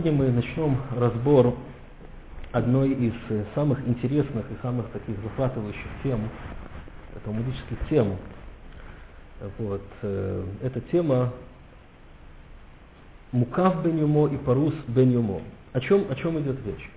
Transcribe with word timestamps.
Сегодня 0.00 0.18
мы 0.18 0.32
начнем 0.32 0.78
разбор 0.96 1.54
одной 2.52 2.92
из 2.92 3.12
э, 3.28 3.44
самых 3.54 3.86
интересных 3.86 4.50
и 4.50 4.54
самых 4.62 4.88
таких 4.92 5.14
захватывающих 5.22 5.88
тем, 6.02 6.26
талмудических 7.22 7.76
тем. 7.90 8.16
Вот. 9.58 9.82
э, 10.00 10.44
Эта 10.62 10.80
тема 10.80 11.34
Мукав 13.32 13.84
бен 13.84 13.98
Юмо 13.98 14.28
и 14.28 14.38
Парус 14.38 14.72
бен 14.88 15.10
Юмо. 15.10 15.42
О 15.74 15.80
чем, 15.80 16.06
о 16.08 16.14
чем 16.14 16.40
идет 16.40 16.56
речь? 16.64 16.90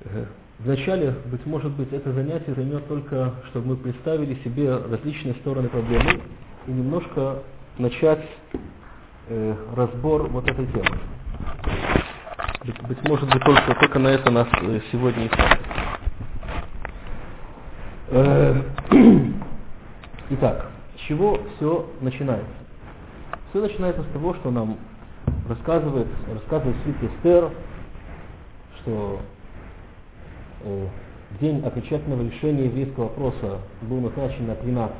Э, 0.00 0.24
Вначале, 0.58 1.14
быть 1.26 1.46
может 1.46 1.70
быть, 1.74 1.92
это 1.92 2.12
занятие 2.12 2.54
займет 2.54 2.88
только, 2.88 3.34
чтобы 3.50 3.68
мы 3.68 3.76
представили 3.76 4.34
себе 4.42 4.74
различные 4.74 5.34
стороны 5.34 5.68
проблемы 5.68 6.22
и 6.66 6.72
немножко 6.72 7.44
начать 7.78 8.26
э, 9.28 9.54
разбор 9.76 10.26
вот 10.26 10.50
этой 10.50 10.66
темы. 10.66 11.11
Быть, 12.64 13.08
может 13.08 13.28
быть, 13.28 13.42
только, 13.42 13.74
только 13.74 13.98
на 13.98 14.06
это 14.06 14.30
нас 14.30 14.46
э, 14.60 14.80
сегодня 14.92 15.24
и. 15.24 15.30
Э, 18.10 18.62
Итак, 20.30 20.70
с 20.96 21.00
чего 21.08 21.40
все 21.56 21.90
начинается? 22.00 22.46
Все 23.50 23.62
начинается 23.62 24.04
с 24.04 24.12
того, 24.12 24.34
что 24.34 24.52
нам 24.52 24.78
рассказывает, 25.48 26.06
рассказывает 26.32 26.76
свит 26.84 26.96
Эстер, 27.02 27.50
что 28.80 29.20
э, 30.62 30.86
день 31.40 31.66
окончательного 31.66 32.22
решения 32.22 32.66
еврейского 32.66 33.04
вопроса 33.08 33.58
был 33.80 34.00
назначен 34.02 34.46
на 34.46 34.54
13 34.54 34.98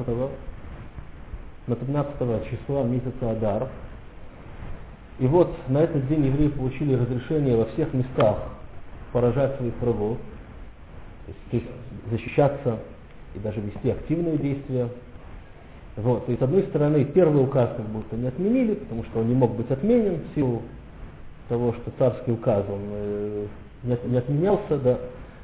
на 1.69 1.77
13 1.77 2.51
числа 2.51 2.83
месяца 2.83 3.31
Адар. 3.31 3.69
И 5.19 5.27
вот 5.27 5.55
на 5.69 5.79
этот 5.79 6.09
день 6.09 6.27
евреи 6.27 6.49
получили 6.49 6.95
разрешение 6.95 7.57
во 7.57 7.67
всех 7.67 7.93
местах 7.93 8.39
поражать 9.13 9.57
своих 9.57 9.75
врагов, 9.81 10.19
то 11.27 11.57
есть 11.57 11.67
защищаться 12.11 12.79
и 13.35 13.39
даже 13.39 13.61
вести 13.61 13.91
активные 13.91 14.39
действия. 14.39 14.89
Вот. 15.97 16.29
И 16.29 16.37
с 16.37 16.43
одной 16.43 16.63
стороны, 16.65 17.05
первый 17.05 17.45
указ 17.45 17.71
как 17.77 17.87
будто 17.87 18.17
не 18.17 18.27
отменили, 18.27 18.75
потому 18.75 19.05
что 19.05 19.21
он 19.21 19.29
не 19.29 19.35
мог 19.35 19.55
быть 19.55 19.71
отменен 19.71 20.21
в 20.31 20.35
силу 20.35 20.63
того, 21.49 21.75
что 21.75 21.91
царский 21.99 22.33
указ 22.33 22.65
он 22.69 22.81
э, 22.91 23.47
не, 23.83 23.93
от, 23.93 24.05
не 24.07 24.17
отменялся, 24.17 24.79
да. 24.79 24.99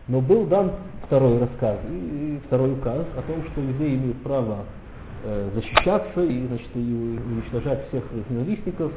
но 0.06 0.20
был 0.20 0.46
дан 0.46 0.72
второй 1.06 1.38
рассказ 1.38 1.78
и, 1.90 2.40
второй 2.46 2.72
указ 2.72 3.04
о 3.16 3.22
том, 3.22 3.44
что 3.50 3.60
евреи 3.60 3.96
имеют 3.96 4.22
право 4.22 4.64
э, 5.24 5.50
защищаться 5.54 6.22
и, 6.22 6.46
значит, 6.46 6.68
и 6.74 6.78
уничтожать 6.78 7.88
всех 7.88 8.04
ненавистников. 8.30 8.92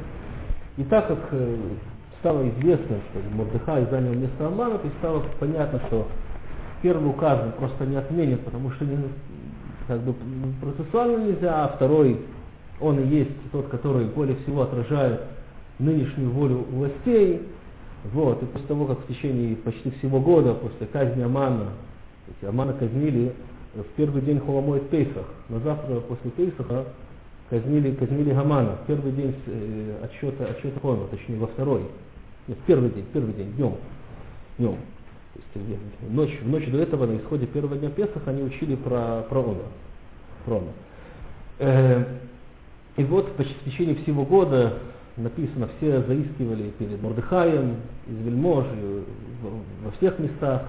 И 0.76 0.84
так 0.84 1.08
как 1.08 1.18
э, 1.32 1.56
стало 2.20 2.48
известно, 2.48 2.96
что 3.10 3.36
Мордыхай 3.36 3.86
занял 3.90 4.14
место 4.14 4.46
Амана, 4.46 4.78
то 4.78 4.88
стало 5.00 5.22
понятно, 5.38 5.80
что 5.88 6.06
первый 6.80 7.10
указ 7.10 7.40
просто 7.58 7.84
не 7.84 7.96
отменен, 7.96 8.38
потому 8.38 8.70
что 8.72 8.84
не, 8.84 8.96
как 9.86 10.00
бы 10.00 10.14
процессуально 10.60 11.26
нельзя, 11.26 11.64
а 11.64 11.68
второй, 11.68 12.20
он 12.80 13.00
и 13.00 13.06
есть 13.06 13.30
тот, 13.50 13.68
который 13.68 14.06
более 14.06 14.36
всего 14.36 14.62
отражает 14.62 15.22
нынешнюю 15.78 16.30
волю 16.30 16.64
властей. 16.70 17.42
Вот, 18.12 18.42
и 18.42 18.46
после 18.46 18.66
того, 18.66 18.86
как 18.86 19.00
в 19.00 19.06
течение 19.06 19.54
почти 19.56 19.90
всего 19.98 20.20
года, 20.20 20.54
после 20.54 20.86
казни 20.86 21.22
Амана, 21.22 21.68
Амана 22.42 22.72
казнили 22.72 23.32
в 23.74 23.84
первый 23.96 24.22
день 24.22 24.40
Холомоид 24.40 24.88
Пейсах, 24.88 25.26
на 25.48 25.60
завтра 25.60 26.00
после 26.00 26.30
Пейсаха 26.32 26.86
казнили, 27.52 27.92
казнили 27.92 28.32
Гамана, 28.32 28.76
в 28.82 28.86
первый 28.86 29.12
день 29.12 29.34
э, 29.46 30.04
отсчета, 30.04 30.46
отсчета 30.46 30.80
Холома, 30.80 31.06
точнее 31.10 31.36
во 31.36 31.48
второй, 31.48 31.82
нет, 32.48 32.56
в 32.56 32.62
первый 32.62 32.88
день, 32.88 33.04
первый 33.12 33.34
день, 33.34 33.52
днем, 33.52 33.74
днем. 34.56 34.76
То 35.52 35.60
есть, 35.60 35.78
в 36.00 36.14
ночь, 36.14 36.38
в 36.40 36.48
ночь 36.48 36.66
до 36.70 36.78
этого, 36.78 37.06
на 37.06 37.18
исходе 37.18 37.46
первого 37.46 37.76
дня 37.76 37.90
Песах, 37.90 38.22
они 38.26 38.42
учили 38.42 38.74
про, 38.74 39.22
про 39.28 39.40
Она. 39.42 39.54
Про 40.46 40.56
Она. 40.56 40.66
Э, 41.58 42.04
и 42.96 43.04
вот 43.04 43.36
почти 43.36 43.54
в 43.54 43.64
течение 43.64 43.96
всего 43.96 44.24
года 44.24 44.78
написано, 45.18 45.68
все 45.76 46.00
заискивали 46.02 46.70
перед 46.78 47.02
Мордыхаем, 47.02 47.76
из 48.06 48.16
вельмож, 48.24 48.64
во 49.84 49.90
всех 49.98 50.18
местах. 50.18 50.62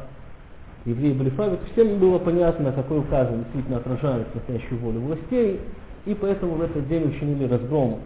Евреи 0.83 1.13
были 1.13 1.29
правы, 1.29 1.59
всем 1.71 1.97
было 1.97 2.19
понятно, 2.19 2.73
какой 2.73 2.99
указ 2.99 3.29
действительно 3.31 3.77
отражает 3.77 4.35
настоящую 4.35 4.79
волю 4.79 4.99
властей, 4.99 5.61
и 6.05 6.13
поэтому 6.13 6.55
в 6.55 6.61
этот 6.61 6.87
день 6.87 7.09
учинили 7.09 7.47
разгром 7.47 7.99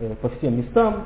э, 0.00 0.14
по 0.20 0.28
всем 0.30 0.58
местам. 0.58 1.04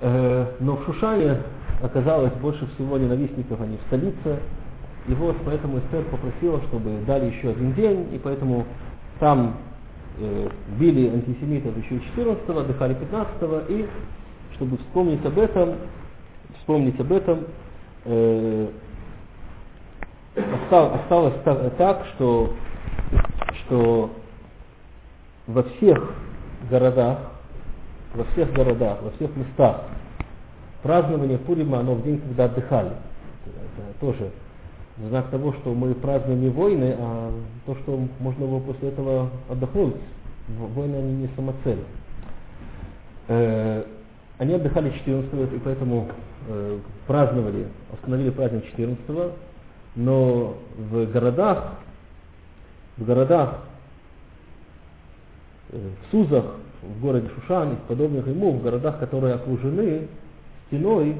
Э, 0.00 0.46
но 0.60 0.76
в 0.76 0.84
Шушане 0.84 1.38
оказалось 1.82 2.32
больше 2.34 2.66
всего 2.74 2.98
ненавистников, 2.98 3.60
они 3.60 3.76
в 3.78 3.86
столице. 3.86 4.38
И 5.08 5.14
вот 5.14 5.36
поэтому 5.44 5.78
Эстер 5.78 6.04
попросила, 6.04 6.60
чтобы 6.68 6.90
дали 7.06 7.26
еще 7.26 7.50
один 7.50 7.72
день, 7.72 8.08
и 8.12 8.18
поэтому 8.18 8.66
там 9.18 9.56
э, 10.18 10.48
били 10.78 11.08
антисемитов 11.08 11.76
еще 11.78 11.96
14-го, 12.16 12.60
отдыхали 12.60 12.96
15-го, 12.96 13.72
и 13.72 13.86
чтобы 14.56 14.76
вспомнить 14.76 15.24
об 15.24 15.38
этом, 15.38 15.76
вспомнить 16.60 17.00
об 17.00 17.12
этом, 17.12 17.46
э, 18.04 18.68
осталось, 20.36 21.00
осталось 21.00 21.34
так, 21.44 21.76
так, 21.76 22.06
что, 22.14 22.52
что 23.64 24.10
во 25.52 25.62
всех 25.62 26.14
городах, 26.70 27.18
во 28.14 28.24
всех 28.32 28.52
городах, 28.52 29.02
во 29.02 29.10
всех 29.12 29.34
местах 29.36 29.82
празднование 30.82 31.38
Пурима, 31.38 31.80
оно 31.80 31.94
в 31.94 32.02
день, 32.02 32.20
когда 32.20 32.44
отдыхали. 32.44 32.90
Это 33.46 34.00
тоже 34.00 34.30
знак 35.08 35.28
того, 35.30 35.52
что 35.54 35.74
мы 35.74 35.94
празднуем 35.94 36.40
не 36.40 36.48
войны, 36.48 36.94
а 36.98 37.32
то, 37.66 37.74
что 37.76 38.00
можно 38.18 38.46
было 38.46 38.60
после 38.60 38.88
этого 38.88 39.30
отдохнуть. 39.48 39.96
Войны, 40.74 40.96
они 40.96 41.12
не 41.14 41.28
самоцель. 41.36 41.78
Э, 43.28 43.84
они 44.38 44.54
отдыхали 44.54 44.90
14 44.90 45.52
и 45.52 45.58
поэтому 45.58 46.08
э, 46.48 46.78
праздновали, 47.06 47.66
остановили 47.92 48.30
праздник 48.30 48.64
14 48.70 49.32
но 49.96 50.56
в 50.76 51.06
городах, 51.06 51.74
в 52.96 53.04
городах, 53.04 53.58
в 55.72 56.10
Сузах, 56.10 56.44
в 56.82 57.00
городе 57.00 57.28
Шушан 57.34 57.74
и 57.74 57.76
подобных 57.88 58.26
ему, 58.26 58.52
в 58.52 58.62
городах, 58.62 58.98
которые 58.98 59.34
окружены 59.34 60.08
стеной, 60.66 61.16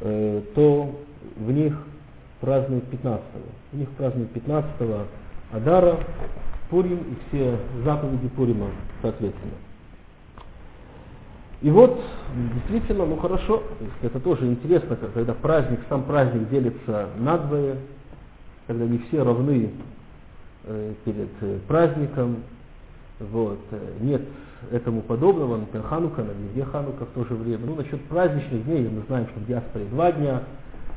э, 0.00 0.42
то 0.54 0.94
в 1.36 1.50
них 1.50 1.76
празднуют 2.40 2.84
15-го. 2.92 3.48
У 3.72 3.76
них 3.76 3.88
празднуют 3.90 4.30
15-го 4.32 5.06
Адара, 5.52 5.98
Пурим 6.70 6.98
и 6.98 7.28
все 7.28 7.56
заповеди 7.84 8.28
Пурима, 8.28 8.68
соответственно. 9.00 9.54
И 11.60 11.70
вот, 11.70 12.00
действительно, 12.54 13.04
ну 13.04 13.16
хорошо, 13.16 13.62
это 14.02 14.20
тоже 14.20 14.46
интересно, 14.46 14.96
когда 14.96 15.34
праздник, 15.34 15.80
сам 15.88 16.04
праздник 16.04 16.48
делится 16.50 17.08
на 17.18 17.38
двое, 17.38 17.76
когда 18.68 18.84
не 18.84 18.98
все 18.98 19.24
равны 19.24 19.70
э, 20.64 20.92
перед 21.04 21.30
э, 21.40 21.58
праздником, 21.66 22.44
вот, 23.20 23.58
нет 24.00 24.22
этому 24.70 25.02
подобного, 25.02 25.56
например, 25.56 25.86
Ханука, 25.86 26.22
на 26.22 26.32
везде 26.32 26.64
Ханука 26.64 27.06
в 27.06 27.10
то 27.10 27.24
же 27.24 27.34
время. 27.34 27.64
Ну, 27.66 27.76
насчет 27.76 28.02
праздничных 28.04 28.64
дней, 28.64 28.88
мы 28.88 29.02
знаем, 29.06 29.26
что 29.28 29.40
в 29.40 29.46
диаспоре 29.46 29.84
два 29.86 30.12
дня, 30.12 30.42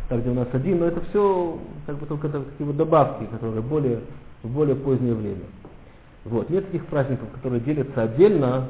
так 0.09 0.21
где 0.21 0.29
у 0.29 0.33
нас 0.33 0.47
один, 0.51 0.79
но 0.79 0.87
это 0.87 1.01
все 1.09 1.59
как 1.85 1.97
бы 1.97 2.05
только 2.05 2.29
такие 2.29 2.65
вот 2.65 2.75
добавки, 2.75 3.25
которые 3.25 3.61
более, 3.61 3.99
в 4.43 4.49
более 4.49 4.75
позднее 4.75 5.13
время. 5.13 5.43
Вот. 6.25 6.49
Нет 6.49 6.65
таких 6.65 6.85
праздников, 6.87 7.29
которые 7.33 7.61
делятся 7.61 8.03
отдельно, 8.03 8.67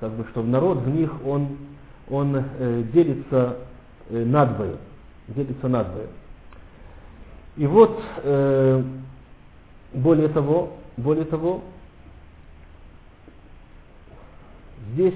как 0.00 0.12
бы, 0.12 0.26
что 0.30 0.42
народ 0.42 0.78
в 0.78 0.88
них, 0.88 1.10
он, 1.24 1.56
он 2.10 2.36
э, 2.36 2.82
делится 2.92 3.56
э, 4.10 4.24
надвое, 4.24 4.76
делится 5.28 5.68
надвое. 5.68 6.06
И 7.56 7.66
вот, 7.66 8.00
э, 8.22 8.82
более 9.94 10.28
того, 10.28 10.72
более 10.96 11.24
того, 11.24 11.62
здесь, 14.92 15.14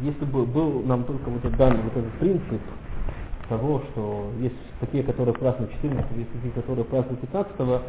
если 0.00 0.24
бы 0.24 0.46
был 0.46 0.82
нам 0.82 1.04
только 1.04 1.28
вот 1.28 1.44
этот 1.44 1.56
данный 1.56 1.82
вот 1.82 1.96
этот 1.96 2.12
принцип 2.14 2.60
того, 3.48 3.82
что 3.90 4.30
есть 4.38 4.54
такие, 4.80 5.02
которые 5.02 5.34
празднуют 5.34 5.72
14 5.72 6.16
есть 6.16 6.32
такие, 6.32 6.52
которые 6.52 6.84
празднуют 6.84 7.20
15 7.20 7.82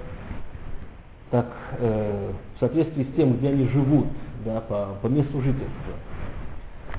так 1.30 1.48
э, 1.80 2.32
в 2.56 2.60
соответствии 2.60 3.04
с 3.04 3.16
тем, 3.16 3.38
где 3.38 3.50
они 3.50 3.68
живут, 3.70 4.08
да, 4.44 4.60
по, 4.62 4.98
по 5.02 5.08
месту 5.08 5.42
жительства, 5.42 5.94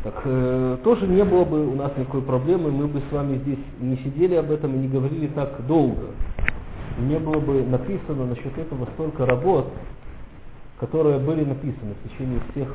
так 0.03 0.20
э, 0.25 0.79
тоже 0.82 1.06
не 1.06 1.25
было 1.25 1.44
бы 1.44 1.67
у 1.67 1.75
нас 1.76 1.93
никакой 1.97 2.23
проблемы, 2.23 2.70
мы 2.70 2.88
бы 2.88 3.00
с 3.08 3.12
вами 3.12 3.37
здесь 3.38 3.58
не 3.81 3.97
сидели 3.99 4.35
об 4.35 4.50
этом 4.50 4.75
и 4.75 4.79
не 4.79 4.88
говорили 4.88 5.29
так 5.29 5.65
долго. 5.67 6.08
Не 6.99 7.19
было 7.19 7.41
бы 7.41 7.62
написано 7.62 8.26
насчет 8.26 8.56
этого 8.58 8.88
столько 8.94 9.26
работ, 9.26 9.70
которые 10.81 11.19
были 11.19 11.44
написаны 11.44 11.94
в 12.03 12.08
течение 12.08 12.41
всех 12.50 12.75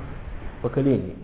поколений. 0.62 1.15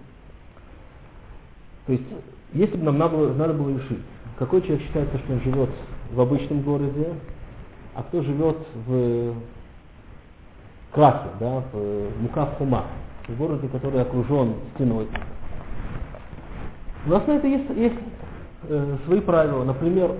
То 1.85 1.93
есть, 1.93 2.05
если 2.53 2.77
бы 2.77 2.83
нам 2.83 2.97
надо 2.97 3.17
было, 3.17 3.33
надо 3.33 3.53
было 3.53 3.77
решить, 3.77 3.99
какой 4.39 4.61
человек 4.61 4.81
считается, 4.85 5.17
что 5.19 5.33
он 5.33 5.41
живет 5.41 5.69
в 6.11 6.21
обычном 6.21 6.61
городе, 6.61 7.13
а 7.95 8.03
кто 8.03 8.21
живет 8.21 8.57
в 8.85 9.33
Красе, 10.91 11.29
да, 11.39 11.63
в 11.71 12.21
Мукав-Хума, 12.21 12.85
в 13.27 13.37
городе, 13.37 13.67
который 13.67 14.01
окружен 14.01 14.55
стеной. 14.75 15.07
У 17.05 17.09
нас 17.09 17.25
на 17.27 17.31
это 17.31 17.47
есть, 17.47 17.69
есть 17.75 17.95
э, 18.69 18.97
свои 19.05 19.19
правила. 19.19 19.63
Например, 19.63 20.15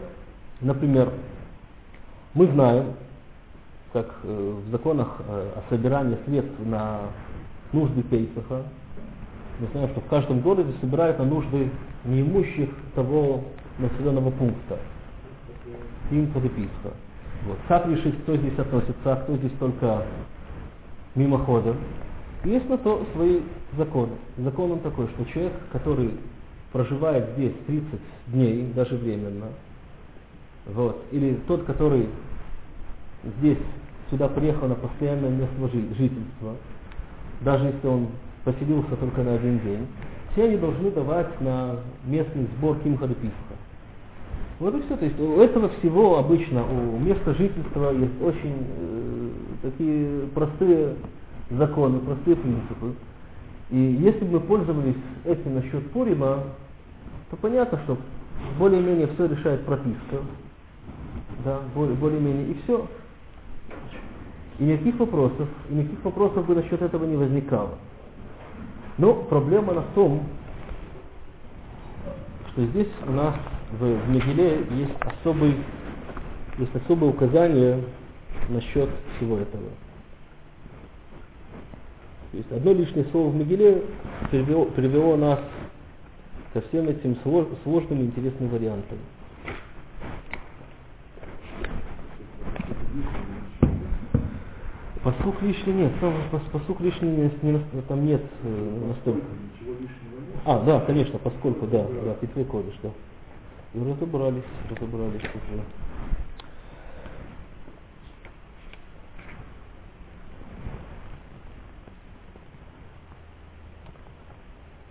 например, 0.61 1.11
мы 2.33 2.47
знаем, 2.47 2.93
как 3.93 4.07
э, 4.23 4.53
в 4.67 4.71
законах 4.71 5.21
э, 5.27 5.51
о 5.55 5.69
собирании 5.69 6.17
средств 6.25 6.53
на 6.65 7.01
нужды 7.71 8.01
Пейсаха, 8.03 8.63
мы 9.63 9.69
знаем, 9.71 9.89
что 9.91 10.01
в 10.01 10.07
каждом 10.07 10.41
городе 10.41 10.73
собирают 10.81 11.19
на 11.19 11.25
нужды 11.25 11.69
неимущих 12.03 12.69
того 12.95 13.45
населенного 13.79 14.29
пункта. 14.31 14.77
Им 16.11 16.27
подописка. 16.27 16.91
Вот. 17.47 17.57
Как 17.69 17.87
решить, 17.87 18.21
кто 18.23 18.35
здесь 18.35 18.59
относится, 18.59 18.93
а 19.05 19.15
кто 19.15 19.37
здесь 19.37 19.53
только 19.59 20.03
мимоходом? 21.15 21.77
Есть 22.43 22.67
на 22.67 22.77
то 22.77 23.05
свои 23.13 23.39
законы. 23.77 24.11
Закон 24.37 24.73
он 24.73 24.79
такой, 24.81 25.07
что 25.07 25.23
человек, 25.31 25.53
который 25.71 26.11
проживает 26.73 27.29
здесь 27.37 27.53
30 27.65 27.87
дней, 28.27 28.69
даже 28.75 28.97
временно, 28.97 29.47
вот, 30.65 31.05
или 31.11 31.35
тот, 31.47 31.63
который 31.63 32.09
здесь 33.37 33.59
сюда 34.09 34.27
приехал 34.27 34.67
на 34.67 34.75
постоянное 34.75 35.29
место 35.29 35.55
жительства, 35.95 36.55
даже 37.41 37.67
если 37.67 37.87
он 37.87 38.07
поселился 38.43 38.95
только 38.95 39.23
на 39.23 39.35
один 39.35 39.59
день, 39.59 39.87
все 40.31 40.45
они 40.45 40.57
должны 40.57 40.91
давать 40.91 41.39
на 41.41 41.77
местный 42.05 42.47
сбор 42.57 42.77
Кимхада 42.79 43.13
Писха. 43.13 43.55
Вот 44.59 44.75
и 44.75 44.81
все. 44.83 44.97
То 44.97 45.05
есть 45.05 45.19
у 45.19 45.41
этого 45.41 45.69
всего 45.79 46.17
обычно, 46.17 46.63
у 46.63 46.99
места 46.99 47.33
жительства 47.33 47.91
есть 47.91 48.21
очень 48.21 48.55
э, 48.77 49.29
такие 49.61 50.27
простые 50.33 50.95
законы, 51.51 51.99
простые 51.99 52.35
принципы. 52.35 52.93
И 53.71 53.77
если 53.77 54.25
бы 54.25 54.33
мы 54.33 54.39
пользовались 54.41 54.95
этим 55.25 55.55
насчет 55.55 55.89
Пурима, 55.91 56.43
то 57.29 57.37
понятно, 57.37 57.79
что 57.85 57.97
более-менее 58.59 59.07
все 59.13 59.25
решает 59.25 59.65
прописка. 59.65 60.17
Да, 61.43 61.59
более-менее 61.75 62.51
и 62.51 62.57
все. 62.63 62.87
И 64.59 64.63
никаких 64.63 64.99
вопросов, 64.99 65.49
и 65.69 65.73
никаких 65.73 66.05
вопросов 66.05 66.45
бы 66.45 66.55
насчет 66.55 66.81
этого 66.81 67.05
не 67.05 67.15
возникало. 67.15 67.71
Но 68.97 69.13
проблема 69.15 69.73
в 69.73 69.93
том, 69.95 70.23
что 72.51 72.65
здесь 72.65 72.89
у 73.07 73.11
нас 73.11 73.35
в, 73.71 73.83
в 73.83 74.09
Мегиле 74.09 74.65
есть 74.71 74.93
особый, 75.01 75.55
есть 76.57 76.75
особое 76.75 77.09
указание 77.09 77.83
насчет 78.49 78.89
всего 79.17 79.37
этого. 79.37 79.69
То 82.31 82.37
есть 82.37 82.51
одно 82.51 82.73
лишнее 82.73 83.05
слово 83.11 83.29
в 83.29 83.35
Мегиле 83.35 83.83
привело, 84.29 84.65
привело 84.65 85.15
нас 85.17 85.39
ко 86.53 86.61
всем 86.61 86.87
этим 86.87 87.17
сложным 87.63 88.01
и 88.01 88.05
интересным 88.05 88.49
вариантам. 88.49 88.97
Посук 95.03 95.41
лишний 95.41 95.73
нет, 95.73 95.91
там 95.99 96.13
посук 96.49 96.79
лишний 96.79 97.29
не, 97.41 97.81
там 97.89 98.05
нет 98.05 98.21
э, 98.43 98.87
настолько. 98.87 99.25
А, 100.45 100.63
да, 100.63 100.79
конечно, 100.79 101.19
поскольку, 101.19 101.67
да, 101.67 101.85
да, 102.05 102.13
Петвей 102.13 102.45
Кодыш, 102.45 102.73
да. 102.81 102.89
И 103.73 103.79
разобрались, 103.79 104.43
разобрались 104.69 105.21
уже. 105.21 105.61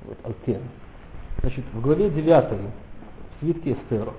Вот, 0.03 0.19
Алкен. 0.25 0.61
Значит, 1.41 1.65
в 1.73 1.81
главе 1.81 2.11
9 2.11 2.45
в 2.51 3.41
свитке 3.41 3.73
Эстера, 3.73 4.13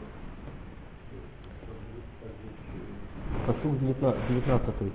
посуд 3.46 3.80
19, 3.80 4.28
19 4.28 4.94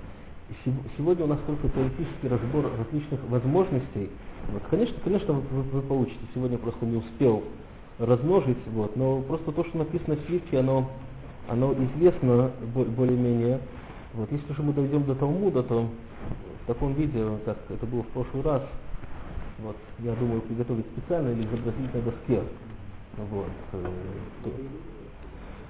сегодня 0.97 1.25
у 1.25 1.27
нас 1.27 1.39
только 1.45 1.69
теоретический 1.69 2.27
разбор 2.27 2.71
различных 2.77 3.19
возможностей. 3.29 4.09
Вот, 4.51 4.63
конечно, 4.69 4.95
конечно, 5.03 5.33
вы, 5.33 5.61
вы 5.61 5.81
получите. 5.81 6.19
Сегодня 6.33 6.57
просто 6.57 6.85
не 6.85 6.97
успел 6.97 7.43
размножить, 7.99 8.57
вот, 8.67 8.95
но 8.95 9.21
просто 9.21 9.51
то, 9.51 9.63
что 9.65 9.77
написано 9.79 10.15
в 10.15 10.25
свитке, 10.25 10.59
оно, 10.59 10.89
оно 11.47 11.73
известно 11.73 12.51
более-менее. 12.73 13.59
Вот, 14.13 14.31
если 14.31 14.53
же 14.53 14.63
мы 14.63 14.73
дойдем 14.73 15.03
до 15.03 15.15
Талмуда, 15.15 15.63
то 15.63 15.87
в 16.63 16.67
таком 16.67 16.93
виде, 16.93 17.23
как 17.45 17.57
это 17.69 17.85
было 17.85 18.03
в 18.03 18.07
прошлый 18.07 18.43
раз, 18.43 18.63
вот, 19.59 19.75
я 19.99 20.13
думаю, 20.15 20.41
приготовить 20.41 20.85
специально 20.87 21.29
или 21.29 21.45
изобразить 21.45 21.93
на 21.93 22.01
доске. 22.01 22.41
Вот, 23.17 23.47
э, 23.73 23.85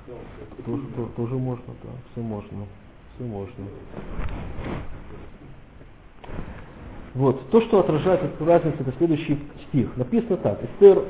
то, 0.05 0.63
тоже, 0.63 0.83
то, 0.95 1.05
тоже 1.15 1.35
можно, 1.35 1.73
да, 1.83 1.89
все 2.11 2.21
можно 2.21 2.65
все 3.19 3.25
можно. 3.25 3.66
Вот, 7.16 7.50
то, 7.50 7.62
что 7.62 7.80
отражает 7.80 8.24
эту 8.24 8.45
разницу, 8.45 8.77
это 8.80 8.94
следующий 8.98 9.38
стих. 9.68 9.95
Написано 9.98 10.38
так, 10.38 10.60
Эстер, 10.63 11.04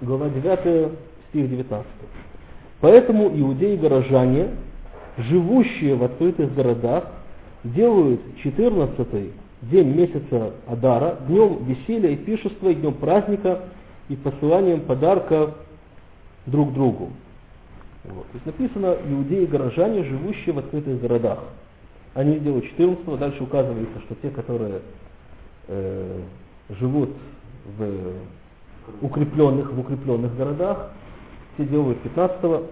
глава 0.00 0.28
9, 0.28 0.92
стих 1.30 1.50
19. 1.50 1.86
Поэтому 2.80 3.28
иудеи-горожане, 3.28 4.50
живущие 5.18 5.96
в 5.96 6.04
открытых 6.04 6.54
городах, 6.54 7.04
делают 7.64 8.20
14 8.42 9.32
день 9.62 9.94
месяца 9.94 10.52
Адара, 10.66 11.18
днем 11.28 11.64
веселья 11.64 12.10
и 12.10 12.16
пишества, 12.16 12.68
и 12.68 12.74
днем 12.74 12.94
праздника, 12.94 13.60
и 14.08 14.16
посыланием 14.16 14.80
подарка 14.80 15.54
друг 16.46 16.72
другу. 16.72 17.10
Вот. 18.04 18.26
То 18.26 18.34
есть 18.34 18.46
написано 18.46 18.96
иудеи-горожане, 19.08 20.04
живущие 20.04 20.54
в 20.54 20.58
открытых 20.58 21.00
городах. 21.00 21.38
Они 22.14 22.38
делают 22.40 22.64
14 22.66 23.18
дальше 23.18 23.42
указывается, 23.42 24.00
что 24.00 24.14
те, 24.16 24.30
которые 24.30 24.80
э, 25.68 26.20
живут 26.80 27.10
в 27.78 28.12
укрепленных, 29.00 29.72
в 29.72 29.80
укрепленных 29.80 30.36
городах, 30.36 30.90
те 31.56 31.64
делают 31.64 32.00
15 32.00 32.42
-го. 32.42 32.66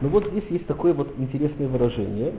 Но 0.00 0.08
вот 0.08 0.26
здесь 0.30 0.44
есть 0.50 0.66
такое 0.66 0.94
вот 0.94 1.14
интересное 1.18 1.68
выражение. 1.68 2.32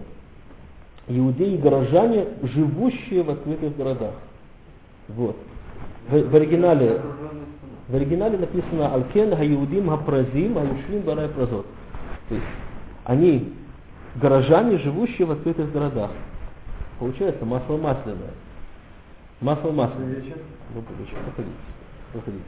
Иудеи-горожане, 1.08 2.28
живущие 2.44 3.24
в 3.24 3.30
открытых 3.30 3.76
городах. 3.78 4.16
Вот. 5.10 5.36
В, 6.10 6.30
в 6.30 6.36
оригинале 6.36 7.00
в 7.88 7.96
оригинале 7.96 8.38
написано 8.38 8.94
Алкен 8.94 9.36
Хаюдим 9.36 9.90
Хапразим 9.90 10.56
Хаюшвим 10.56 11.02
Барай 11.02 11.28
Празот. 11.30 11.66
То 12.30 12.36
есть 12.36 12.48
они 13.06 13.54
горожане, 14.16 14.78
живущие 14.80 15.28
в 15.28 15.32
открытых 15.32 15.72
городах. 15.72 16.12
Получается 17.00 17.46
масло 17.46 17.78
масляное. 17.78 18.32
Масло 19.42 19.72
масляное. 19.72 20.24
Добрый 20.74 20.98
вечер. 21.00 21.18
Проходите. 21.26 21.58
Проходите. 22.14 22.44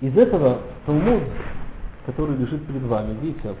Из 0.00 0.16
этого 0.16 0.60
Талмуд, 0.84 1.22
который 2.04 2.36
лежит 2.36 2.66
перед 2.66 2.82
вами, 2.82 3.16
видите, 3.20 3.54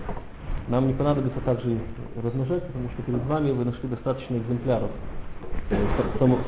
нам 0.68 0.86
не 0.86 0.92
понадобится 0.92 1.40
также 1.40 1.78
размножать, 2.22 2.64
потому 2.66 2.88
что 2.90 3.02
перед 3.02 3.24
вами 3.24 3.50
вы 3.52 3.64
нашли 3.64 3.88
достаточно 3.88 4.36
экземпляров 4.36 4.90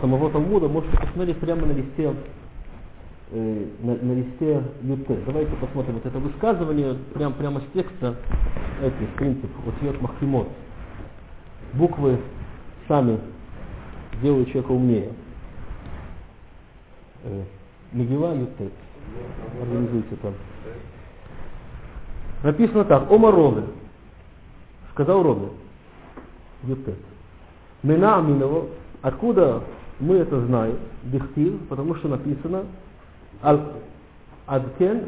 самого 0.00 0.30
Талмуда. 0.30 0.68
Можете 0.68 0.96
посмотреть 0.98 1.38
прямо 1.38 1.66
на 1.66 1.72
листе 1.72 2.14
э, 3.30 3.66
на, 3.82 3.94
на 3.94 4.12
листе 4.12 4.62
ЮТ. 4.82 5.24
Давайте 5.26 5.54
посмотрим 5.56 5.94
вот 5.94 6.06
это 6.06 6.18
высказывание 6.18 6.96
прям, 7.14 7.32
прямо 7.34 7.60
с 7.60 7.64
текста, 7.74 8.16
эти, 8.82 9.06
принцип, 9.16 9.50
йод 9.82 10.00
махимот. 10.00 10.48
Буквы 11.74 12.18
сами 12.86 13.18
делают 14.22 14.48
человека 14.48 14.72
умнее. 14.72 15.10
Э, 17.24 17.42
Мегила 17.92 18.34
ЮТ. 18.34 18.72
Организуйте 19.62 20.16
там. 20.16 20.34
Написано 22.42 22.84
так, 22.84 23.10
Ома 23.10 23.30
Рове. 23.30 23.64
Сказал 24.92 25.22
Рове. 25.22 25.48
ЮТ. 26.64 26.94
Мина 27.82 28.18
Аминова. 28.18 28.66
Откуда 29.02 29.62
мы 30.00 30.16
это 30.16 30.44
знаем? 30.46 30.76
Дихтив, 31.04 31.68
потому 31.68 31.94
что 31.96 32.08
написано 32.08 32.64
Аль 33.42 33.60
Адкен, 34.46 35.04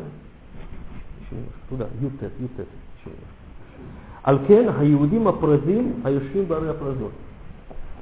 туда, 1.69 1.89
Ютет, 2.01 2.33
Ютет, 2.39 2.69
Алькен 4.23 4.73
Хаюдим 4.73 5.29
Апразим 5.29 6.01
Аюшвим 6.05 6.45
Бары 6.45 6.69
Апразот. 6.69 7.13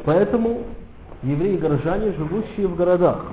Поэтому 0.05 0.63
евреи-горожане, 1.23 2.13
живущие 2.13 2.67
в 2.67 2.77
городах, 2.77 3.25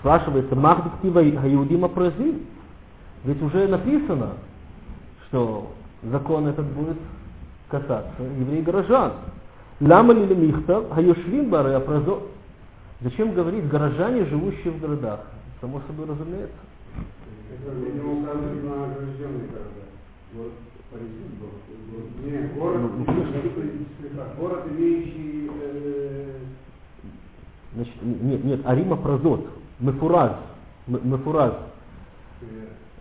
Спрашивается, 0.00 0.54
Махдиктива 0.54 1.20
Аюдима 1.20 1.88
Празим? 1.88 2.42
Ведь 3.24 3.42
уже 3.42 3.66
написано, 3.66 4.34
что 5.26 5.72
закон 6.02 6.46
этот 6.46 6.66
будет 6.66 6.96
касаться 7.68 8.22
евреев-горожан. 8.38 9.12
Лама 9.80 10.14
ли 10.14 10.34
михта, 10.34 10.84
хаюшвим 10.90 11.50
бары 11.50 11.72
апразо. 11.72 12.20
Зачем 13.00 13.32
говорить 13.32 13.68
горожане, 13.68 14.24
живущие 14.26 14.72
в 14.72 14.80
городах? 14.80 15.20
Само 15.60 15.80
собой 15.86 16.06
разумеется. 16.06 16.54
Это 17.52 17.74
не 17.74 18.00
указывает 18.00 18.64
на 18.64 18.84
огражденные 18.84 19.48
города. 19.48 19.84
Вот 20.34 20.52
Париж 20.90 21.08
был. 21.40 21.50
Не, 22.24 22.48
город, 22.58 22.80
Ну, 22.96 23.06
город, 24.38 24.64
имеющий 24.70 25.50
э, 25.62 26.38
Значит, 27.76 27.94
нет, 28.02 28.42
нет, 28.42 28.60
Арима 28.64 28.96
Празот, 28.96 29.46
Мефураз, 29.80 30.32
Мефураз, 30.86 31.52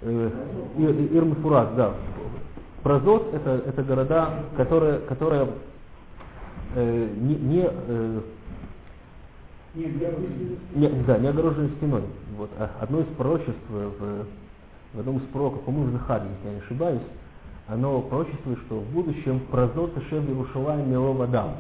э, 0.02 0.32
Ир, 0.78 1.24
Мефураз, 1.24 1.70
да. 1.78 1.94
Празот 2.84 3.34
это, 3.34 3.64
это 3.66 3.84
города, 3.84 4.44
которые, 4.58 5.00
которые 5.00 5.48
э, 6.76 7.08
не, 7.16 7.36
не, 7.36 7.70
э, 7.70 8.22
не 9.76 10.88
да, 11.06 11.18
не 11.18 11.28
огорожены 11.28 11.70
стеной. 11.78 12.04
Вот. 12.38 12.50
А 12.58 12.72
Одно 12.80 13.02
из 13.02 13.08
пророчеств 13.18 13.60
в, 13.70 14.26
в 14.94 15.00
одном 15.00 15.18
из 15.18 15.24
пророков, 15.32 15.62
по-моему, 15.64 15.90
в 15.90 15.92
Захаре, 15.94 16.26
если 16.38 16.48
я 16.48 16.54
не 16.54 16.62
ошибаюсь, 16.62 17.02
оно 17.68 18.02
пророчествует, 18.02 18.60
что 18.68 18.80
в 18.80 18.90
будущем 18.92 19.40
Празот 19.52 19.92
Шев 20.10 20.28
Иерушалаем 20.28 20.90
Милов 20.90 21.20
Адам, 21.22 21.56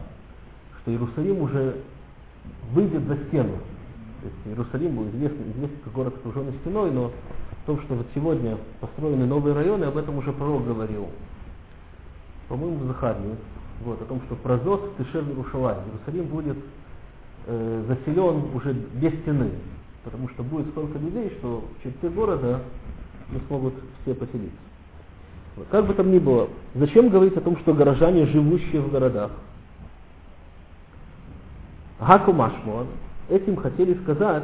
что 0.81 0.91
Иерусалим 0.91 1.41
уже 1.41 1.81
выйдет 2.71 3.03
за 3.05 3.17
стену. 3.27 3.53
То 4.21 4.27
есть 4.27 4.37
Иерусалим 4.45 4.95
был 4.95 5.09
известный, 5.09 5.51
известный 5.51 5.79
как 5.83 5.93
город, 5.93 6.15
окруженный 6.17 6.53
стеной, 6.61 6.91
но 6.91 7.11
в 7.63 7.65
том, 7.65 7.81
что 7.81 7.95
вот 7.95 8.05
сегодня 8.13 8.57
построены 8.79 9.25
новые 9.25 9.55
районы, 9.55 9.85
об 9.85 9.97
этом 9.97 10.17
уже 10.17 10.31
пророк 10.31 10.65
говорил. 10.65 11.07
По-моему, 12.47 12.77
в 12.77 12.87
Захарии. 12.87 13.35
Вот, 13.83 14.01
о 14.01 14.05
том, 14.05 14.21
что 14.27 14.35
Празот 14.35 14.95
Тышев 14.97 15.27
Иерушалаем. 15.27 15.79
Иерусалим 15.87 16.25
будет 16.27 16.57
э, 17.45 17.83
заселен 17.87 18.43
уже 18.53 18.73
без 18.73 19.13
стены, 19.21 19.51
потому 20.03 20.29
что 20.29 20.43
будет 20.43 20.67
столько 20.69 20.97
людей, 20.99 21.31
что 21.39 21.63
в 21.79 21.83
черте 21.83 22.09
города 22.09 22.61
не 23.31 23.39
смогут 23.47 23.73
все 24.01 24.13
поселиться. 24.13 24.57
Вот. 25.55 25.67
Как 25.69 25.85
бы 25.85 25.93
там 25.93 26.11
ни 26.11 26.19
было, 26.19 26.49
зачем 26.75 27.09
говорить 27.09 27.37
о 27.37 27.41
том, 27.41 27.57
что 27.59 27.73
горожане, 27.73 28.25
живущие 28.27 28.81
в 28.81 28.91
городах? 28.91 29.31
Гаку 31.99 32.33
Машмуан, 32.33 32.87
этим 33.29 33.55
хотели 33.55 33.97
сказать, 34.03 34.43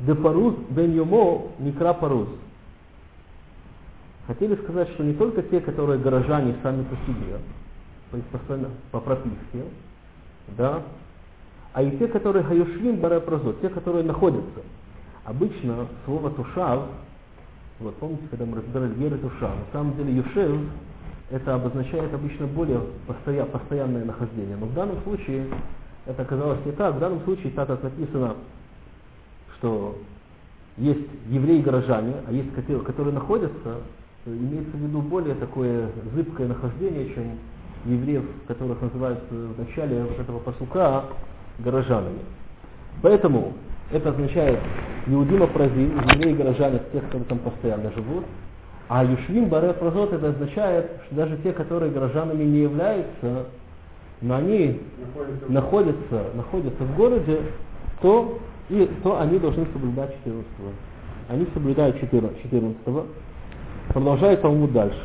де 0.00 0.14
паруз 0.14 0.54
бен 0.70 0.94
йомо 0.94 1.52
микра. 1.58 1.96
Хотели 4.26 4.56
сказать, 4.56 4.90
что 4.90 5.04
не 5.04 5.14
только 5.14 5.42
те, 5.42 5.60
которые 5.60 5.98
горожане 6.00 6.56
сами 6.62 6.84
по 6.84 6.96
себе, 7.06 7.38
есть 8.12 8.26
постоянно 8.26 8.68
по 8.90 9.00
прописке, 9.00 9.64
да, 10.56 10.82
а 11.78 11.82
и 11.82 11.96
те, 11.96 12.08
которые 12.08 12.42
хаюшвим 12.42 12.96
баре 12.96 13.20
прозот, 13.20 13.60
те, 13.60 13.68
которые 13.68 14.02
находятся. 14.02 14.62
Обычно 15.24 15.86
слово 16.04 16.30
тушав, 16.30 16.86
вот 17.78 17.94
помните, 17.98 18.24
когда 18.28 18.46
мы 18.46 18.56
разбирали 18.56 18.94
гер 18.94 19.14
и 19.14 19.18
туша, 19.18 19.46
на 19.46 19.72
самом 19.72 19.96
деле 19.96 20.12
юшев, 20.16 20.60
это 21.30 21.54
обозначает 21.54 22.12
обычно 22.12 22.48
более 22.48 22.80
постоя, 23.06 23.44
постоянное 23.44 24.04
нахождение. 24.04 24.56
Но 24.56 24.66
в 24.66 24.74
данном 24.74 25.00
случае 25.04 25.46
это 26.04 26.22
оказалось 26.22 26.58
не 26.66 26.72
так. 26.72 26.96
В 26.96 26.98
данном 26.98 27.22
случае, 27.22 27.52
так 27.52 27.68
как 27.68 27.80
написано, 27.84 28.34
что 29.58 29.98
есть 30.78 31.08
евреи-горожане, 31.28 32.14
а 32.26 32.32
есть 32.32 32.52
которые, 32.56 32.82
которые 32.82 33.14
находятся, 33.14 33.76
имеется 34.26 34.76
в 34.76 34.80
виду 34.80 35.00
более 35.00 35.36
такое 35.36 35.90
зыбкое 36.12 36.48
нахождение, 36.48 37.14
чем 37.14 37.38
евреев, 37.84 38.24
которых 38.48 38.82
называют 38.82 39.20
в 39.30 39.60
начале 39.60 40.02
вот 40.02 40.18
этого 40.18 40.40
посука 40.40 41.04
горожанами. 41.58 42.20
Поэтому 43.02 43.52
это 43.90 44.10
означает 44.10 44.58
Иудима 45.06 45.46
Празим, 45.46 45.98
евреи-горожане, 46.14 46.80
тех, 46.92 47.04
которые 47.04 47.24
там 47.24 47.38
постоянно 47.38 47.90
живут, 47.92 48.24
а 48.88 49.04
Юшвим 49.04 49.48
Баре 49.48 49.72
Празот 49.74 50.12
это 50.12 50.30
означает, 50.30 50.90
что 51.06 51.14
даже 51.14 51.36
те, 51.38 51.52
которые 51.52 51.92
горожанами 51.92 52.44
не 52.44 52.60
являются, 52.60 53.46
но 54.20 54.36
они 54.36 54.80
Находится 55.04 55.48
находятся, 55.48 56.24
находятся 56.34 56.84
в 56.84 56.96
городе, 56.96 57.40
то, 58.02 58.38
и, 58.68 58.90
то 59.02 59.20
они 59.20 59.38
должны 59.38 59.66
соблюдать 59.72 60.14
14 60.24 60.46
Они 61.28 61.46
соблюдают 61.54 62.00
14 62.00 62.42
14 62.42 62.76
Продолжает 63.88 64.42
Талмуд 64.42 64.72
дальше. 64.72 64.96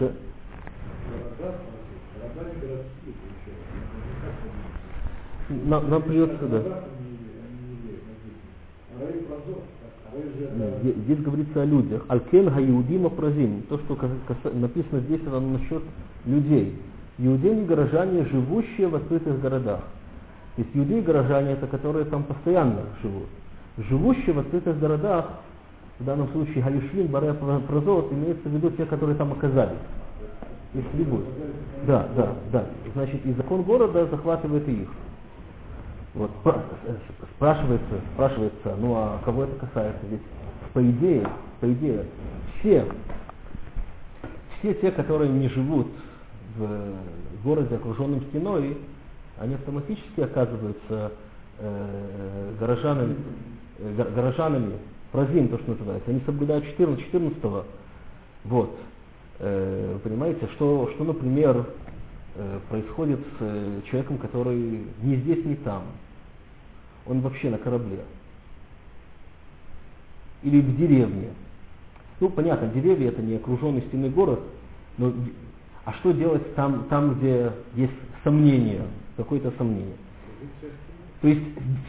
города, 1.40 1.60
города 2.34 2.52
городские. 2.60 3.14
Нам, 5.50 5.90
нам 5.90 6.02
придется, 6.04 6.48
да. 6.48 6.62
Здесь 10.84 11.20
говорится 11.20 11.62
о 11.62 11.66
людях. 11.66 12.04
Алькен 12.08 12.50
Гаиудима 12.50 13.10
Празим. 13.10 13.64
То, 13.70 13.80
что 13.80 13.98
написано 14.54 15.00
здесь, 15.02 15.22
это 15.22 15.40
насчет 15.40 15.82
людей. 16.26 16.76
Иудеи 17.18 17.66
горожане, 17.66 18.26
живущие 18.26 18.88
в 18.88 18.96
открытых 18.96 19.40
городах. 19.42 19.82
То 20.56 20.62
есть 20.62 20.70
иудеи 20.76 21.02
горожане, 21.02 21.54
это 21.54 21.68
которые 21.68 22.06
там 22.06 22.24
постоянно 22.24 22.82
живут. 23.02 23.28
Живущие 23.78 24.34
в 24.34 24.40
открытых 24.40 24.80
городах, 24.80 25.30
в 26.00 26.06
данном 26.06 26.30
случае 26.30 26.64
Галюшлин, 26.64 27.08
Баре 27.08 27.34
Прозот, 27.34 28.12
имеется 28.12 28.50
в 28.50 28.52
виду 28.52 28.72
те, 28.72 28.86
которые 28.86 29.16
там 29.16 29.32
оказались. 29.32 29.78
Их 30.74 30.88
требуют. 30.90 31.26
Да, 31.86 32.08
да, 32.16 32.34
да. 32.52 32.66
Значит, 32.94 33.26
и 33.26 33.34
закон 33.34 33.62
города 33.64 34.06
захватывает 34.08 34.68
и 34.68 34.84
их. 34.84 34.90
Вот, 36.13 36.32
э, 36.46 36.96
спрашивается, 37.36 38.01
спрашивается, 38.13 38.75
ну 38.77 38.93
а 38.96 39.20
кого 39.25 39.46
это 39.46 39.55
касается? 39.65 40.05
Ведь 40.10 40.22
по 40.74 40.84
идее, 40.84 41.27
по 41.60 41.72
идее, 41.72 42.05
все, 42.60 42.86
все 44.60 44.74
те, 44.75 44.91
которые 44.91 45.32
не 45.32 45.50
живут 45.50 45.88
в 46.58 47.43
городе, 47.43 47.75
окруженном 47.75 48.22
стеной, 48.29 48.77
они 49.39 49.55
автоматически 49.55 50.22
оказываются 50.22 51.13
э, 51.60 52.53
горожанами, 52.60 53.15
э, 53.79 53.93
го- 53.96 54.12
горожанами, 54.15 54.77
празим, 55.12 55.48
то, 55.48 55.58
что 55.60 55.72
называется. 55.72 56.12
Они 56.12 56.22
соблюдают 56.25 56.65
14, 56.65 57.05
14 57.05 57.65
вот. 58.43 58.77
Э, 59.39 59.98
понимаете, 60.03 60.48
что, 60.55 60.91
что, 60.96 61.03
например, 61.05 61.58
э, 61.58 61.93
происходит 62.70 63.20
с 63.20 63.42
э, 63.42 63.82
человеком, 63.90 64.18
который 64.18 64.86
ни 65.02 65.16
здесь, 65.18 65.46
ни 65.46 65.56
там. 65.56 65.84
Он 67.06 67.22
вообще 67.22 67.50
на 67.50 67.58
корабле. 67.58 68.00
Или 70.42 70.62
в 70.62 70.78
деревне. 70.78 71.30
Ну, 72.20 72.30
понятно, 72.30 72.68
деревья 72.68 73.10
это 73.10 73.22
не 73.22 73.36
окруженный 73.36 73.82
стеной 73.82 74.10
город, 74.10 74.40
но 74.98 75.13
а 75.86 75.94
что 75.94 76.12
делать 76.12 76.56
там, 76.56 76.86
там 76.90 77.16
где 77.16 77.52
есть 77.75 77.94
сомнение, 78.24 78.84
какое-то 79.18 79.52
сомнение? 79.58 79.96
То 81.22 81.28
есть 81.28 81.42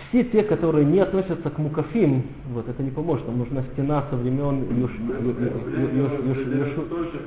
все 0.09 0.25
те, 0.25 0.43
которые 0.45 0.85
не 0.85 1.01
относятся 1.01 1.51
к 1.51 1.59
мукафим, 1.59 2.23
вот 2.53 2.69
это 2.69 2.83
не 2.83 2.91
поможет. 2.91 3.27
Нам 3.27 3.39
нужна 3.39 3.65
стена 3.73 4.05
со 4.11 4.17
времен 4.17 4.65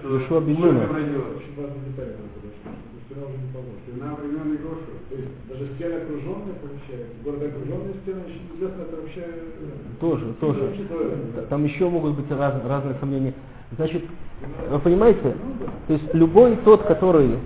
Юшуа 0.06 0.40
бен 0.42 0.88
Стена 3.08 3.26
уже 3.26 3.38
не 3.38 3.52
поможет. 3.54 3.80
Стена 3.88 4.16
времен 4.16 4.56
Игошу. 4.56 4.92
То 5.10 5.16
есть 5.16 5.32
даже 5.50 5.74
стены 5.76 5.94
окруженные, 5.96 6.56
получается. 6.62 7.14
Город 7.24 7.42
окруженные 7.44 7.94
стены, 8.04 8.20
еще 8.28 8.40
неизвестно, 8.52 8.82
это 8.84 8.96
вообще... 8.98 9.22
э, 9.22 10.00
Тоже, 10.00 10.34
тоже. 10.42 10.60
вообще 10.62 10.84
Там 11.50 11.64
еще 11.66 11.90
могут 11.90 12.16
быть 12.16 12.30
раз- 12.32 12.62
разные 12.66 12.96
сомнения. 13.00 13.34
Значит, 13.76 14.04
вы 14.70 14.80
понимаете, 14.80 15.36
то 15.88 15.94
есть 15.94 16.14
любой 16.14 16.56
тот, 16.58 16.84
который, 16.84 17.38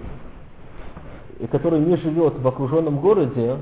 который 1.52 1.80
не 1.80 1.96
живет 1.98 2.36
в 2.40 2.48
окруженном 2.48 3.00
городе, 3.00 3.58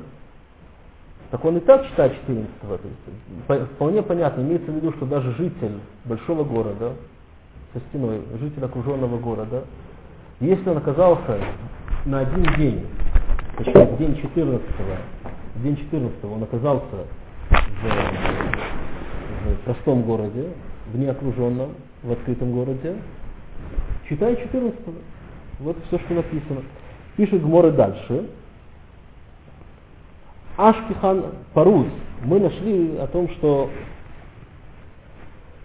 так 1.31 1.45
он 1.45 1.57
и 1.57 1.59
так 1.61 1.85
читает 1.87 2.13
14 2.27 2.49
то 2.61 2.73
есть, 2.73 3.45
по- 3.47 3.65
вполне 3.75 4.01
понятно, 4.03 4.41
имеется 4.41 4.71
в 4.71 4.75
виду, 4.75 4.91
что 4.93 5.05
даже 5.05 5.31
житель 5.35 5.73
большого 6.05 6.43
города, 6.43 6.93
со 7.73 7.79
стеной, 7.89 8.21
житель 8.41 8.65
окруженного 8.65 9.19
города, 9.19 9.63
если 10.39 10.69
он 10.69 10.77
оказался 10.77 11.37
на 12.05 12.19
один 12.19 12.43
день, 12.57 12.85
точнее, 13.57 13.85
в 13.85 13.97
день 13.97 14.15
14 14.21 14.61
в 15.55 15.63
день 15.63 15.77
14 15.77 16.23
он 16.23 16.43
оказался 16.43 17.05
в, 17.49 17.85
в 19.45 19.57
простом 19.65 20.03
городе, 20.03 20.49
в 20.93 20.97
неокруженном, 20.97 21.71
в 22.03 22.11
открытом 22.11 22.51
городе, 22.51 22.95
читай 24.07 24.35
14 24.37 24.79
Вот 25.59 25.77
все, 25.87 25.99
что 25.99 26.13
написано. 26.13 26.61
Пишет 27.17 27.41
Гморы 27.41 27.71
дальше. 27.71 28.29
Ашкихан 30.57 31.25
Парус. 31.53 31.87
Мы 32.23 32.39
нашли 32.39 32.97
о 32.97 33.07
том, 33.07 33.29
что 33.31 33.69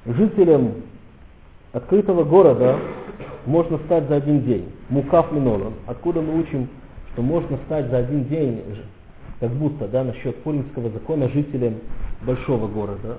жителем 0.06 0.82
открытого 1.72 2.24
города 2.24 2.78
можно 3.46 3.78
стать 3.78 4.08
за 4.08 4.16
один 4.16 4.42
день. 4.42 4.68
Мукаф 4.94 5.32
Минолан. 5.32 5.72
Откуда 5.88 6.20
мы 6.20 6.38
учим, 6.38 6.68
что 7.12 7.22
можно 7.22 7.58
стать 7.66 7.90
за 7.90 7.98
один 7.98 8.26
день, 8.26 8.62
как 9.40 9.50
будто, 9.50 9.88
да, 9.88 10.04
насчет 10.04 10.36
Пуримского 10.44 10.88
закона 10.90 11.28
жителем 11.30 11.80
большого 12.22 12.68
города, 12.68 13.18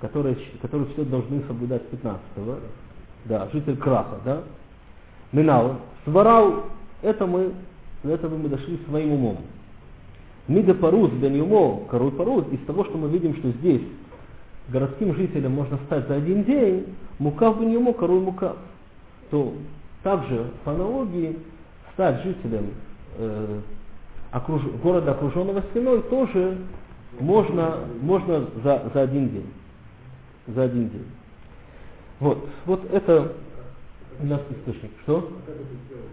который, 0.00 0.36
который 0.60 0.88
все 0.92 1.04
должны 1.04 1.42
соблюдать 1.46 1.82
15-го. 1.92 2.56
Да, 3.26 3.48
житель 3.52 3.76
Краха, 3.76 4.16
да. 4.24 4.42
Минал. 5.30 5.76
Сварал, 6.04 6.64
это 7.02 7.24
мы, 7.24 7.52
до 8.02 8.14
этого 8.14 8.36
мы 8.36 8.48
дошли 8.48 8.80
своим 8.88 9.12
умом. 9.12 9.36
Мида 10.48 10.74
Паруз 10.74 11.12
бен 11.12 11.36
Юмо, 11.36 11.84
Каруй 11.88 12.10
Паруз, 12.10 12.46
из 12.50 12.66
того, 12.66 12.84
что 12.86 12.98
мы 12.98 13.08
видим, 13.10 13.36
что 13.36 13.50
здесь 13.50 13.82
городским 14.68 15.14
жителям 15.14 15.52
можно 15.52 15.78
стать 15.86 16.08
за 16.08 16.16
один 16.16 16.42
день, 16.42 16.86
Мукав 17.20 17.60
бен 17.60 17.70
Юмо, 17.70 17.92
Каруй 17.92 18.18
Мукав, 18.18 18.56
то 19.30 19.54
также 20.02 20.50
по 20.64 20.72
аналогии 20.72 21.38
стать 21.92 22.22
жителем 22.22 22.72
э, 23.18 23.60
окруж... 24.32 24.62
города, 24.82 25.12
окруженного 25.12 25.62
стеной, 25.70 26.02
тоже 26.02 26.58
можно, 27.18 27.80
можно 28.00 28.46
за, 28.62 28.90
за 28.92 29.02
один 29.02 29.28
день. 29.30 29.52
За 30.46 30.64
один 30.64 30.88
день. 30.88 31.06
Вот, 32.20 32.48
вот 32.66 32.84
это 32.92 33.32
у 34.20 34.26
нас 34.26 34.40
источник. 34.50 34.90
Что? 35.02 35.30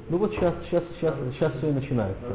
Ну 0.10 0.18
вот 0.18 0.32
сейчас, 0.34 0.54
сейчас, 0.66 0.84
сейчас, 1.00 1.16
сейчас 1.34 1.54
все 1.58 1.70
и 1.70 1.74
начинается. 1.74 2.26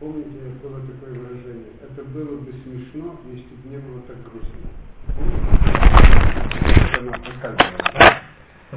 Помните, 0.00 0.28
было 0.62 0.80
такое 0.80 1.18
выражение? 1.18 1.72
Это 1.82 2.04
было 2.04 2.38
бы 2.38 2.52
смешно, 2.62 3.16
если 3.26 3.54
бы 3.56 3.68
не 3.68 3.78
было 3.78 4.00
так 4.06 4.16
грустно. 4.22 4.68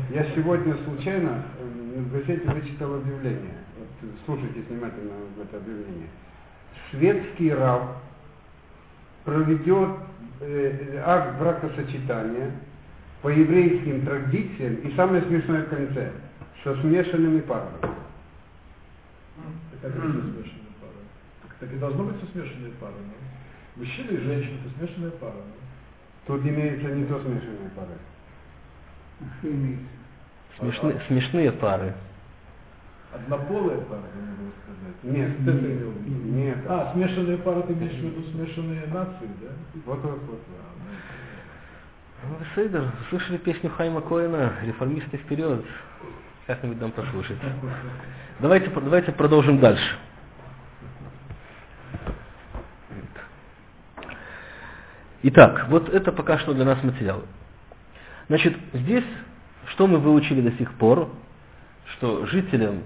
Я 0.10 0.24
сегодня 0.36 0.78
случайно 0.86 1.44
в 1.60 2.12
газете 2.14 2.50
вычитал 2.50 2.96
объявление. 2.96 3.58
Вот, 3.78 4.10
слушайте 4.26 4.62
внимательно 4.70 5.12
это 5.42 5.58
объявление. 5.58 6.08
Шведский 6.90 7.54
раб 7.54 7.98
проведет 9.26 9.90
э, 10.40 11.04
акт 11.06 11.40
бракосочетания 11.40 12.52
по 13.22 13.28
еврейским 13.28 14.06
традициям 14.06 14.76
и 14.76 14.96
самое 14.96 15.24
смешное 15.24 15.64
в 15.64 15.70
конце, 15.70 16.12
со 16.64 16.74
смешанными 16.82 17.42
парами. 17.42 17.76
Это 19.74 19.92
смешанные 19.92 20.72
пары. 20.80 21.54
Так 21.60 21.74
и 21.74 21.76
должно 21.76 22.06
быть 22.06 22.20
со 22.22 22.32
смешанные 22.32 22.72
пары. 22.80 22.94
Мужчина 23.76 24.12
и 24.12 24.18
женщина, 24.24 24.58
это 24.66 24.88
смешанная 24.88 25.12
пара. 25.12 25.36
Тут 26.28 26.42
имеется 26.46 26.88
не 26.88 27.04
то 27.06 27.20
смешанные 27.20 27.70
пары. 27.76 27.98
Смешны, 30.60 31.02
смешные 31.08 31.52
пары. 31.52 31.94
Однополые 33.14 33.80
пары, 33.82 34.04
я 34.16 34.22
могу 34.22 34.52
сказать. 34.64 35.04
Нет, 35.04 35.38
в 35.40 35.66
виду. 35.66 35.94
нет. 36.06 36.58
А, 36.68 36.92
смешанные 36.94 37.38
пары, 37.38 37.64
ты 37.64 37.74
имеешь 37.74 37.94
в 37.94 38.04
виду 38.04 38.24
смешанные 38.32 38.88
нации, 38.88 39.30
да? 39.42 39.50
Вот, 39.86 40.02
вот, 40.04 40.22
вот. 40.22 40.40
Ну, 42.24 42.36
Сейдер, 42.54 42.92
слышали 43.10 43.38
песню 43.38 43.72
Хайма 43.72 44.02
Коэна 44.02 44.54
«Реформисты 44.64 45.18
вперед»? 45.18 45.66
Как-нибудь 46.46 46.80
нам 46.80 46.92
послушать. 46.92 47.38
Давайте, 48.40 48.70
давайте 48.70 49.12
продолжим 49.12 49.60
дальше. 49.60 49.98
Итак, 55.24 55.68
вот 55.70 55.90
это 55.90 56.12
пока 56.12 56.40
что 56.40 56.54
для 56.54 56.66
нас 56.66 56.82
материал. 56.84 57.24
Значит, 58.32 58.56
здесь 58.72 59.04
что 59.72 59.88
мы 59.88 59.98
выучили 59.98 60.40
до 60.40 60.56
сих 60.58 60.74
пор? 60.76 61.10
Что 61.98 62.26
жителям, 62.28 62.84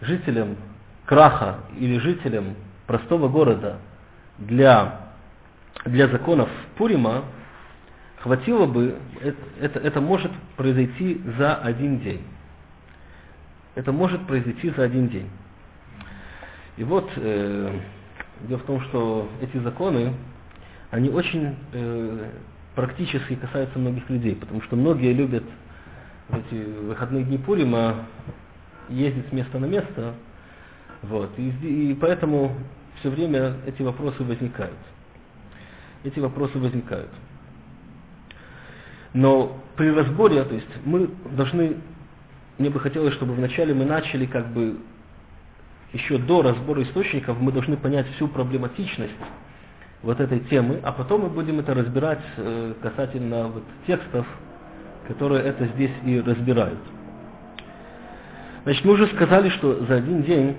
жителям 0.00 0.54
Краха 1.06 1.58
или 1.76 1.98
жителям 1.98 2.54
простого 2.86 3.26
города 3.26 3.78
для, 4.38 5.10
для 5.86 6.06
законов 6.06 6.48
Пурима 6.76 7.24
хватило 8.20 8.66
бы, 8.66 8.96
это, 9.20 9.42
это, 9.60 9.80
это 9.80 10.00
может 10.00 10.30
произойти 10.56 11.20
за 11.36 11.56
один 11.56 11.98
день. 11.98 12.22
Это 13.74 13.90
может 13.90 14.24
произойти 14.28 14.70
за 14.70 14.84
один 14.84 15.08
день. 15.08 15.30
И 16.76 16.84
вот 16.84 17.10
э, 17.16 17.80
дело 18.42 18.58
в 18.60 18.66
том, 18.66 18.80
что 18.82 19.28
эти 19.40 19.56
законы, 19.56 20.14
они 20.92 21.10
очень 21.10 21.56
э, 21.72 22.30
практически 22.74 23.34
касаются 23.34 23.78
многих 23.78 24.08
людей, 24.08 24.34
потому 24.36 24.62
что 24.62 24.76
многие 24.76 25.12
любят 25.12 25.44
в 26.28 26.36
эти 26.36 26.64
выходные 26.86 27.24
дни 27.24 27.38
Пурима 27.38 28.06
ездить 28.88 29.28
с 29.28 29.32
места 29.32 29.58
на 29.58 29.66
место, 29.66 30.14
вот, 31.02 31.30
и, 31.36 31.90
и 31.90 31.94
поэтому 31.94 32.56
все 33.00 33.10
время 33.10 33.56
эти 33.66 33.82
вопросы 33.82 34.22
возникают. 34.22 34.76
Эти 36.04 36.18
вопросы 36.18 36.58
возникают. 36.58 37.10
Но 39.12 39.60
при 39.76 39.90
разборе, 39.90 40.42
то 40.44 40.54
есть 40.54 40.68
мы 40.84 41.10
должны, 41.36 41.76
мне 42.58 42.70
бы 42.70 42.80
хотелось, 42.80 43.14
чтобы 43.14 43.34
вначале 43.34 43.74
мы 43.74 43.84
начали 43.84 44.26
как 44.26 44.48
бы 44.52 44.78
еще 45.92 46.16
до 46.16 46.42
разбора 46.42 46.82
источников, 46.82 47.38
мы 47.40 47.52
должны 47.52 47.76
понять 47.76 48.06
всю 48.14 48.28
проблематичность 48.28 49.12
вот 50.02 50.20
этой 50.20 50.40
темы, 50.40 50.80
а 50.82 50.92
потом 50.92 51.22
мы 51.22 51.28
будем 51.28 51.60
это 51.60 51.74
разбирать 51.74 52.22
э, 52.36 52.74
касательно 52.82 53.48
вот 53.48 53.62
текстов, 53.86 54.26
которые 55.06 55.42
это 55.44 55.66
здесь 55.66 55.92
и 56.04 56.20
разбирают. 56.20 56.78
Значит, 58.64 58.84
мы 58.84 58.92
уже 58.92 59.06
сказали, 59.08 59.48
что 59.50 59.84
за 59.86 59.96
один 59.96 60.22
день, 60.22 60.56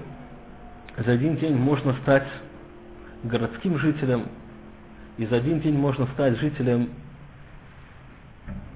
за 0.98 1.12
один 1.12 1.38
день 1.38 1.56
можно 1.56 1.94
стать 2.02 2.28
городским 3.24 3.78
жителем, 3.78 4.26
и 5.18 5.26
за 5.26 5.38
один 5.38 5.60
день 5.60 5.78
можно 5.78 6.08
стать 6.14 6.38
жителем 6.40 6.90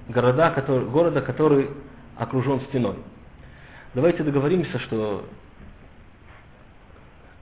города, 0.09 0.51
который, 0.51 0.87
города, 0.87 1.21
который 1.21 1.69
окружен 2.17 2.61
стеной. 2.69 2.95
Давайте 3.93 4.23
договоримся, 4.23 4.79
что 4.79 5.25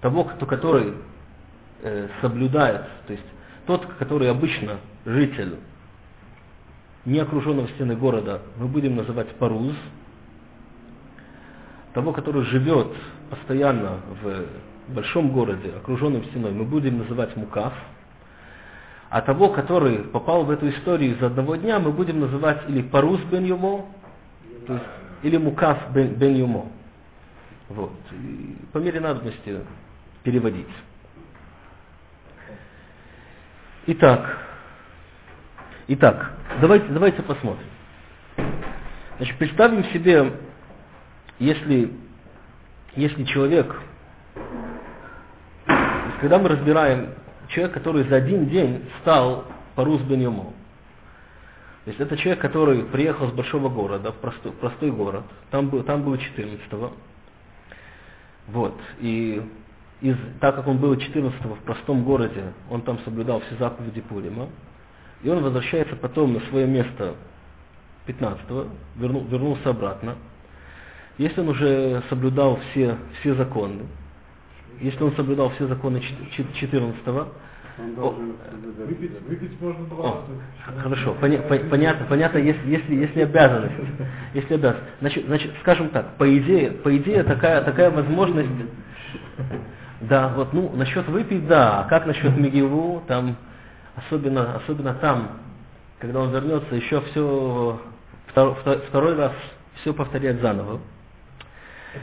того, 0.02 0.24
кто, 0.26 0.46
который 0.46 0.94
э, 1.82 2.08
соблюдает, 2.22 2.86
то 3.08 3.14
есть 3.14 3.26
тот, 3.66 3.86
который 3.98 4.30
обычно 4.30 4.78
житель 5.06 5.56
не 7.06 7.20
окруженного 7.20 7.68
стены 7.70 7.96
города, 7.96 8.42
мы 8.58 8.68
будем 8.68 8.96
называть 8.96 9.30
паруз. 9.36 9.76
Того, 11.94 12.12
который 12.12 12.44
живет 12.46 12.92
постоянно 13.30 14.02
в 14.22 14.94
большом 14.94 15.32
городе, 15.32 15.72
окруженном 15.78 16.26
стеной, 16.26 16.52
мы 16.52 16.66
будем 16.66 16.98
называть 16.98 17.36
мукав. 17.36 17.74
А 19.10 19.22
того, 19.22 19.50
который 19.50 20.00
попал 20.00 20.44
в 20.44 20.52
эту 20.52 20.70
историю 20.70 21.16
из 21.16 21.24
одного 21.24 21.56
дня, 21.56 21.80
мы 21.80 21.92
будем 21.92 22.20
называть 22.20 22.68
или 22.68 22.82
паруз 22.82 23.22
бен 23.32 23.46
юмо, 23.46 23.86
то 24.68 24.74
есть, 24.74 24.86
или 25.24 25.38
мукав 25.38 25.94
бен, 25.94 26.16
бен 26.16 26.36
юмо. 26.36 26.66
Вот. 27.70 27.94
И 28.12 28.58
по 28.74 28.80
мере 28.80 29.00
надобности 29.00 29.60
переводить. 30.24 30.68
Итак, 33.88 34.40
итак, 35.88 36.32
давайте, 36.60 36.88
давайте 36.88 37.22
посмотрим. 37.22 37.68
Значит, 39.18 39.38
представим 39.38 39.84
себе, 39.92 40.34
если, 41.38 41.94
если 42.96 43.24
человек, 43.26 43.80
когда 46.20 46.40
мы 46.40 46.50
разбираем 46.50 47.14
человек, 47.50 47.74
который 47.76 48.06
за 48.06 48.16
один 48.16 48.50
день 48.50 48.90
стал 49.02 49.46
парус 49.76 50.02
бен 50.02 50.20
Йомо, 50.20 50.54
то 51.84 51.92
есть 51.92 52.00
это 52.00 52.18
человек, 52.18 52.42
который 52.42 52.86
приехал 52.86 53.30
с 53.30 53.34
большого 53.34 53.70
города, 53.70 54.12
в 54.12 54.16
простой, 54.16 54.52
простой 54.54 54.90
город, 54.90 55.26
там 55.52 55.70
был, 55.70 55.84
там 55.84 56.02
был 56.02 56.16
14-го, 56.16 56.92
вот, 58.48 58.82
и 58.98 59.44
из, 60.06 60.18
так 60.40 60.56
как 60.56 60.68
он 60.68 60.78
был 60.78 60.96
14 60.96 61.44
в 61.44 61.60
простом 61.64 62.04
городе, 62.04 62.54
он 62.70 62.82
там 62.82 63.00
соблюдал 63.00 63.42
все 63.42 63.56
заповеди 63.56 64.02
Пурима, 64.02 64.50
и 65.24 65.30
он 65.30 65.42
возвращается 65.42 65.96
потом 65.96 66.34
на 66.34 66.40
свое 66.42 66.68
место 66.68 67.16
15 68.06 68.46
вернул, 68.98 69.24
вернулся 69.24 69.70
обратно. 69.72 70.16
Если 71.18 71.42
он 71.42 71.50
уже 71.50 72.04
соблюдал 72.10 72.60
все, 72.70 72.98
все 73.20 73.34
законы, 73.34 73.84
если 74.80 75.04
он 75.04 75.16
соблюдал 75.16 75.50
все 75.52 75.66
законы 75.68 76.02
14 76.02 77.30
выпить, 77.78 79.12
выпить 79.28 79.60
можно 79.60 79.86
два 79.88 80.04
раза. 80.04 80.82
Хорошо, 80.82 81.16
поня, 81.20 81.40
по, 81.40 81.58
понятно, 81.58 82.06
понятно, 82.08 82.38
если, 82.38 82.70
если, 82.70 82.96
если 82.96 83.22
обязанность, 83.22 83.74
если 84.34 84.54
обязанность. 84.54 84.88
Значит, 85.00 85.26
значит, 85.26 85.52
скажем 85.62 85.90
так, 85.90 86.16
по 86.18 86.38
идее, 86.38 86.72
по 86.72 86.96
идее 86.96 87.24
такая, 87.24 87.62
такая 87.64 87.90
возможность 87.90 88.50
да, 90.02 90.30
вот, 90.30 90.54
ну, 90.54 90.72
насчет 90.76 91.08
выпить, 91.08 91.48
да, 91.48 91.82
а 91.82 91.84
как 91.86 92.06
насчет 92.06 92.36
Мегилу, 92.38 93.04
там, 93.08 93.36
особенно, 93.96 94.56
особенно 94.56 94.94
там, 94.96 95.30
когда 96.00 96.22
он 96.22 96.32
вернется, 96.32 96.76
еще 96.76 97.02
все 97.02 97.80
втор, 98.28 98.58
второй 98.90 99.16
раз 99.16 99.32
все 99.82 99.94
повторять 99.94 100.42
заново. 100.42 100.80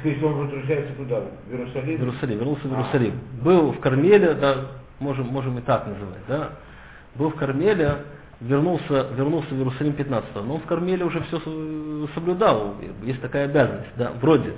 То 0.03 0.09
есть 0.09 0.23
он 0.23 0.35
возвращается 0.35 0.95
туда, 0.95 1.21
в 1.47 1.53
Иерусалим? 1.53 1.99
В 1.99 2.01
Иерусалим, 2.01 2.39
вернулся 2.39 2.69
в 2.69 2.73
Иерусалим. 2.73 3.21
Был 3.43 3.73
в 3.73 3.81
Кармеле, 3.81 4.35
да, 4.35 4.57
можем, 5.01 5.27
можем 5.27 5.59
и 5.59 5.61
так 5.61 5.87
называть, 5.87 6.23
да. 6.29 6.51
Был 7.15 7.29
в 7.29 7.35
Кармеле, 7.35 7.99
вернулся, 8.41 9.09
вернулся 9.15 9.49
в 9.51 9.59
Иерусалим 9.59 9.93
15 9.93 10.35
но 10.37 10.55
он 10.55 10.61
в 10.61 10.67
Кармеле 10.67 11.05
уже 11.05 11.21
все 11.25 11.39
соблюдал, 12.15 12.75
есть 13.03 13.21
такая 13.21 13.45
обязанность, 13.45 13.91
да, 13.97 14.13
вроде, 14.21 14.55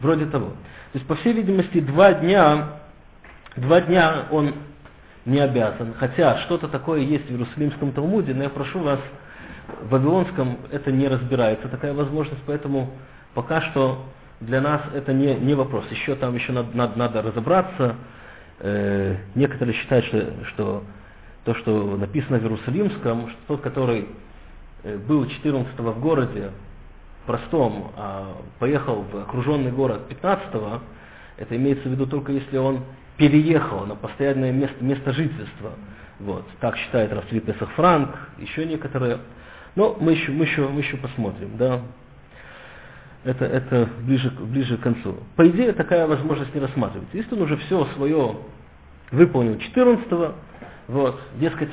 вроде 0.00 0.26
того. 0.26 0.48
То 0.92 0.98
есть, 0.98 1.06
по 1.06 1.14
всей 1.16 1.32
видимости, 1.32 1.80
два 1.80 2.14
дня, 2.14 2.80
два 3.56 3.80
дня 3.80 4.26
он 4.30 4.54
не 5.24 5.38
обязан, 5.38 5.94
хотя 5.98 6.38
что-то 6.38 6.68
такое 6.68 7.00
есть 7.00 7.26
в 7.26 7.30
Иерусалимском 7.30 7.92
Талмуде, 7.92 8.34
но 8.34 8.44
я 8.44 8.48
прошу 8.48 8.80
вас, 8.80 8.98
в 9.82 9.90
Вавилонском 9.90 10.58
это 10.70 10.90
не 10.90 11.06
разбирается, 11.06 11.68
такая 11.68 11.92
возможность, 11.92 12.42
поэтому 12.46 12.90
пока 13.34 13.60
что 13.62 14.06
для 14.40 14.60
нас 14.60 14.80
это 14.94 15.12
не, 15.12 15.34
не 15.34 15.54
вопрос. 15.54 15.84
Еще 15.90 16.14
там 16.14 16.34
еще 16.34 16.52
надо, 16.52 16.76
надо, 16.76 16.98
надо 16.98 17.22
разобраться. 17.22 17.96
Э, 18.58 19.16
некоторые 19.34 19.74
считают, 19.74 20.06
что, 20.06 20.44
что 20.46 20.84
то, 21.44 21.54
что 21.54 21.96
написано 21.96 22.38
в 22.38 22.42
Иерусалимском, 22.42 23.30
что 23.30 23.38
тот, 23.48 23.60
который 23.60 24.08
э, 24.82 24.96
был 24.96 25.26
14 25.26 25.78
в 25.78 26.00
городе, 26.00 26.50
простом, 27.26 27.92
а 27.96 28.36
поехал 28.58 29.04
в 29.10 29.16
окруженный 29.16 29.70
город 29.70 30.08
15 30.08 30.82
это 31.40 31.56
имеется 31.56 31.88
в 31.88 31.92
виду 31.92 32.06
только 32.06 32.32
если 32.32 32.58
он 32.58 32.84
переехал 33.16 33.86
на 33.86 33.96
постоянное 33.96 34.52
место, 34.52 34.82
место 34.84 35.12
жительства. 35.12 35.72
Вот. 36.20 36.44
Так 36.60 36.76
считает 36.76 37.12
Равцви 37.12 37.40
Песах 37.40 37.70
Франк, 37.72 38.14
еще 38.38 38.66
некоторые. 38.66 39.18
Но 39.74 39.96
мы 39.98 40.12
еще, 40.12 40.32
мы 40.32 40.44
еще, 40.44 40.68
мы 40.68 40.80
еще 40.80 40.98
посмотрим. 40.98 41.56
Да? 41.56 41.80
Это, 43.24 43.46
это 43.46 43.88
ближе, 44.02 44.30
ближе 44.30 44.76
к 44.76 44.82
концу. 44.82 45.16
По 45.36 45.48
идее, 45.48 45.72
такая 45.72 46.06
возможность 46.06 46.54
не 46.54 46.60
рассматривается. 46.60 47.16
Если 47.16 47.34
он 47.34 47.42
уже 47.42 47.56
все 47.56 47.86
свое 47.96 48.36
выполнил 49.10 49.58
14 49.58 50.34
вот, 50.88 51.20
дескать, 51.38 51.70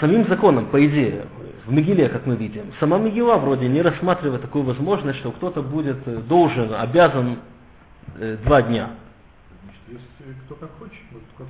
самим 0.00 0.28
законом, 0.28 0.66
по 0.66 0.84
идее, 0.84 1.26
в 1.66 1.72
Мегиле, 1.72 2.08
как 2.08 2.26
мы 2.26 2.36
видим, 2.36 2.72
сама 2.78 2.98
Мегила 2.98 3.36
вроде 3.36 3.68
не 3.68 3.82
рассматривает 3.82 4.42
такую 4.42 4.64
возможность, 4.64 5.18
что 5.18 5.32
кто-то 5.32 5.62
будет 5.62 5.98
э, 6.06 6.16
должен, 6.28 6.72
обязан 6.72 7.38
э, 8.18 8.36
два 8.44 8.62
дня. 8.62 8.90
Если 9.88 10.38
кто 10.46 10.54
как 10.54 10.70
хочет. 10.78 10.94
Как 11.36 11.46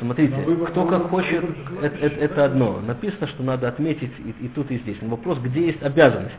Смотрите, 0.00 0.36
кто 0.70 0.86
как 0.86 1.08
хочет, 1.10 1.44
это, 1.80 1.96
это, 1.96 2.16
это 2.16 2.44
одно. 2.44 2.80
Написано, 2.80 3.28
что 3.28 3.42
надо 3.42 3.68
отметить 3.68 4.12
и, 4.18 4.46
и 4.46 4.48
тут, 4.48 4.70
и 4.70 4.78
здесь. 4.78 4.98
Но 5.00 5.10
вопрос, 5.10 5.38
где 5.38 5.66
есть 5.66 5.82
обязанность. 5.82 6.34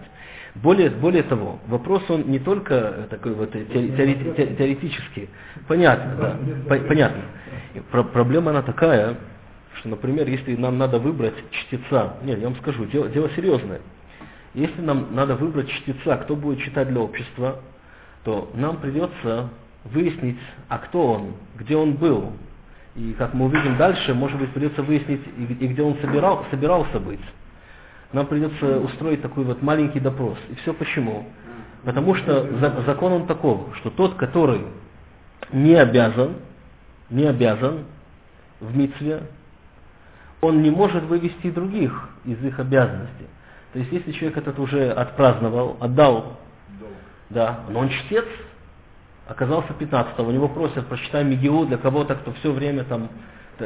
Более, 0.55 0.89
более 0.91 1.23
того, 1.23 1.59
вопрос 1.67 2.03
он 2.09 2.23
не 2.27 2.39
только 2.39 3.07
такой 3.09 3.33
вот 3.33 3.51
теоретический, 3.53 4.55
теоретический. 4.55 5.29
Понятно, 5.67 6.15
да, 6.15 6.77
понятно. 6.87 7.23
Про, 7.89 8.03
проблема 8.03 8.51
она 8.51 8.61
такая, 8.61 9.17
что, 9.83 9.89
например, 9.89 10.29
если 10.29 10.55
нам 10.55 10.77
надо 10.77 10.97
выбрать 10.97 11.33
чтеца, 11.51 12.13
нет, 12.23 12.39
я 12.39 12.47
вам 12.47 12.55
скажу, 12.55 12.85
дело, 12.85 13.09
дело 13.09 13.29
серьезное. 13.35 13.81
Если 14.53 14.79
нам 14.79 15.13
надо 15.13 15.35
выбрать 15.35 15.69
чтеца, 15.69 16.15
кто 16.17 16.37
будет 16.37 16.59
читать 16.59 16.87
для 16.87 17.01
общества, 17.01 17.59
то 18.23 18.49
нам 18.53 18.77
придется 18.77 19.49
выяснить, 19.83 20.37
а 20.69 20.77
кто 20.77 21.15
он, 21.15 21.33
где 21.57 21.75
он 21.75 21.95
был. 21.95 22.31
И 22.95 23.13
как 23.17 23.33
мы 23.33 23.47
увидим 23.47 23.75
дальше, 23.75 24.13
может 24.13 24.39
быть, 24.39 24.51
придется 24.51 24.83
выяснить, 24.83 25.19
и, 25.37 25.65
и 25.65 25.67
где 25.67 25.81
он 25.81 25.97
собирал, 25.99 26.45
собирался 26.49 27.01
быть. 27.01 27.19
Нам 28.13 28.27
придется 28.27 28.79
устроить 28.79 29.21
такой 29.21 29.43
вот 29.43 29.61
маленький 29.61 29.99
допрос. 29.99 30.37
И 30.49 30.55
все 30.61 30.73
почему? 30.73 31.27
Потому 31.83 32.15
что 32.15 32.47
за, 32.59 32.83
закон 32.85 33.11
он 33.11 33.27
таков, 33.27 33.75
что 33.79 33.89
тот, 33.89 34.15
который 34.15 34.61
не 35.51 35.75
обязан, 35.75 36.35
не 37.09 37.25
обязан 37.25 37.79
в 38.61 38.77
митве, 38.77 39.23
он 40.43 40.61
не 40.61 40.69
может 40.69 41.03
вывести 41.03 41.49
других 41.51 42.09
из 42.25 42.43
их 42.43 42.59
обязанностей. 42.59 43.27
То 43.71 43.79
есть, 43.79 43.91
если 43.91 44.11
человек 44.11 44.37
этот 44.37 44.59
уже 44.59 44.91
отпраздновал, 44.91 45.77
отдал, 45.79 46.37
да, 47.29 47.61
но 47.69 47.79
он 47.79 47.89
чтец, 47.89 48.25
оказался 49.27 49.73
15 49.73 50.19
у 50.19 50.31
него 50.31 50.49
просят, 50.49 50.85
прочитай 50.87 51.23
Мегиу 51.23 51.65
для 51.65 51.77
кого-то, 51.77 52.15
кто 52.15 52.33
все 52.33 52.51
время 52.51 52.83
там, 52.83 53.09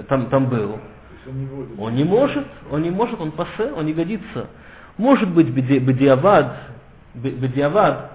там, 0.08 0.28
там 0.28 0.48
был. 0.48 0.80
Он 1.80 1.96
не 1.96 2.06
может, 2.06 2.46
он 2.72 2.84
не 2.84 2.92
может, 2.92 3.20
он 3.20 3.32
пассе, 3.32 3.72
он 3.76 3.86
не 3.86 3.94
годится. 3.94 4.48
Может 4.98 5.30
быть 5.30 5.50
бедиавад, 5.50 6.58
бедиавад, 7.16 8.12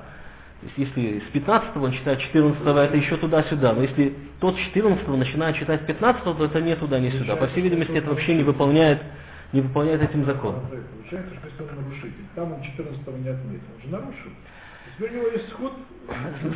есть 0.62 0.78
если 0.78 1.20
с 1.20 1.30
15 1.32 1.76
он 1.76 1.92
читает 1.92 2.20
14 2.20 2.62
это 2.62 2.96
еще 2.96 3.16
туда-сюда. 3.16 3.72
Но 3.72 3.82
если 3.82 4.14
тот 4.40 4.56
14 4.56 5.08
начинает 5.08 5.56
читать 5.56 5.86
15 5.86 6.24
то 6.24 6.44
это 6.44 6.60
не 6.60 6.76
туда, 6.76 7.00
не 7.00 7.10
сюда. 7.10 7.36
По 7.36 7.48
всей 7.48 7.62
видимости, 7.62 7.92
это 7.92 8.10
вообще 8.10 8.34
не 8.34 8.44
выполняет, 8.44 9.00
не 9.52 9.60
выполняет 9.60 10.02
этим 10.02 10.24
закон. 10.24 10.56
Получается, 10.70 11.34
что 11.54 11.64
он 11.64 11.82
нарушитель, 11.82 12.24
там 12.34 12.52
он 12.52 12.62
14 12.62 13.06
не 13.24 13.28
отметил, 13.28 13.64
он 13.76 13.82
же 13.82 13.88
нарушил. 13.88 14.30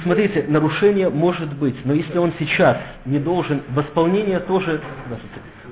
Смотрите, 0.02 0.44
нарушение 0.48 1.08
может 1.08 1.52
быть, 1.54 1.76
но 1.84 1.94
если 1.94 2.18
он 2.18 2.32
сейчас 2.38 2.76
не 3.04 3.18
должен, 3.18 3.62
восполнение 3.70 4.40
тоже, 4.40 4.80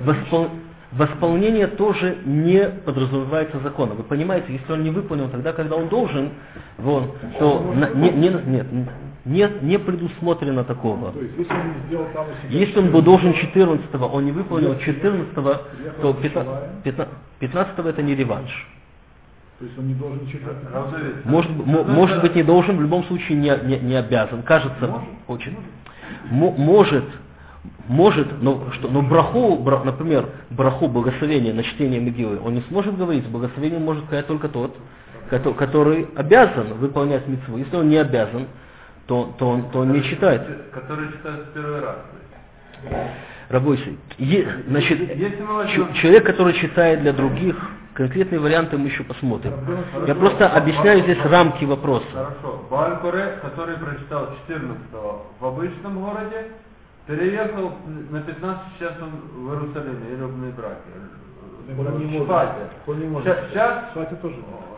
воспол, 0.01 0.51
восполнение 0.96 1.66
тоже 1.66 2.18
не 2.24 2.68
подразумевается 2.68 3.59
законом. 3.61 3.96
Вы 3.96 4.04
понимаете, 4.04 4.52
если 4.52 4.72
он 4.72 4.83
не 4.83 4.90
выполнил 4.90 5.28
тогда, 5.28 5.52
когда 5.52 5.76
он 5.76 5.88
должен, 5.88 6.30
вон, 6.78 7.12
то 7.38 7.72
на, 7.74 7.90
не, 7.90 8.11
не, 8.11 8.28
нет, 8.28 8.66
нет, 9.24 9.62
не 9.62 9.78
предусмотрено 9.78 10.64
такого. 10.64 11.12
То 11.12 11.20
есть, 11.20 11.35
если 11.38 11.52
он, 11.52 11.74
сделал 11.87 12.07
там 12.12 12.26
если 12.48 12.78
он 12.78 12.90
был 12.90 13.02
должен 13.02 13.35
14 13.35 13.94
он 13.94 14.24
не 14.24 14.33
выполнил 14.33 14.78
14 14.78 15.35
то 15.35 16.12
15, 16.14 17.09
15 17.40 17.78
это 17.78 18.02
не 18.02 18.14
реванш. 18.14 18.68
То 19.59 19.64
есть 19.64 19.78
он 19.78 19.88
не 19.88 19.94
должен 19.94 20.26
читать. 20.26 20.57
Может, 21.24 21.50
может 21.66 22.20
быть 22.20 22.35
не 22.35 22.42
должен, 22.42 22.76
в 22.76 22.83
любом 22.83 23.04
случае 23.04 23.38
не, 23.38 23.52
не, 23.64 23.78
не 23.78 23.94
обязан. 23.94 24.42
Кажется, 24.42 24.87
может, 24.87 25.09
очень. 25.28 25.57
Может, 26.30 27.04
может 27.88 28.42
но, 28.42 28.70
что, 28.73 28.88
но 28.88 29.03
браху, 29.03 29.57
бра, 29.57 29.83
например, 29.85 30.29
браху 30.51 30.88
благословения 30.88 31.53
на 31.53 31.62
чтение 31.62 32.01
Мегилы, 32.01 32.40
он 32.42 32.55
не 32.55 32.62
сможет 32.62 32.97
говорить, 32.97 33.27
благословение 33.29 33.79
может 33.79 34.05
сказать 34.07 34.27
только 34.27 34.49
тот, 34.49 34.77
который, 35.31 35.55
который 35.55 36.09
обязан 36.16 36.75
выполнять 36.75 37.27
митцву. 37.27 37.59
Если 37.59 37.77
он 37.77 37.88
не 37.88 37.97
обязан, 37.97 38.47
то, 39.07 39.35
то, 39.38 39.49
он, 39.49 39.70
то 39.70 39.81
он 39.81 39.92
не 39.92 40.03
читает. 40.03 40.70
Который 40.73 41.12
читает 41.12 41.47
в 41.51 41.53
первый 41.53 41.81
раз. 41.81 41.97
Рабочий. 43.49 43.99
Значит, 44.68 44.99
человек, 46.01 46.25
который 46.25 46.55
читает 46.55 47.03
для 47.03 47.12
других, 47.12 47.57
конкретные 47.92 48.40
варианты 48.40 48.79
мы 48.79 48.88
еще 48.88 49.05
посмотрим. 49.05 49.53
Я 50.07 50.14
просто 50.14 50.49
объясняю 50.49 51.03
здесь 51.03 51.18
рамки 51.25 51.64
вопроса. 51.64 52.07
Хорошо. 52.12 52.64
Балькоре, 52.70 53.38
который 53.42 53.77
прочитал 53.77 54.31
14 54.47 54.79
в 55.38 55.44
обычном 55.44 56.01
городе, 56.01 56.49
переехал 57.07 57.73
на 58.11 58.21
15 58.21 58.79
часов 58.79 59.09
в 59.35 59.51
Иерусалиме, 59.51 60.12
или 60.12 60.23
в. 60.23 60.38
Он. 61.79 61.87
Он 62.87 63.11
может. 63.11 63.38
Сейчас, 63.51 63.93
Свати 63.93 64.14
тоже. 64.17 64.37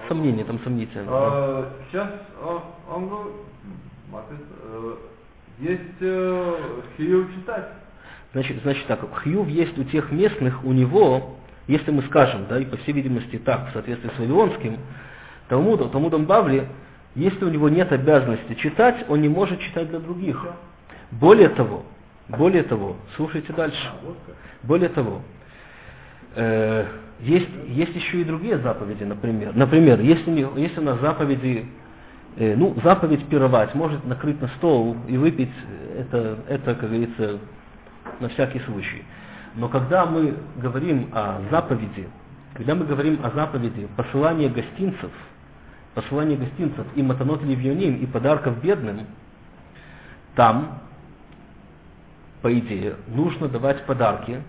Сомнение 0.09 0.45
там 0.45 0.61
сомнительно. 0.63 1.07
А, 1.09 1.69
сейчас 1.91 2.09
он, 2.41 2.61
он 2.95 3.11
э, 4.13 4.95
есть 5.59 5.81
э, 6.01 6.55
хиюв 6.97 7.35
читать. 7.35 7.67
Значит, 8.33 8.63
значит 8.63 8.87
так, 8.87 9.01
хиюв 9.25 9.49
есть 9.49 9.77
у 9.79 9.85
тех 9.85 10.13
местных, 10.13 10.65
у 10.65 10.73
него, 10.73 11.37
если 11.67 11.91
мы 11.91 12.03
скажем, 12.03 12.47
да, 12.49 12.61
и 12.61 12.65
по 12.65 12.77
всей 12.77 12.93
видимости 12.93 13.39
так, 13.39 13.71
в 13.71 13.73
соответствии 13.73 14.11
с 14.15 14.19
Вавилонским, 14.19 14.79
Талмудом, 15.49 15.91
Талмудом 15.91 16.25
Бавли, 16.27 16.69
если 17.15 17.45
у 17.45 17.49
него 17.49 17.69
нет 17.69 17.91
обязанности 17.91 18.55
читать, 18.55 19.07
он 19.09 19.23
не 19.23 19.29
может 19.29 19.59
читать 19.61 19.89
для 19.89 19.99
других. 19.99 20.45
Более 21.11 21.49
того, 21.49 21.83
более 22.29 22.65
того, 22.65 22.97
слушайте 23.17 23.53
дальше. 23.53 23.91
Более 24.63 24.89
того, 24.89 25.23
э, 26.35 26.87
есть, 27.21 27.49
есть 27.69 27.95
еще 27.95 28.21
и 28.21 28.25
другие 28.25 28.59
заповеди, 28.59 29.05
например. 29.05 29.55
Например, 29.55 30.01
если, 30.01 30.49
если 30.61 30.81
у 30.81 30.85
нас 30.85 31.01
заповеди, 31.01 31.67
э, 32.37 32.57
ну, 32.57 32.77
заповедь 32.83 33.25
пировать, 33.29 33.75
может 33.75 34.05
накрыть 34.05 34.41
на 34.41 34.49
стол 34.59 34.97
и 35.07 35.17
выпить, 35.17 35.53
это, 35.97 36.39
это, 36.49 36.75
как 36.75 36.91
говорится, 36.91 37.39
на 38.21 38.29
всякий 38.31 38.61
случай. 38.61 39.05
Но 39.55 39.69
когда 39.69 40.05
мы 40.05 40.35
говорим 40.57 41.09
о 41.13 41.41
заповеди, 41.51 42.09
когда 42.55 42.75
мы 42.75 42.87
говорим 42.87 43.21
о 43.23 43.31
заповеди 43.31 43.89
посылания 43.97 44.49
гостинцев, 44.49 45.11
посылания 45.95 46.37
гостинцев 46.37 46.87
и 46.95 47.03
матанот 47.03 47.43
ливьоним, 47.43 47.97
и 47.97 48.07
подарков 48.07 48.61
бедным, 48.63 49.07
там 50.35 50.81
по 52.47 52.59
идее, 52.61 52.95
нужно 53.09 53.49
давать 53.49 53.87
подарки 53.87 54.41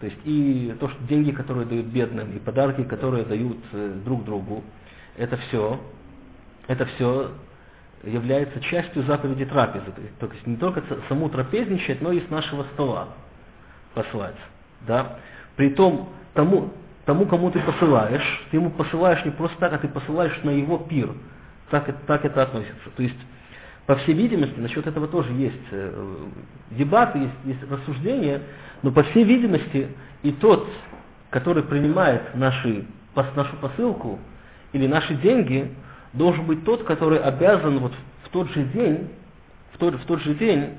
То 0.00 0.06
есть 0.06 0.18
и 0.26 0.76
то, 0.78 0.90
что 0.90 1.02
деньги, 1.04 1.30
которые 1.30 1.64
дают 1.64 1.86
бедным, 1.86 2.30
и 2.32 2.38
подарки, 2.38 2.84
которые 2.84 3.24
дают 3.24 3.56
э, 3.72 3.94
друг 4.04 4.26
другу, 4.26 4.62
это 5.16 5.38
все, 5.38 5.80
это 6.66 6.84
все 6.84 7.30
является 8.04 8.60
частью 8.60 9.02
заповеди 9.04 9.46
трапезы. 9.46 9.86
То 10.20 10.26
есть 10.26 10.46
не 10.46 10.58
только 10.58 10.82
саму 11.08 11.30
трапезничать, 11.30 12.02
но 12.02 12.12
и 12.12 12.20
с 12.20 12.28
нашего 12.28 12.64
стола 12.74 13.08
послать. 13.94 14.36
Да? 14.86 15.16
Притом 15.56 16.10
тому, 16.34 16.74
тому, 17.06 17.24
кому 17.24 17.50
ты 17.50 17.60
посылаешь, 17.60 18.46
ты 18.50 18.58
ему 18.58 18.68
посылаешь 18.72 19.24
не 19.24 19.30
просто 19.30 19.56
так, 19.56 19.72
а 19.72 19.78
ты 19.78 19.88
посылаешь 19.88 20.38
на 20.42 20.50
его 20.50 20.76
пир. 20.76 21.14
Так, 21.70 21.88
так 22.06 22.26
это 22.26 22.42
относится. 22.42 22.90
То 22.94 23.02
есть, 23.02 23.16
по 23.88 23.96
всей 23.96 24.14
видимости, 24.14 24.60
насчет 24.60 24.86
этого 24.86 25.08
тоже 25.08 25.32
есть 25.32 25.56
э, 25.70 26.16
дебаты, 26.72 27.20
есть, 27.20 27.32
есть 27.46 27.72
рассуждения, 27.72 28.42
но 28.82 28.92
по 28.92 29.02
всей 29.02 29.24
видимости 29.24 29.88
и 30.22 30.30
тот, 30.30 30.68
который 31.30 31.62
принимает 31.62 32.34
наши, 32.34 32.84
нашу 33.14 33.56
посылку 33.56 34.18
или 34.74 34.86
наши 34.86 35.14
деньги, 35.14 35.70
должен 36.12 36.44
быть 36.44 36.66
тот, 36.66 36.84
который 36.84 37.18
обязан 37.18 37.78
вот 37.78 37.92
в 38.24 38.28
тот 38.28 38.50
же 38.50 38.64
день, 38.64 39.08
в 39.72 39.78
тот, 39.78 39.94
в 39.94 40.04
тот 40.04 40.20
же 40.20 40.34
день 40.34 40.74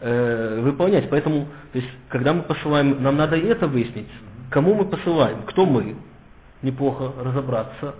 э, 0.00 0.60
выполнять. 0.62 1.10
Поэтому, 1.10 1.46
то 1.72 1.78
есть, 1.78 1.90
когда 2.08 2.32
мы 2.32 2.40
посылаем, 2.44 3.02
нам 3.02 3.18
надо 3.18 3.36
и 3.36 3.44
это 3.44 3.66
выяснить, 3.66 4.08
кому 4.48 4.72
мы 4.72 4.86
посылаем, 4.86 5.42
кто 5.42 5.66
мы, 5.66 5.94
неплохо 6.62 7.12
разобраться. 7.22 7.96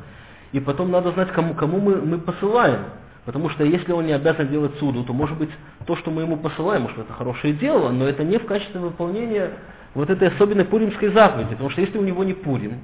И 0.52 0.60
потом 0.60 0.90
надо 0.90 1.12
знать, 1.12 1.30
кому, 1.32 1.52
кому 1.52 1.78
мы, 1.78 1.96
мы 1.96 2.16
посылаем. 2.16 2.86
Потому 3.24 3.50
что 3.50 3.64
если 3.64 3.92
он 3.92 4.06
не 4.06 4.12
обязан 4.12 4.48
делать 4.48 4.78
суду, 4.78 5.04
то 5.04 5.12
может 5.12 5.36
быть 5.38 5.50
то, 5.86 5.96
что 5.96 6.10
мы 6.10 6.22
ему 6.22 6.36
посылаем, 6.36 6.82
может 6.82 6.98
это 6.98 7.12
хорошее 7.12 7.52
дело, 7.54 7.90
но 7.90 8.06
это 8.06 8.24
не 8.24 8.38
в 8.38 8.46
качестве 8.46 8.80
выполнения 8.80 9.52
вот 9.94 10.08
этой 10.08 10.28
особенной 10.28 10.64
пуримской 10.64 11.12
заповеди. 11.12 11.50
Потому 11.50 11.70
что 11.70 11.80
если 11.80 11.98
у 11.98 12.02
него 12.02 12.24
не 12.24 12.32
пурим, 12.32 12.80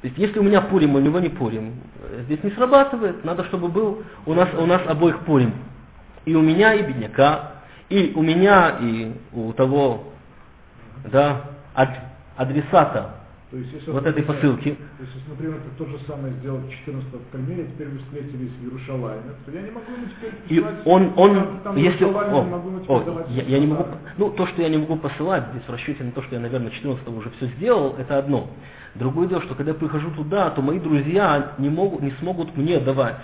то 0.00 0.08
есть 0.08 0.18
если 0.18 0.38
у 0.38 0.42
меня 0.42 0.60
пурим, 0.62 0.94
у 0.94 1.00
него 1.00 1.18
не 1.20 1.28
пурим, 1.28 1.74
здесь 2.24 2.42
не 2.42 2.50
срабатывает. 2.52 3.24
Надо, 3.24 3.44
чтобы 3.44 3.68
был 3.68 4.02
у 4.24 4.34
нас, 4.34 4.48
у 4.58 4.66
нас 4.66 4.82
обоих 4.86 5.20
пурим. 5.20 5.52
И 6.24 6.34
у 6.34 6.42
меня, 6.42 6.74
и 6.74 6.82
бедняка, 6.82 7.52
и 7.88 8.12
у 8.14 8.22
меня, 8.22 8.78
и 8.80 9.12
у 9.32 9.52
того 9.52 10.12
да, 11.10 11.50
адресата 12.36 13.14
то 13.56 13.60
есть, 13.60 13.72
если, 13.72 13.90
вот 13.90 14.04
этой 14.04 14.22
посылки. 14.22 14.76
То 14.98 15.02
есть, 15.02 15.14
если, 15.14 15.30
например, 15.30 15.60
ты 15.64 15.82
то 15.82 15.90
же 15.90 15.98
самое 16.06 16.34
сделал 16.34 16.60
14 16.68 17.08
в 17.10 17.32
Кальмере, 17.32 17.64
теперь 17.72 17.88
вы 17.88 17.98
встретились 18.00 18.50
в 18.60 18.64
Иерушалайме, 18.64 19.32
то 19.46 19.50
я 19.50 19.62
не 19.62 19.70
могу 19.70 19.92
ему 19.92 20.06
теперь 20.10 20.32
И 20.50 20.64
он, 20.84 21.12
он, 21.16 21.60
там, 21.64 21.76
если, 21.76 22.04
о, 22.04 22.42
могу 22.42 22.70
о, 22.86 23.26
я, 23.30 23.44
я 23.44 23.58
не 23.58 23.66
могу, 23.66 23.86
ну, 24.18 24.28
то, 24.28 24.46
что 24.46 24.60
я 24.60 24.68
не 24.68 24.76
могу 24.76 24.96
посылать, 24.96 25.44
здесь 25.52 25.62
в 25.66 25.70
расчете 25.70 26.04
на 26.04 26.12
то, 26.12 26.20
что 26.20 26.34
я, 26.34 26.40
наверное, 26.42 26.70
14 26.70 27.08
уже 27.08 27.30
все 27.38 27.46
сделал, 27.56 27.94
это 27.98 28.18
одно. 28.18 28.50
Другое 28.94 29.26
дело, 29.26 29.40
что 29.40 29.54
когда 29.54 29.72
я 29.72 29.78
прихожу 29.78 30.10
туда, 30.10 30.50
то 30.50 30.60
мои 30.60 30.78
друзья 30.78 31.52
не, 31.56 31.70
могут, 31.70 32.02
не 32.02 32.10
смогут 32.20 32.54
мне 32.58 32.78
давать. 32.78 33.16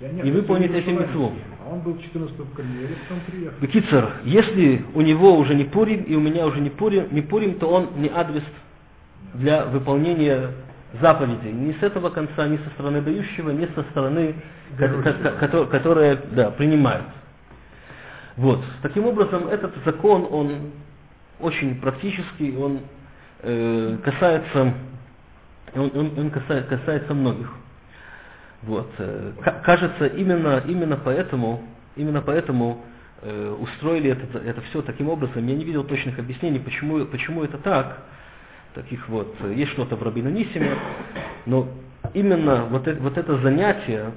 Нет, 0.00 0.12
нет, 0.12 0.26
и 0.26 0.30
выполнить 0.32 0.72
эти 0.72 0.90
митцву. 0.90 1.32
А 1.64 1.72
он 1.72 1.80
был 1.80 1.96
14 1.98 2.36
в 2.36 2.54
Кальмере, 2.54 2.96
потом 3.08 3.22
приехал. 3.26 3.56
Бекицер, 3.60 4.12
если 4.24 4.84
у 4.92 5.02
него 5.02 5.36
уже 5.36 5.54
не 5.54 5.64
пурим, 5.64 6.02
и 6.02 6.16
у 6.16 6.20
меня 6.20 6.46
уже 6.46 6.60
не 6.60 6.68
пурим, 6.68 7.06
не 7.12 7.22
пурим, 7.22 7.54
то 7.54 7.68
он 7.68 7.90
не 7.96 8.08
адрес 8.08 8.42
для 9.34 9.64
выполнения 9.64 10.50
заповедей. 11.00 11.52
Ни 11.52 11.72
с 11.72 11.82
этого 11.82 12.10
конца, 12.10 12.46
ни 12.46 12.58
со 12.58 12.70
стороны 12.70 13.00
дающего, 13.00 13.50
ни 13.50 13.66
со 13.74 13.82
стороны, 13.90 14.34
которая, 14.78 15.66
которая 15.66 16.16
да, 16.32 16.50
принимает. 16.50 17.04
Вот. 18.36 18.62
Таким 18.82 19.06
образом, 19.06 19.48
этот 19.48 19.72
закон, 19.84 20.26
он 20.30 20.72
очень 21.40 21.80
практический, 21.80 22.56
он 22.56 22.80
э, 23.42 23.98
касается, 24.04 24.74
он, 25.74 25.90
он, 25.94 26.12
он 26.18 26.30
касается, 26.30 26.76
касается 26.76 27.14
многих. 27.14 27.50
Вот. 28.62 28.90
Э, 28.98 29.32
кажется, 29.64 30.06
именно, 30.06 30.62
именно 30.66 30.96
поэтому, 30.96 31.62
именно 31.96 32.22
поэтому 32.22 32.84
э, 33.22 33.56
устроили 33.60 34.10
это, 34.10 34.38
это 34.38 34.60
все 34.62 34.82
таким 34.82 35.08
образом. 35.08 35.46
Я 35.46 35.56
не 35.56 35.64
видел 35.64 35.84
точных 35.84 36.18
объяснений, 36.18 36.58
почему, 36.58 37.04
почему 37.06 37.44
это 37.44 37.58
так 37.58 37.98
таких 38.74 39.08
вот, 39.08 39.34
есть 39.54 39.72
что-то 39.72 39.96
в 39.96 40.02
Рабину 40.02 40.30
Нисиме, 40.30 40.76
но 41.46 41.68
именно 42.14 42.66
вот 42.66 42.86
это, 42.86 43.00
вот 43.00 43.16
это 43.16 43.38
занятие 43.38 44.12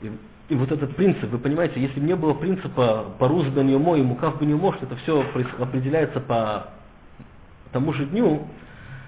и, 0.00 0.10
и 0.48 0.54
вот 0.54 0.72
этот 0.72 0.96
принцип, 0.96 1.30
вы 1.30 1.38
понимаете, 1.38 1.80
если 1.80 2.00
бы 2.00 2.06
не 2.06 2.16
было 2.16 2.34
принципа 2.34 3.06
паруз 3.18 3.46
беньюмо 3.48 3.96
и 3.96 4.02
мукав 4.02 4.40
беньюмо, 4.40 4.72
что 4.74 4.86
это 4.86 4.96
все 4.96 5.24
определяется 5.58 6.20
по 6.20 6.68
тому 7.72 7.92
же 7.92 8.06
дню, 8.06 8.46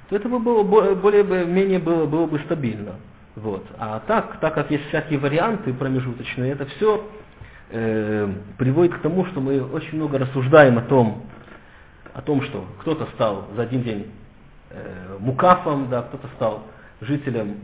то 0.09 0.17
это 0.17 0.29
бы 0.29 0.39
было 0.39 0.63
более 0.63 1.23
бы, 1.23 1.45
менее 1.45 1.79
было, 1.79 2.07
было 2.07 2.27
бы 2.27 2.39
стабильно. 2.41 2.97
Вот. 3.37 3.65
А 3.79 4.01
так, 4.07 4.39
так 4.41 4.55
как 4.55 4.71
есть 4.71 4.87
всякие 4.89 5.19
варианты 5.19 5.73
промежуточные, 5.73 6.53
это 6.53 6.67
все 6.67 7.09
э, 7.71 8.29
приводит 8.59 8.95
к 8.95 8.99
тому, 8.99 9.25
что 9.27 9.41
мы 9.41 9.63
очень 9.63 9.97
много 9.97 10.19
рассуждаем 10.19 10.79
о 10.79 10.83
том, 10.83 11.23
о 12.21 12.23
том, 12.23 12.43
что 12.43 12.67
кто-то 12.81 13.07
стал 13.15 13.49
за 13.57 13.63
один 13.63 13.83
день 13.83 14.11
э, 14.69 15.17
мукафом, 15.21 15.89
да, 15.89 16.03
кто-то 16.03 16.29
стал 16.37 16.67
жителем 17.01 17.57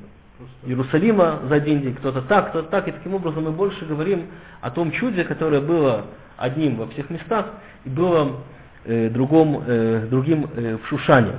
Иерусалима 0.64 1.40
за 1.48 1.56
один 1.56 1.82
день, 1.82 1.94
кто-то 1.94 2.22
так, 2.22 2.48
кто-то 2.50 2.70
так. 2.70 2.88
И 2.88 2.92
таким 2.92 3.14
образом 3.14 3.44
мы 3.44 3.50
больше 3.50 3.84
говорим 3.84 4.28
о 4.62 4.70
том 4.70 4.92
чуде, 4.92 5.24
которое 5.24 5.60
было 5.60 6.06
одним 6.38 6.76
во 6.76 6.86
всех 6.88 7.10
местах 7.10 7.46
и 7.84 7.90
было 7.90 8.40
э, 8.84 9.10
другом, 9.10 9.62
э, 9.66 10.06
другим 10.08 10.48
э, 10.54 10.78
в 10.78 10.86
Шушане. 10.88 11.32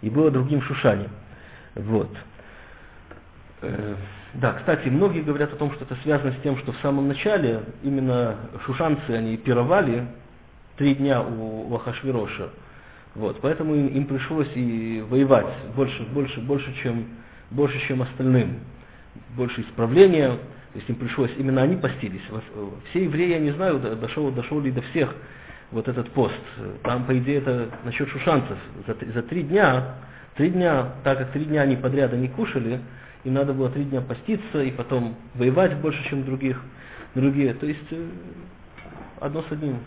И 0.00 0.08
было 0.08 0.30
другим 0.30 0.60
в 0.60 0.64
Шушане. 0.66 1.08
Вот. 1.74 2.10
Э, 3.62 3.96
да, 4.34 4.52
кстати, 4.52 4.86
многие 4.88 5.22
говорят 5.22 5.52
о 5.52 5.56
том, 5.56 5.72
что 5.72 5.84
это 5.84 5.96
связано 6.04 6.32
с 6.32 6.42
тем, 6.42 6.56
что 6.58 6.70
в 6.70 6.78
самом 6.82 7.08
начале 7.08 7.62
именно 7.82 8.36
шушанцы, 8.64 9.10
они 9.10 9.36
пировали 9.36 10.06
три 10.78 10.94
дня 10.94 11.20
у 11.20 11.68
Вахашвироша. 11.68 12.50
Вот, 13.14 13.40
поэтому 13.42 13.74
им, 13.74 13.88
им 13.88 14.06
пришлось 14.06 14.48
и 14.54 15.04
воевать 15.10 15.46
больше, 15.74 16.02
больше, 16.04 16.40
больше, 16.40 16.72
чем, 16.82 17.04
больше, 17.50 17.78
чем 17.86 18.02
остальным. 18.02 18.60
Больше 19.36 19.62
исправления, 19.62 20.28
то 20.28 20.76
есть 20.76 20.88
им 20.88 20.94
пришлось, 20.96 21.30
именно 21.36 21.62
они 21.62 21.76
постились. 21.76 22.22
Все 22.90 23.04
евреи, 23.04 23.30
я 23.30 23.38
не 23.40 23.50
знаю, 23.50 23.80
дошел, 23.80 24.30
дошел 24.30 24.60
ли 24.60 24.70
до 24.70 24.80
всех 24.82 25.14
вот 25.72 25.88
этот 25.88 26.10
пост. 26.12 26.38
Там, 26.84 27.04
по 27.04 27.18
идее, 27.18 27.38
это 27.38 27.68
насчет 27.84 28.08
шушанцев. 28.10 28.56
За, 28.86 28.94
за 29.12 29.22
три 29.22 29.42
дня, 29.42 29.96
три 30.36 30.50
дня, 30.50 30.92
так 31.02 31.18
как 31.18 31.32
три 31.32 31.44
дня 31.44 31.62
они 31.62 31.76
подряд 31.76 32.12
они 32.12 32.28
кушали, 32.28 32.80
им 33.24 33.34
надо 33.34 33.52
было 33.52 33.68
три 33.70 33.84
дня 33.84 34.00
поститься 34.00 34.62
и 34.62 34.70
потом 34.70 35.16
воевать 35.34 35.76
больше, 35.78 36.02
чем 36.08 36.24
других, 36.24 36.62
другие. 37.16 37.54
То 37.54 37.66
есть 37.66 37.80
э, 37.90 38.06
одно 39.20 39.42
с 39.42 39.50
одним 39.50 39.78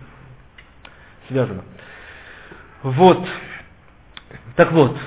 связано. 1.32 1.64
Вот. 2.84 3.26
Так 4.56 4.72
вот. 4.74 4.98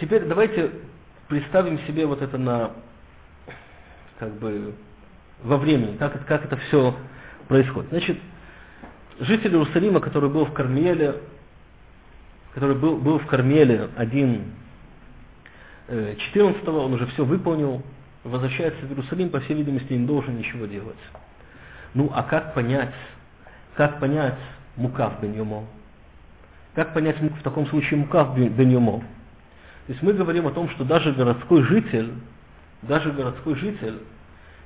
Теперь 0.00 0.24
давайте 0.24 0.72
представим 1.28 1.78
себе 1.86 2.06
вот 2.06 2.22
это 2.22 2.38
на 2.38 2.72
как 4.18 4.32
бы 4.34 4.74
во 5.42 5.56
времени, 5.56 5.96
как, 5.96 6.24
как 6.26 6.44
это 6.44 6.56
все 6.56 6.94
происходит. 7.46 7.90
Значит, 7.90 8.18
житель 9.20 9.52
Иерусалима, 9.52 10.00
который 10.00 10.28
был 10.28 10.44
в 10.44 10.52
Кармеле, 10.52 11.16
который 12.54 12.76
был, 12.76 12.96
был 12.96 13.18
в 13.18 13.26
Кармеле 13.26 13.88
один 13.96 14.52
14 15.88 16.64
э, 16.64 16.70
он 16.70 16.94
уже 16.94 17.06
все 17.06 17.24
выполнил, 17.24 17.82
возвращается 18.24 18.84
в 18.86 18.90
Иерусалим, 18.90 19.30
по 19.30 19.40
всей 19.40 19.54
видимости, 19.54 19.92
не 19.92 20.06
должен 20.06 20.36
ничего 20.36 20.66
делать. 20.66 20.98
Ну, 21.94 22.10
а 22.12 22.22
как 22.22 22.54
понять, 22.54 22.94
как 23.78 24.00
понять 24.00 24.34
мукав 24.76 25.20
бен? 25.22 25.64
Как 26.74 26.92
понять 26.92 27.20
в 27.20 27.42
таком 27.42 27.64
случае 27.68 28.00
мукав 28.00 28.36
бен? 28.36 28.52
То 28.52 29.02
есть 29.86 30.02
мы 30.02 30.12
говорим 30.14 30.48
о 30.48 30.50
том, 30.50 30.68
что 30.70 30.84
даже 30.84 31.12
городской 31.12 31.62
житель, 31.62 32.12
даже 32.82 33.12
городской 33.12 33.54
житель, 33.54 34.00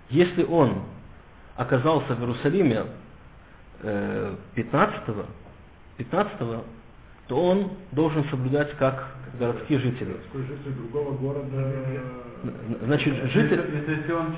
если 0.08 0.44
он 0.44 0.84
оказался 1.56 2.14
в 2.14 2.20
Иерусалиме 2.20 2.86
15 3.82 5.00
э, 5.08 5.24
15 5.98 6.64
то 7.28 7.36
он 7.36 7.70
должен 7.92 8.24
соблюдать 8.30 8.74
как 8.78 9.14
городские 9.38 9.78
жители. 9.78 10.16
Житель 10.34 10.72
другого 10.72 11.16
города. 11.18 11.70
Значит, 12.84 13.30
житель... 13.30 13.62
Если 13.86 14.12
он 14.12 14.36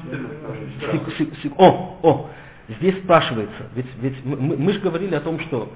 14. 0.81 1.53
О, 1.59 1.99
о, 2.03 2.31
Здесь 2.69 2.97
спрашивается, 3.03 3.69
ведь, 3.75 3.87
ведь 4.01 4.25
мы, 4.25 4.37
мы 4.37 4.73
же 4.73 4.81
говорили 4.81 5.15
о 5.15 5.21
том, 5.21 5.39
что 5.41 5.71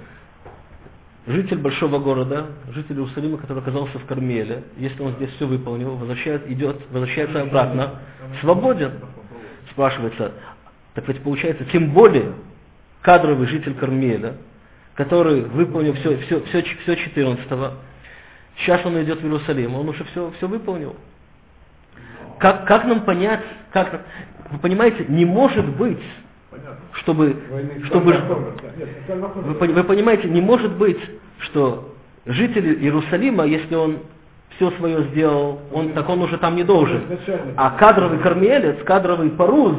житель 1.27 1.59
большого 1.59 1.99
города, 1.99 2.47
житель 2.73 2.95
Иерусалима, 2.95 3.37
который 3.37 3.59
оказался 3.59 3.99
в 3.99 4.07
Кармеле, 4.07 4.65
если 4.79 5.03
он 5.03 5.13
здесь 5.17 5.31
все 5.33 5.47
выполнил, 5.47 5.97
возвращает, 5.97 6.51
идет, 6.51 6.81
возвращается 6.91 7.43
обратно, 7.43 8.01
свободен. 8.41 8.93
Спрашивается, 9.73 10.33
так 10.95 11.07
ведь 11.07 11.23
получается, 11.23 11.65
тем 11.67 11.91
более 11.93 12.33
кадровый 13.03 13.47
житель 13.47 13.75
Кармеля, 13.75 14.37
который 14.95 15.43
выполнил 15.43 15.93
все, 15.95 16.17
все, 16.19 16.41
все, 16.41 16.63
все 16.63 16.97
14 16.97 17.73
Сейчас 18.59 18.85
он 18.85 19.01
идет 19.03 19.21
в 19.21 19.25
Иерусалим, 19.25 19.77
он 19.77 19.89
уже 19.89 20.05
все, 20.05 20.33
все 20.39 20.49
выполнил. 20.49 20.97
Как, 22.39 22.67
как 22.67 22.85
нам 22.85 23.05
понять, 23.05 23.43
как, 23.73 24.05
вы 24.51 24.59
понимаете, 24.59 25.05
не 25.09 25.25
может 25.25 25.67
быть, 25.77 26.03
чтобы, 26.95 27.37
чтобы 27.87 28.15
вы, 29.37 29.69
вы 29.69 29.85
понимаете, 29.85 30.29
не 30.29 30.41
может 30.41 30.73
быть, 30.73 30.99
что 31.41 31.95
житель 32.27 32.83
Иерусалима, 32.83 33.45
если 33.45 33.75
он 33.75 33.99
все 34.57 34.71
свое 34.73 35.05
сделал, 35.11 35.61
он, 35.73 35.93
так 35.93 36.09
он 36.09 36.23
уже 36.23 36.37
там 36.39 36.57
не 36.57 36.65
должен. 36.65 37.03
А 37.57 37.71
кадровый 37.71 38.19
кормилец, 38.19 38.83
кадровый 38.85 39.31
паруз, 39.31 39.77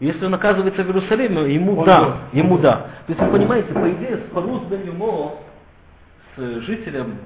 если 0.00 0.26
он 0.26 0.34
оказывается 0.34 0.82
в 0.82 0.86
Иерусалиме, 0.86 1.52
ему 1.52 1.84
да, 1.84 2.18
ему 2.32 2.58
да. 2.58 2.86
То 3.06 3.12
есть 3.12 3.20
вы 3.20 3.30
понимаете, 3.30 3.72
по 3.72 3.90
идее, 3.90 4.18
с 4.18 4.34
паруз 4.34 4.62
бен 4.62 4.80
с 6.36 6.60
жителем, 6.62 7.18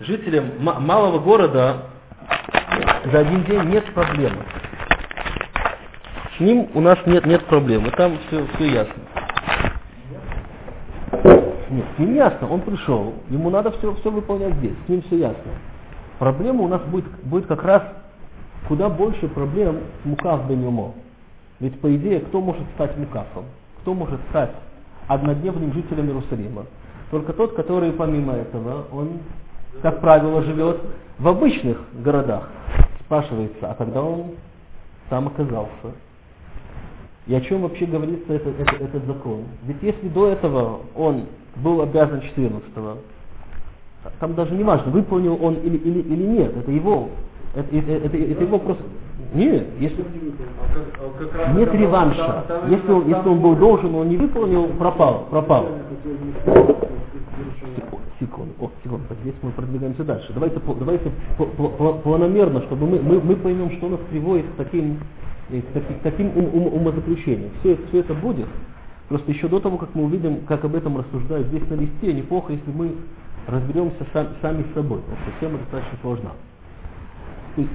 жителем 0.00 0.52
малого 0.60 1.18
города 1.18 1.88
за 3.10 3.18
один 3.18 3.44
день 3.44 3.62
нет 3.64 3.84
проблемы. 3.94 4.38
С 6.36 6.40
ним 6.40 6.68
у 6.74 6.80
нас 6.80 6.98
нет, 7.06 7.26
нет 7.26 7.44
проблемы, 7.44 7.90
там 7.90 8.18
все, 8.26 8.46
все 8.54 8.70
ясно. 8.70 9.02
Нет, 11.70 11.84
с 11.96 11.98
ним 11.98 12.14
ясно, 12.14 12.48
он 12.48 12.60
пришел, 12.62 13.14
ему 13.28 13.50
надо 13.50 13.70
все, 13.72 13.94
все 13.96 14.10
выполнять 14.10 14.54
здесь, 14.54 14.74
с 14.86 14.88
ним 14.88 15.02
все 15.02 15.18
ясно. 15.18 15.52
Проблема 16.18 16.62
у 16.62 16.68
нас 16.68 16.80
будет, 16.82 17.04
будет 17.24 17.46
как 17.46 17.62
раз 17.64 17.82
куда 18.68 18.88
больше 18.88 19.28
проблем 19.28 19.80
с 20.02 20.06
Мукав 20.06 20.48
Бенюмо. 20.48 20.94
Ведь 21.60 21.78
по 21.80 21.94
идее, 21.94 22.20
кто 22.20 22.40
может 22.40 22.62
стать 22.74 22.96
Мукафом? 22.96 23.44
Кто 23.80 23.94
может 23.94 24.20
стать 24.30 24.52
однодневным 25.08 25.72
жителем 25.72 26.06
Иерусалима? 26.06 26.66
Только 27.10 27.32
тот, 27.32 27.54
который 27.54 27.92
помимо 27.92 28.34
этого, 28.34 28.86
он, 28.90 29.18
как 29.82 30.00
правило, 30.00 30.42
живет 30.42 30.80
в 31.18 31.28
обычных 31.28 31.78
городах. 32.02 32.48
Спрашивается, 33.04 33.70
а 33.70 33.74
когда 33.74 34.02
он 34.02 34.32
там 35.10 35.28
оказался? 35.28 35.92
И 37.26 37.34
о 37.34 37.40
чем 37.40 37.62
вообще 37.62 37.86
говорится 37.86 38.32
этот, 38.32 38.58
этот, 38.58 38.80
этот 38.80 39.06
закон? 39.06 39.42
Ведь 39.64 39.76
если 39.80 40.08
до 40.08 40.28
этого 40.28 40.80
он 40.96 41.22
был 41.56 41.80
обязан 41.80 42.20
14-го, 42.36 42.98
там 44.18 44.34
даже 44.34 44.54
не 44.54 44.64
важно, 44.64 44.90
выполнил 44.90 45.38
он 45.40 45.54
или, 45.54 45.76
или, 45.76 46.00
или 46.00 46.26
нет, 46.26 46.56
это 46.56 46.70
его, 46.70 47.10
это, 47.54 47.76
это, 47.76 47.92
это, 47.92 48.16
это 48.16 48.42
его 48.42 48.58
просто... 48.58 48.82
Нет, 49.34 49.66
если... 49.78 50.04
Нет 51.56 51.72
реванша. 51.74 52.44
Если 52.68 52.90
он, 52.90 53.08
если 53.08 53.28
он 53.28 53.40
был 53.40 53.54
должен, 53.54 53.94
он 53.94 54.08
не 54.08 54.16
выполнил, 54.16 54.66
пропал, 54.78 55.26
пропал. 55.30 55.68
Секунду, 58.18 58.52
о, 58.60 58.70
секунду, 58.82 59.04
здесь 59.22 59.34
мы 59.42 59.50
продвигаемся 59.52 60.04
дальше. 60.04 60.32
Давайте, 60.34 60.60
давайте 60.78 61.10
планомерно, 62.02 62.62
чтобы 62.62 62.86
мы, 62.86 63.00
мы, 63.00 63.20
мы 63.20 63.36
поймем, 63.36 63.70
что 63.78 63.88
нас 63.88 64.00
приводит 64.10 64.46
к 64.46 64.56
таким 64.56 64.98
к 65.48 66.02
таким 66.02 66.28
ум, 66.36 66.50
ум, 66.52 66.74
умозаключениям. 66.74 67.50
Все, 67.60 67.76
все 67.88 68.00
это 68.00 68.14
будет. 68.14 68.48
Просто 69.08 69.30
еще 69.30 69.48
до 69.48 69.60
того, 69.60 69.76
как 69.78 69.94
мы 69.94 70.04
увидим, 70.04 70.46
как 70.46 70.64
об 70.64 70.74
этом 70.74 70.96
рассуждают 70.96 71.48
здесь 71.48 71.68
на 71.68 71.74
листе, 71.74 72.12
неплохо, 72.12 72.52
если 72.52 72.70
мы 72.70 72.94
разберемся 73.46 74.06
сам, 74.12 74.28
сами 74.40 74.64
с 74.70 74.74
собой, 74.74 75.00
потому 75.00 75.18
что 75.22 75.40
тема 75.40 75.58
достаточно 75.58 75.98
сложна. 76.00 76.30
То 77.56 77.60
есть, 77.60 77.72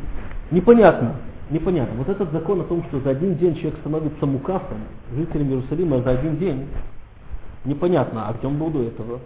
непонятно, 0.51 1.15
непонятно. 1.49 1.95
Вот 1.97 2.09
этот 2.09 2.31
закон 2.31 2.61
о 2.61 2.63
том, 2.63 2.83
что 2.85 3.01
за 3.01 3.11
один 3.11 3.35
день 3.35 3.55
человек 3.55 3.79
становится 3.81 4.25
мукафом, 4.25 4.79
жителем 5.15 5.49
Иерусалима 5.49 6.01
за 6.01 6.11
один 6.11 6.37
день, 6.37 6.67
непонятно, 7.65 8.27
а 8.27 8.33
где 8.33 8.47
он 8.47 8.57
был 8.57 8.69
до 8.69 8.83
этого. 8.83 9.19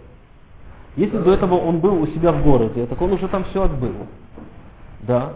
Если 0.96 1.16
до 1.16 1.32
этого 1.32 1.54
он 1.54 1.78
был 1.78 2.02
у 2.02 2.06
себя 2.08 2.32
в 2.32 2.42
городе, 2.42 2.86
так 2.86 3.00
он 3.00 3.12
уже 3.12 3.28
там 3.28 3.44
все 3.44 3.62
отбыл. 3.62 3.94
Да. 5.02 5.32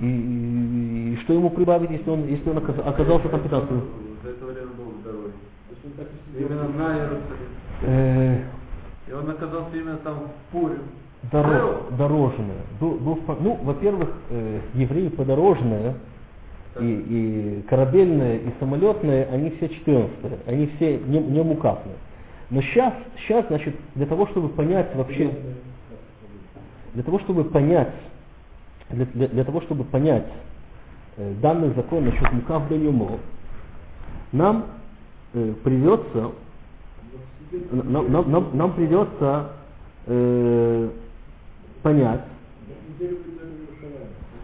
И, 0.00 0.06
и, 0.06 1.14
и 1.14 1.16
что 1.22 1.32
ему 1.32 1.50
прибавить, 1.50 1.90
если 1.90 2.08
он, 2.10 2.26
если 2.26 2.48
он 2.50 2.58
оказался 2.58 3.28
там 3.28 3.42
15 3.42 3.70
минут? 3.70 3.84
За 4.22 4.30
это 4.30 4.44
время 4.44 4.68
был 4.76 4.92
в 4.92 5.02
дороге. 5.02 5.32
Именно 6.36 6.68
на 6.68 6.96
Иерусалим. 6.96 7.48
Э, 7.82 8.38
и 9.08 9.12
он 9.12 9.30
оказался 9.30 9.76
именно 9.76 9.96
там 9.98 10.14
в 10.18 10.52
Пурим. 10.52 10.82
Доро, 11.32 11.82
дорожные. 11.96 12.60
Был, 12.80 12.94
был, 12.94 13.18
ну, 13.40 13.58
во-первых, 13.62 14.08
э, 14.30 14.60
евреи 14.74 15.08
подорожные, 15.08 15.94
и, 16.80 16.84
и 16.84 17.68
корабельные, 17.68 18.38
и 18.38 18.52
самолетные, 18.60 19.26
они 19.32 19.50
все 19.50 19.68
14 19.68 20.10
они 20.46 20.66
все 20.76 20.98
не, 20.98 21.18
не 21.18 21.42
мукафные. 21.42 21.96
Но 22.50 22.62
сейчас, 22.62 22.94
сейчас, 23.18 23.46
значит, 23.48 23.74
для 23.94 24.06
того, 24.06 24.26
чтобы 24.28 24.48
понять 24.48 24.94
вообще, 24.94 25.30
для 26.94 27.02
того, 27.02 27.18
чтобы 27.20 27.44
понять 27.44 27.92
для, 28.90 29.06
для, 29.06 29.28
для 29.28 29.44
того, 29.44 29.60
чтобы 29.62 29.84
понять 29.84 30.26
э, 31.16 31.34
данный 31.42 31.74
закон 31.74 32.04
насчет 32.04 32.32
мукав 32.32 32.68
бенюмо, 32.70 33.18
нам 34.32 34.66
э, 35.34 35.54
придется 35.64 36.32
нам, 37.72 38.12
нам, 38.12 38.30
нам, 38.30 38.50
нам 38.52 38.72
придется 38.74 39.50
э, 40.06 40.88
понять, 41.82 42.20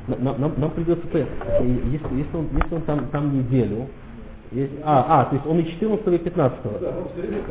нам, 0.08 0.40
нам, 0.40 0.52
нам 0.56 0.70
придется 0.70 1.06
понять, 1.08 1.28
если, 1.60 2.16
если, 2.16 2.36
он, 2.36 2.48
если 2.54 2.74
он 2.74 2.82
там, 2.82 3.06
там 3.08 3.36
неделю, 3.36 3.86
если, 4.52 4.78
а, 4.84 5.22
а, 5.22 5.24
то 5.24 5.34
есть 5.34 5.46
он 5.46 5.58
и 5.58 5.64
14 5.64 6.06
и 6.06 6.18
15 6.18 6.58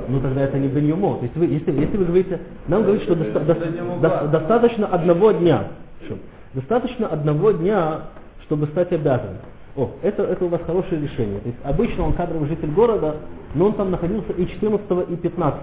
ну 0.07 0.21
тогда 0.21 0.41
это 0.41 0.57
не 0.57 0.69
бенюмо. 0.69 1.17
То 1.17 1.23
есть 1.23 1.35
вы, 1.35 1.45
если, 1.45 1.71
если 1.71 1.97
вы 1.97 2.05
говорите, 2.05 2.39
нам 2.67 2.83
говорит, 2.83 3.03
что 3.03 3.15
доста, 3.15 3.39
до, 3.41 3.55
до, 3.99 4.27
достаточно 4.27 4.87
одного 4.87 5.31
дня. 5.33 5.67
Достаточно 6.53 7.07
одного 7.07 7.51
дня, 7.51 8.01
чтобы 8.43 8.67
стать 8.67 8.91
обязанным. 8.91 9.37
О, 9.75 9.89
это, 10.03 10.21
это 10.23 10.45
у 10.45 10.49
вас 10.49 10.61
хорошее 10.61 11.01
решение. 11.01 11.39
То 11.39 11.47
есть 11.47 11.59
обычно 11.63 12.03
он 12.03 12.13
кадровый 12.13 12.47
житель 12.47 12.69
города, 12.69 13.15
но 13.55 13.67
он 13.67 13.73
там 13.73 13.89
находился 13.89 14.33
и 14.33 14.45
14 14.45 15.09
и 15.09 15.15
15 15.15 15.61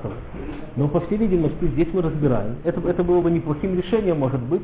Но 0.75 0.89
по 0.89 1.01
всей 1.03 1.19
видимости 1.19 1.65
здесь 1.65 1.89
мы 1.93 2.03
разбираем. 2.03 2.57
Это, 2.65 2.81
это 2.89 3.05
было 3.05 3.21
бы 3.21 3.31
неплохим 3.31 3.77
решением, 3.77 4.19
может 4.19 4.41
быть, 4.41 4.63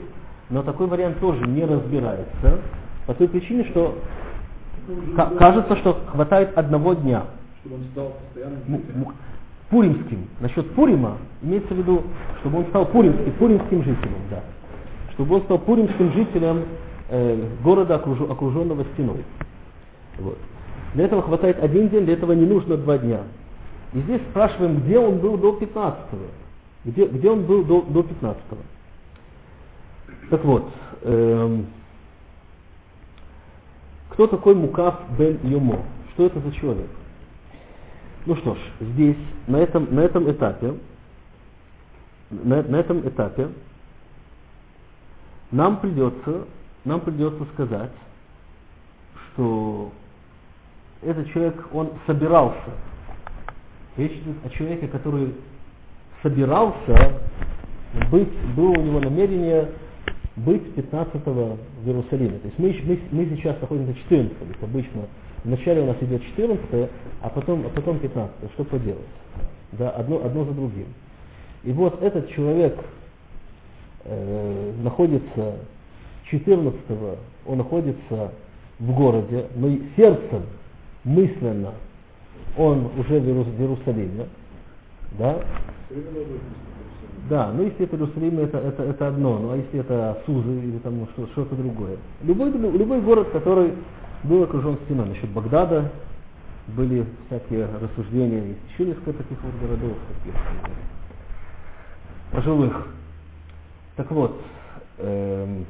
но 0.51 0.65
такой 0.65 0.89
вариант 0.89 1.21
тоже 1.21 1.47
не 1.47 1.65
разбирается. 1.65 2.59
По 3.07 3.15
той 3.15 3.29
причине, 3.29 3.65
что 3.71 3.97
кажется, 5.39 5.77
что 5.77 6.01
хватает 6.09 6.59
одного 6.59 6.95
дня. 6.95 7.27
Чтобы 7.61 7.77
он 7.77 7.83
стал 7.93 8.13
постоянным 8.25 9.15
Пуримским. 9.71 10.29
Насчет 10.41 10.71
Пурима 10.75 11.19
имеется 11.43 11.73
в 11.73 11.77
виду, 11.77 12.03
чтобы 12.41 12.59
он 12.59 12.67
стал 12.67 12.87
пуримским, 12.87 13.33
пуримским 13.33 13.83
жителем, 13.83 14.19
да 14.31 14.43
чтобы 15.17 15.37
он 15.37 15.43
стал 15.43 15.59
пуримским 15.59 16.13
жителем 16.13 16.65
э, 17.09 17.49
города, 17.65 17.97
окруж, 17.97 18.21
окруженного 18.21 18.85
стеной. 18.93 19.25
Вот. 20.19 20.39
Для 20.95 21.07
этого 21.07 21.23
хватает 21.23 21.63
один 21.63 21.89
день, 21.89 22.05
для 22.05 22.15
этого 22.15 22.33
не 22.33 22.45
нужно 22.45 22.77
два 22.77 22.99
дня. 22.99 23.23
И 23.95 24.01
здесь 24.01 24.21
спрашиваем, 24.31 24.81
где 24.81 24.99
он 24.99 25.19
был 25.19 25.39
до 25.39 25.53
15 25.53 26.01
-го? 26.13 26.29
Где, 26.85 27.07
где 27.07 27.31
он 27.31 27.45
был 27.45 27.65
до, 27.65 27.81
до 27.83 28.03
15 28.03 28.43
-го? 28.51 28.59
Так 30.31 30.45
вот, 30.45 30.69
эм, 31.03 31.67
кто 34.11 34.27
такой 34.27 34.55
Мукав 34.55 35.01
бен 35.19 35.39
Йомо? 35.43 35.79
Что 36.13 36.27
это 36.27 36.41
за 36.41 36.53
человек? 36.53 36.89
Ну 38.27 38.37
что 38.37 38.55
ж, 38.55 38.59
здесь, 38.81 39.17
на 39.47 39.57
этом, 39.59 39.95
на 39.95 40.01
этом 40.01 40.31
этапе, 40.31 40.75
на, 42.31 42.63
на 42.63 42.77
этом 42.77 43.07
этапе 43.09 43.49
нам 45.57 45.79
придется, 45.79 46.47
нам 46.85 47.01
придется 47.01 47.45
сказать, 47.55 47.91
что 49.33 49.91
этот 51.03 51.31
человек, 51.33 51.55
он 51.73 51.93
собирался. 52.07 52.71
Речь 53.97 54.13
идет 54.13 54.37
о 54.45 54.51
человеке, 54.51 54.87
который 54.87 55.35
собирался 56.23 57.21
быть, 58.11 58.29
было 58.55 58.71
у 58.71 58.83
него 58.83 59.01
намерение 59.01 59.71
быть 60.37 60.63
15-го 60.77 61.57
в 61.83 61.87
Иерусалиме. 61.87 62.39
То 62.39 62.49
есть 62.49 62.59
мы, 62.59 62.77
мы, 62.85 63.01
мы 63.11 63.37
сейчас 63.37 63.59
находимся 63.61 63.95
14 63.95 64.39
то 64.39 64.45
есть 64.45 64.63
обычно 64.63 65.03
вначале 65.45 65.81
у 65.81 65.87
нас 65.87 65.97
идет 66.03 66.23
14 66.23 66.91
а 67.23 67.29
потом, 67.31 67.65
а 67.65 67.71
потом 67.71 67.99
15 67.99 68.53
Что 68.53 68.65
поделать? 68.65 69.01
Да, 69.73 69.91
одно, 69.91 70.23
одно 70.23 70.45
за 70.45 70.53
другим. 70.53 70.89
И 71.65 71.73
вот 71.73 72.03
этот 72.03 72.31
человек, 72.33 72.79
э, 74.07 74.73
находится 74.83 75.55
14-го, 76.31 77.17
он 77.47 77.59
находится 77.59 78.33
в 78.79 78.93
городе, 78.95 79.47
но 79.57 79.69
сердцем, 79.97 80.43
мысленно, 81.05 81.73
он 82.57 82.91
уже 82.99 83.21
в 83.21 83.61
Иерусалиме, 83.61 84.27
да? 85.19 85.39
Да, 87.29 87.53
ну 87.53 87.65
если 87.65 87.85
это 87.85 87.97
Иерусалим, 87.97 88.39
это, 88.39 88.59
это, 88.59 88.83
это 88.85 89.09
одно, 89.09 89.39
ну 89.39 89.51
а 89.51 89.57
если 89.57 89.81
это 89.81 90.23
Сузы 90.27 90.49
или 90.49 90.79
там 90.79 91.09
что, 91.13 91.27
что-то 91.29 91.57
другое. 91.57 91.97
Любой, 92.23 92.51
любой 92.53 93.01
город, 93.01 93.31
который 93.33 93.73
был 94.23 94.45
окружен 94.45 94.79
стеной. 94.85 95.09
Насчет 95.09 95.31
Багдада 95.31 95.91
были 96.69 97.05
всякие 97.27 97.67
рассуждения, 97.81 98.49
есть 98.49 98.61
еще 98.73 98.87
несколько 98.87 99.13
таких 99.13 99.39
вот 99.43 99.53
городов, 99.61 99.97
таких 100.25 100.41
пожилых. 102.33 102.87
Так 103.97 104.11
вот, 104.11 104.41
эм, 104.99 105.65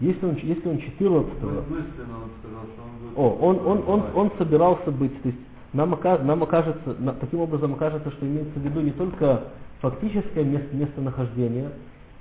если 0.00 0.26
он, 0.26 0.34
если 0.36 0.68
он 0.68 0.78
14 0.78 1.42
Мысленно 1.42 2.22
он 2.22 2.30
сказал, 2.40 2.64
что 2.72 2.82
он 2.82 2.98
будет... 3.00 3.18
О, 3.18 3.36
он, 3.40 3.66
он, 3.66 3.88
он, 3.88 4.04
он 4.14 4.32
собирался 4.38 4.90
быть, 4.90 5.22
то 5.22 5.28
есть 5.28 5.40
нам, 5.72 5.98
нам 6.00 6.42
окажется, 6.42 6.96
таким 7.20 7.40
образом 7.40 7.74
окажется, 7.74 8.10
что 8.10 8.26
имеется 8.26 8.58
в 8.58 8.62
виду 8.62 8.80
не 8.80 8.92
только 8.92 9.44
фактическое 9.80 10.44
место, 10.44 10.74
местонахождение, 10.74 11.70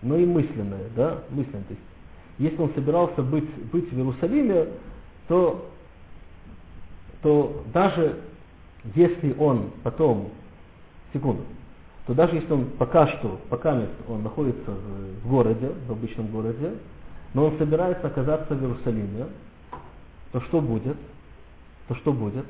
но 0.02 0.18
и 0.18 0.26
мысленное, 0.26 0.88
да, 0.96 1.20
мысленное. 1.30 1.64
То 1.64 1.74
есть, 1.74 1.82
если 2.38 2.62
он 2.62 2.72
собирался 2.74 3.22
быть, 3.22 3.50
быть 3.72 3.92
в 3.92 3.98
Иерусалиме, 3.98 4.68
то, 5.28 5.70
то 7.22 7.64
даже 7.74 8.18
если 8.96 9.36
он 9.38 9.72
потом, 9.84 10.30
секунду, 11.12 11.44
то 12.10 12.16
даже 12.16 12.38
если 12.38 12.52
он 12.52 12.66
пока 12.80 13.06
что, 13.06 13.40
пока 13.50 13.80
он 14.08 14.24
находится 14.24 14.72
в, 15.24 15.30
городе, 15.30 15.70
в 15.88 15.92
обычном 15.92 16.26
городе, 16.26 16.74
но 17.36 17.46
он 17.46 17.58
собирается 17.60 18.08
оказаться 18.08 18.56
в 18.56 18.60
Иерусалиме, 18.64 19.28
то 20.32 20.42
что 20.42 20.60
будет? 20.60 20.98
То 21.88 21.94
что 21.94 22.12
будет? 22.12 22.46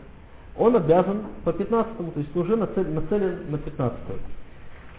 Он 0.57 0.78
обязан 0.78 1.24
по 1.43 1.51
15 1.51 1.97
то 1.97 2.20
есть 2.22 2.34
уже 2.38 2.55
нацелен, 2.55 3.51
на 3.51 3.57
15 3.57 3.99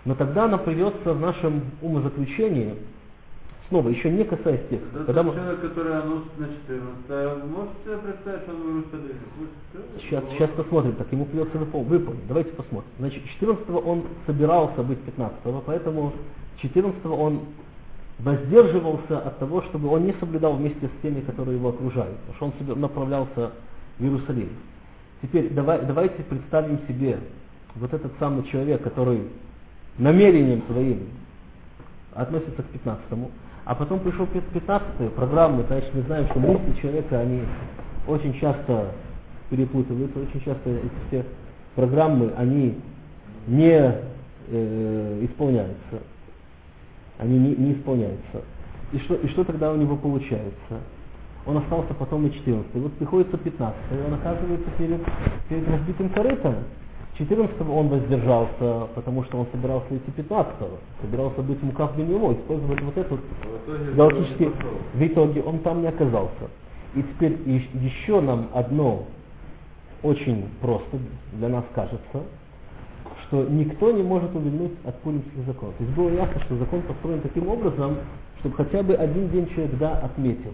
Но 0.05 0.15
тогда 0.15 0.47
нам 0.47 0.63
придется 0.63 1.15
в 1.15 1.21
нашем 1.21 1.63
умозаключении, 1.81 2.75
снова, 3.71 3.89
еще 3.89 4.11
не 4.11 4.25
касаясь 4.25 4.61
текста, 4.69 4.99
Да 4.99 5.05
когда 5.07 5.23
мы, 5.23 5.33
человек, 5.35 5.61
который 5.63 5.95
анус 5.95 6.25
на 6.37 6.47
14 6.47 7.47
можете 7.49 7.75
себе 7.85 7.97
представить, 7.99 8.43
что 8.43 8.51
он 8.53 8.61
в 8.61 8.67
Иерусалиме? 8.67 9.21
Пусть 9.39 9.51
всё, 9.71 10.01
Сейчас, 10.03 10.25
вот. 10.25 10.33
сейчас 10.33 10.51
посмотрим, 10.51 10.93
так 10.97 11.13
ему 11.13 11.25
придется 11.25 11.57
выпол- 11.57 11.85
выполнить. 11.85 12.27
Давайте 12.29 12.51
посмотрим. 12.51 12.91
Значит, 12.99 13.25
14 13.25 13.71
он 13.71 14.05
собирался 14.27 14.83
быть 14.83 14.99
15 15.01 15.63
поэтому 15.65 16.13
14 16.61 17.07
он 17.07 17.41
воздерживался 18.19 19.19
от 19.19 19.39
того, 19.39 19.63
чтобы 19.63 19.89
он 19.89 20.05
не 20.05 20.13
соблюдал 20.21 20.55
вместе 20.55 20.87
с 20.89 21.03
теми, 21.03 21.21
которые 21.21 21.57
его 21.57 21.71
окружают, 21.71 22.19
потому 22.27 22.53
что 22.53 22.73
он 22.75 22.81
направлялся 22.81 23.53
в 23.99 24.03
Иерусалим. 24.03 24.51
Теперь 25.23 25.49
давай, 25.51 25.81
давайте 25.87 26.23
представим 26.25 26.81
себе 26.89 27.19
вот 27.77 27.95
этот 27.95 28.13
самый 28.19 28.43
человек, 28.45 28.83
который 28.83 29.23
намерением 29.97 30.63
своим 30.71 31.01
относится 32.15 32.63
к 32.63 32.67
15 32.67 33.05
а 33.71 33.75
потом 33.77 34.01
пришел 34.01 34.27
15 34.27 35.15
программы, 35.15 35.63
значит, 35.69 35.95
мы 35.95 36.03
знаем, 36.03 36.27
что 36.31 36.41
мысли 36.41 36.75
человека, 36.83 37.21
они 37.21 37.43
очень 38.09 38.35
часто 38.41 38.87
перепутываются, 39.49 40.19
очень 40.19 40.45
часто 40.45 40.71
эти 40.71 40.91
все 41.07 41.25
программы, 41.77 42.33
они 42.37 42.81
не 43.47 43.95
э, 44.49 45.25
исполняются. 45.25 46.03
Они 47.19 47.39
не, 47.39 47.55
не 47.55 47.73
исполняются. 47.75 48.43
И 48.91 48.99
что, 48.99 49.15
и 49.15 49.29
что 49.29 49.45
тогда 49.45 49.71
у 49.73 49.77
него 49.77 49.97
получается? 49.97 50.81
Он 51.47 51.59
остался 51.59 51.95
потом 51.95 52.27
и 52.27 52.33
14. 52.33 52.75
И 52.75 52.79
вот 52.81 52.93
приходится 52.95 53.39
15. 53.39 53.77
И 53.93 54.05
он 54.05 54.15
оказывается 54.15 54.69
перед, 54.79 55.01
перед 55.49 55.69
разбитым 55.69 56.09
корытом. 56.09 56.57
14 57.21 57.61
он 57.69 57.89
воздержался, 57.89 58.89
потому 58.95 59.25
что 59.25 59.41
он 59.41 59.47
собирался 59.53 59.95
идти 59.95 60.11
15 60.11 60.55
собирался 61.03 61.43
быть 61.43 61.63
мукав 61.63 61.95
бенево, 61.97 62.33
использовать 62.33 62.81
вот 62.81 62.97
этот 62.97 63.21
В 63.67 63.95
галактический. 63.95 64.51
В 64.95 65.03
итоге 65.03 65.43
он 65.43 65.59
там 65.59 65.83
не 65.83 65.89
оказался. 65.89 66.49
И 66.95 67.03
теперь 67.03 67.39
еще 67.75 68.21
нам 68.23 68.49
одно 68.55 69.05
очень 70.03 70.49
просто 70.63 70.97
для 71.35 71.49
нас 71.51 71.65
кажется, 71.75 72.23
что 73.27 73.45
никто 73.45 73.93
не 73.93 74.03
может 74.03 74.35
увильнуть 74.35 74.73
от 74.87 74.99
пулинских 75.01 75.45
законов. 75.47 75.75
То 75.77 75.85
есть 75.85 75.95
было 75.95 76.09
ясно, 76.09 76.41
что 76.47 76.57
закон 76.57 76.81
построен 76.83 77.21
таким 77.21 77.49
образом, 77.49 77.99
чтобы 78.39 78.57
хотя 78.57 78.83
бы 78.83 78.95
один 78.95 79.29
день 79.29 79.47
человек 79.51 79.77
да 79.79 79.99
отметил. 79.99 80.53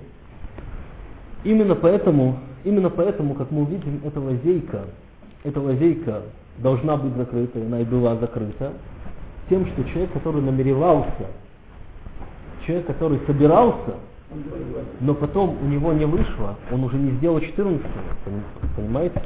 Именно 1.44 1.76
поэтому, 1.76 2.40
именно 2.64 2.90
поэтому, 2.90 3.34
как 3.34 3.52
мы 3.52 3.62
увидим, 3.62 4.00
эта 4.04 4.20
лазейка, 4.20 4.86
эта 5.44 5.60
лазейка 5.60 6.22
должна 6.58 6.96
быть 6.96 7.14
закрыта, 7.16 7.58
и 7.58 7.66
она 7.66 7.80
и 7.80 7.84
была 7.84 8.16
закрыта, 8.16 8.72
тем, 9.48 9.66
что 9.66 9.84
человек, 9.84 10.12
который 10.12 10.42
намеревался, 10.42 11.26
человек, 12.66 12.86
который 12.86 13.20
собирался, 13.26 13.94
но 15.00 15.14
потом 15.14 15.56
у 15.62 15.66
него 15.66 15.92
не 15.92 16.04
вышло, 16.04 16.56
он 16.72 16.84
уже 16.84 16.96
не 16.96 17.12
сделал 17.12 17.40
14 17.40 17.86
понимаете? 18.76 19.22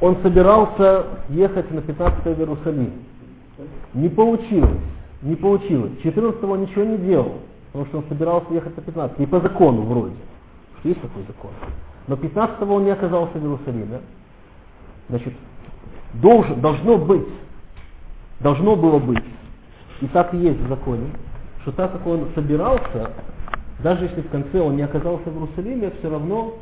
Он 0.00 0.16
собирался 0.22 1.06
ехать 1.28 1.70
на 1.70 1.82
15 1.82 2.24
в 2.24 2.38
Иерусалим. 2.38 2.92
Не 3.92 4.08
получилось, 4.08 4.80
не 5.22 5.36
получилось. 5.36 5.92
14 6.02 6.42
он 6.44 6.62
ничего 6.62 6.84
не 6.84 6.98
делал, 6.98 7.34
потому 7.72 7.86
что 7.86 7.98
он 7.98 8.04
собирался 8.08 8.52
ехать 8.54 8.76
на 8.76 8.82
15, 8.82 9.18
не 9.18 9.26
по 9.26 9.40
закону 9.40 9.82
вроде. 9.82 10.14
Что 10.78 10.88
есть 10.88 11.00
такой 11.02 11.22
закон. 11.26 11.50
Но 12.06 12.16
15 12.16 12.62
он 12.62 12.84
не 12.84 12.90
оказался 12.90 13.38
в 13.38 13.42
Иерусалиме. 13.42 14.00
Значит, 15.10 15.34
должен, 16.14 16.60
должно 16.60 16.96
быть, 16.98 17.26
должно 18.40 18.76
было 18.76 18.98
быть, 18.98 19.24
и 20.00 20.06
так 20.06 20.32
и 20.34 20.38
есть 20.38 20.60
в 20.60 20.68
законе, 20.68 21.06
что 21.62 21.72
так 21.72 21.92
как 21.92 22.06
он 22.06 22.28
собирался, 22.34 23.10
даже 23.82 24.04
если 24.04 24.20
в 24.20 24.30
конце 24.30 24.60
он 24.60 24.76
не 24.76 24.82
оказался 24.82 25.28
в 25.30 25.34
Иерусалиме, 25.34 25.92
все 25.98 26.10
равно 26.10 26.54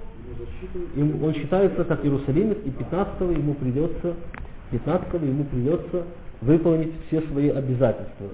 им- 0.97 1.23
он 1.23 1.35
считается 1.35 1.85
как 1.85 2.05
иерусалимец, 2.05 2.57
и 2.65 2.71
15 2.71 3.21
ему 3.37 3.55
придется, 3.55 4.15
15 4.71 5.23
ему 5.23 5.45
придется 5.45 6.05
выполнить 6.41 6.93
все 7.07 7.21
свои 7.23 7.51
обязательства. 7.51 8.29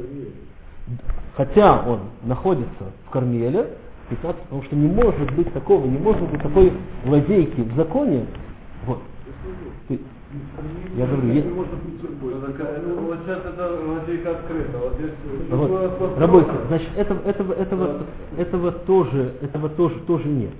Хотя 1.36 1.82
он 1.88 2.00
находится 2.22 2.92
в 3.06 3.10
Кармеле, 3.10 3.68
15, 4.10 4.42
потому 4.42 4.62
что 4.62 4.76
не 4.76 4.86
может 4.86 5.34
быть 5.34 5.52
такого, 5.52 5.86
не 5.86 5.98
может 5.98 6.28
быть 6.30 6.42
такой 6.42 6.72
лазейки 7.06 7.62
в 7.62 7.74
законе. 7.74 8.26
Вот. 8.86 9.00
Я 10.96 11.06
говорю, 11.06 11.32
есть, 11.32 11.46
Вот 15.50 16.18
Рабойся, 16.18 16.50
значит, 16.68 16.88
этого, 16.96 17.20
этого, 17.22 17.52
этого, 17.52 18.06
этого, 18.38 18.72
тоже, 18.72 19.34
этого 19.42 19.68
тоже, 19.70 20.00
тоже 20.06 20.28
нет. 20.28 20.52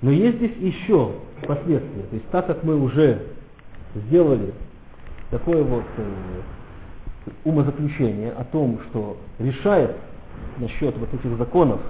Но 0.00 0.10
есть 0.10 0.36
здесь 0.38 0.56
еще 0.56 1.12
последствия. 1.46 2.02
То 2.02 2.16
есть 2.16 2.28
так 2.30 2.46
как 2.46 2.64
мы 2.64 2.76
уже 2.76 3.22
сделали 3.94 4.52
такое 5.30 5.62
вот 5.62 5.84
э, 5.96 7.30
умозаключение 7.44 8.32
о 8.32 8.44
том, 8.44 8.80
что 8.90 9.16
решает 9.38 9.96
насчет 10.58 10.96
вот 10.98 11.12
этих 11.12 11.36
законов 11.38 11.80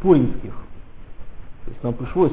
пуримских, 0.00 0.52
то 1.64 1.70
есть 1.70 1.82
нам 1.82 1.94
пришлось 1.94 2.32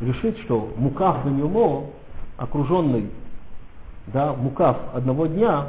решить, 0.00 0.38
что 0.40 0.72
мукав 0.76 1.24
Бенюмо, 1.24 1.90
окруженный 2.38 3.10
да, 4.06 4.32
мукав 4.32 4.76
одного 4.94 5.26
дня, 5.26 5.66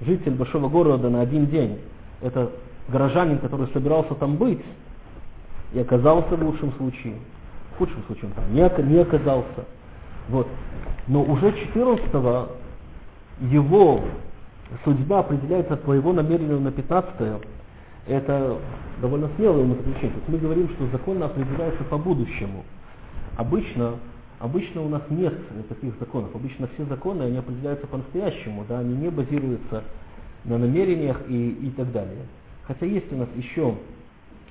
житель 0.00 0.32
большого 0.32 0.68
города 0.68 1.08
на 1.08 1.20
один 1.20 1.46
день, 1.46 1.78
это 2.20 2.50
горожанин, 2.88 3.38
который 3.38 3.68
собирался 3.72 4.14
там 4.14 4.36
быть, 4.36 4.64
и 5.72 5.78
оказался 5.78 6.36
в 6.36 6.42
лучшем 6.42 6.72
случае. 6.72 7.14
В 7.74 7.78
худшем 7.78 8.02
случае 8.06 8.26
он 8.26 8.32
там 8.32 8.52
не, 8.52 8.92
не 8.92 8.98
оказался. 8.98 9.64
Вот. 10.28 10.48
Но 11.06 11.22
уже 11.22 11.52
14 11.52 12.04
его 13.42 14.00
судьба 14.84 15.20
определяется 15.20 15.76
по 15.76 15.92
его 15.92 16.12
намерению 16.12 16.60
на 16.60 16.72
15 16.72 17.42
это 18.06 18.56
довольно 19.00 19.28
смелое 19.36 19.62
умозаключение. 19.62 20.10
То 20.10 20.16
есть 20.16 20.28
мы 20.28 20.38
говорим, 20.38 20.68
что 20.70 20.86
законно 20.88 21.26
определяется 21.26 21.84
по 21.84 21.96
будущему. 21.96 22.64
Обычно, 23.36 23.94
обычно 24.40 24.82
у 24.82 24.88
нас 24.88 25.02
нет 25.10 25.34
таких 25.68 25.94
законов. 26.00 26.34
Обычно 26.34 26.68
все 26.74 26.84
законы, 26.86 27.22
они 27.22 27.36
определяются 27.36 27.86
по-настоящему, 27.86 28.64
да, 28.68 28.80
они 28.80 28.96
не 28.96 29.10
базируются 29.10 29.84
на 30.44 30.58
намерениях 30.58 31.22
и, 31.28 31.50
и 31.50 31.70
так 31.70 31.92
далее. 31.92 32.24
Хотя 32.64 32.86
есть 32.86 33.12
у 33.12 33.16
нас 33.16 33.28
еще, 33.36 33.76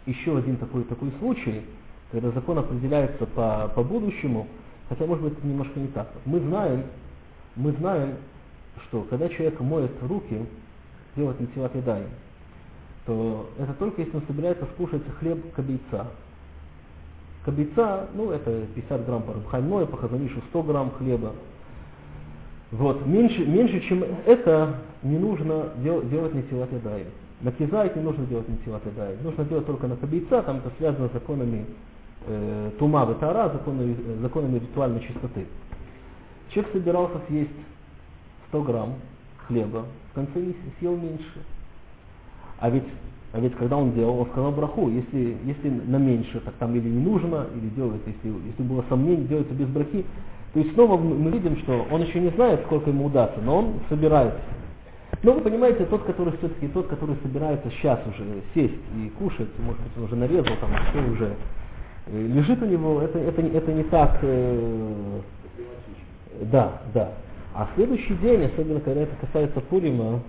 еще 0.06 0.38
один 0.38 0.58
такой, 0.58 0.84
такой 0.84 1.12
случай, 1.20 1.64
когда 2.12 2.32
закон 2.32 2.60
определяется 2.60 3.26
по, 3.26 3.72
по 3.76 3.84
будущему, 3.84 4.48
хотя 4.88 5.06
может 5.06 5.24
быть 5.24 5.34
это 5.34 5.46
немножко 5.46 5.80
не 5.80 5.88
так. 5.88 6.10
Мы 6.26 6.40
знаем, 6.40 6.84
мы 7.56 7.72
знаем, 7.74 8.16
что 8.88 9.02
когда 9.10 9.28
человек 9.30 9.60
моет 9.60 9.92
руки, 10.04 10.46
делает 11.16 11.40
нитиват 11.40 11.76
ядай, 11.76 12.04
то 13.06 13.50
это 13.58 13.74
только 13.74 14.02
если 14.02 14.16
он 14.16 14.24
собирается 14.28 14.66
скушать 14.76 15.02
хлеб 15.20 15.54
кабейца. 15.54 16.08
Кабейца, 17.50 18.08
ну 18.14 18.30
это 18.30 18.68
50 18.76 19.06
грамм 19.08 19.24
по 19.24 19.34
Рабхайной, 19.34 19.88
по 19.88 19.98
Хазанишу 19.98 20.40
100 20.50 20.64
грамм 20.64 20.92
хлеба. 20.92 21.32
Вот, 22.72 23.08
меньше, 23.08 23.44
меньше 23.44 23.82
чем 23.90 24.04
это 24.28 24.76
не 25.02 25.18
нужно 25.18 25.70
дел, 25.78 26.04
делать 26.04 26.36
нитиват 26.36 26.72
ядай. 26.72 27.08
На 27.42 27.52
кизайт 27.52 27.96
не 27.96 28.04
нужно 28.04 28.28
делать 28.28 28.48
нитиват 28.48 28.86
ядай. 28.86 29.18
Нужно 29.24 29.46
делать 29.46 29.66
только 29.66 29.88
на 29.88 29.96
кабейца, 29.96 30.44
там 30.44 30.58
это 30.58 30.72
связано 30.78 31.10
с 31.10 31.14
законами 31.14 31.66
э, 32.28 32.70
тума 32.78 33.10
и 33.10 33.20
тара, 33.20 33.50
законами, 33.50 33.98
законами 34.22 34.60
ритуальной 34.60 35.00
чистоты. 35.00 35.48
Человек 36.50 36.72
собирался 36.72 37.16
съесть 37.30 37.50
100 38.50 38.62
грамм 38.62 38.94
хлеба, 39.48 39.86
в 40.12 40.14
конце 40.14 40.54
съел 40.78 40.96
меньше. 40.96 41.44
А 42.60 42.70
ведь, 42.70 42.84
а 43.34 43.40
ведь 43.40 43.56
когда 43.56 43.78
он 43.78 43.94
делал, 43.94 44.20
он 44.20 44.28
сказал 44.28 44.52
браху, 44.52 44.90
если, 44.90 45.38
если 45.46 45.70
на 45.70 45.98
меньше, 45.98 46.40
так 46.42 46.54
там 46.56 46.76
или 46.76 46.88
не 46.88 47.00
нужно, 47.00 47.48
или 47.56 47.70
делать, 47.70 48.02
если, 48.06 48.38
если 48.46 48.64
было 48.64 48.84
сомнение, 48.90 49.26
делается 49.26 49.54
без 49.54 49.68
брахи. 49.68 50.06
То 50.54 50.60
есть 50.60 50.74
снова 50.74 50.98
мы 50.98 51.30
видим, 51.32 51.58
что 51.60 51.86
он 51.92 52.02
еще 52.02 52.20
не 52.20 52.30
знает, 52.32 52.62
сколько 52.66 52.90
ему 52.90 53.06
удастся, 53.06 53.40
но 53.42 53.60
он 53.60 53.74
собирается. 53.88 54.40
Но 55.22 55.34
вы 55.34 55.42
понимаете, 55.42 55.86
тот, 55.86 56.04
который 56.04 56.38
все-таки 56.38 56.68
тот, 56.70 56.88
который 56.88 57.16
собирается 57.22 57.70
сейчас 57.72 58.00
уже 58.08 58.26
сесть 58.54 58.80
и 58.96 59.10
кушать, 59.20 59.50
может 59.60 59.82
быть, 59.82 59.92
он 59.98 60.04
уже 60.04 60.16
нарезал, 60.16 60.56
там 60.62 60.70
все 60.90 61.12
уже 61.12 61.34
э, 62.08 62.28
лежит 62.28 62.62
у 62.62 62.66
него, 62.66 63.02
это, 63.02 63.20
это, 63.20 63.42
это 63.42 63.74
не 63.74 63.84
так, 63.84 64.18
э, 64.22 65.20
да, 66.44 66.82
да. 66.94 67.12
А 67.54 67.68
следующий 67.76 68.16
день, 68.16 68.46
особенно 68.46 68.80
когда 68.80 69.02
это 69.02 69.16
касается 69.18 69.60
Пурима, 69.62 70.22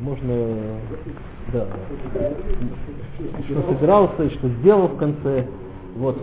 можно, 0.00 0.46
да, 1.52 1.66
что 3.46 3.62
собирался 3.72 4.30
что 4.30 4.48
сделал 4.60 4.88
в 4.88 4.96
конце. 4.96 5.46
Вот. 5.96 6.18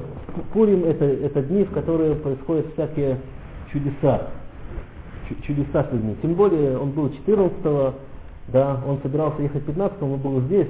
Пурим 0.53 0.86
это, 0.86 1.05
это 1.05 1.41
дни, 1.41 1.64
в 1.64 1.72
которые 1.72 2.16
происходят 2.16 2.68
всякие 2.74 3.18
чудеса. 3.72 4.30
Чудеса 5.43 5.86
с 5.89 5.93
людьми. 5.93 6.16
Тем 6.22 6.34
более 6.34 6.78
он 6.78 6.91
был 6.91 7.09
14 7.09 7.95
да, 8.47 8.82
он 8.86 8.99
собирался 9.01 9.41
ехать 9.41 9.64
15 9.66 10.01
он 10.01 10.18
был 10.18 10.41
здесь, 10.41 10.68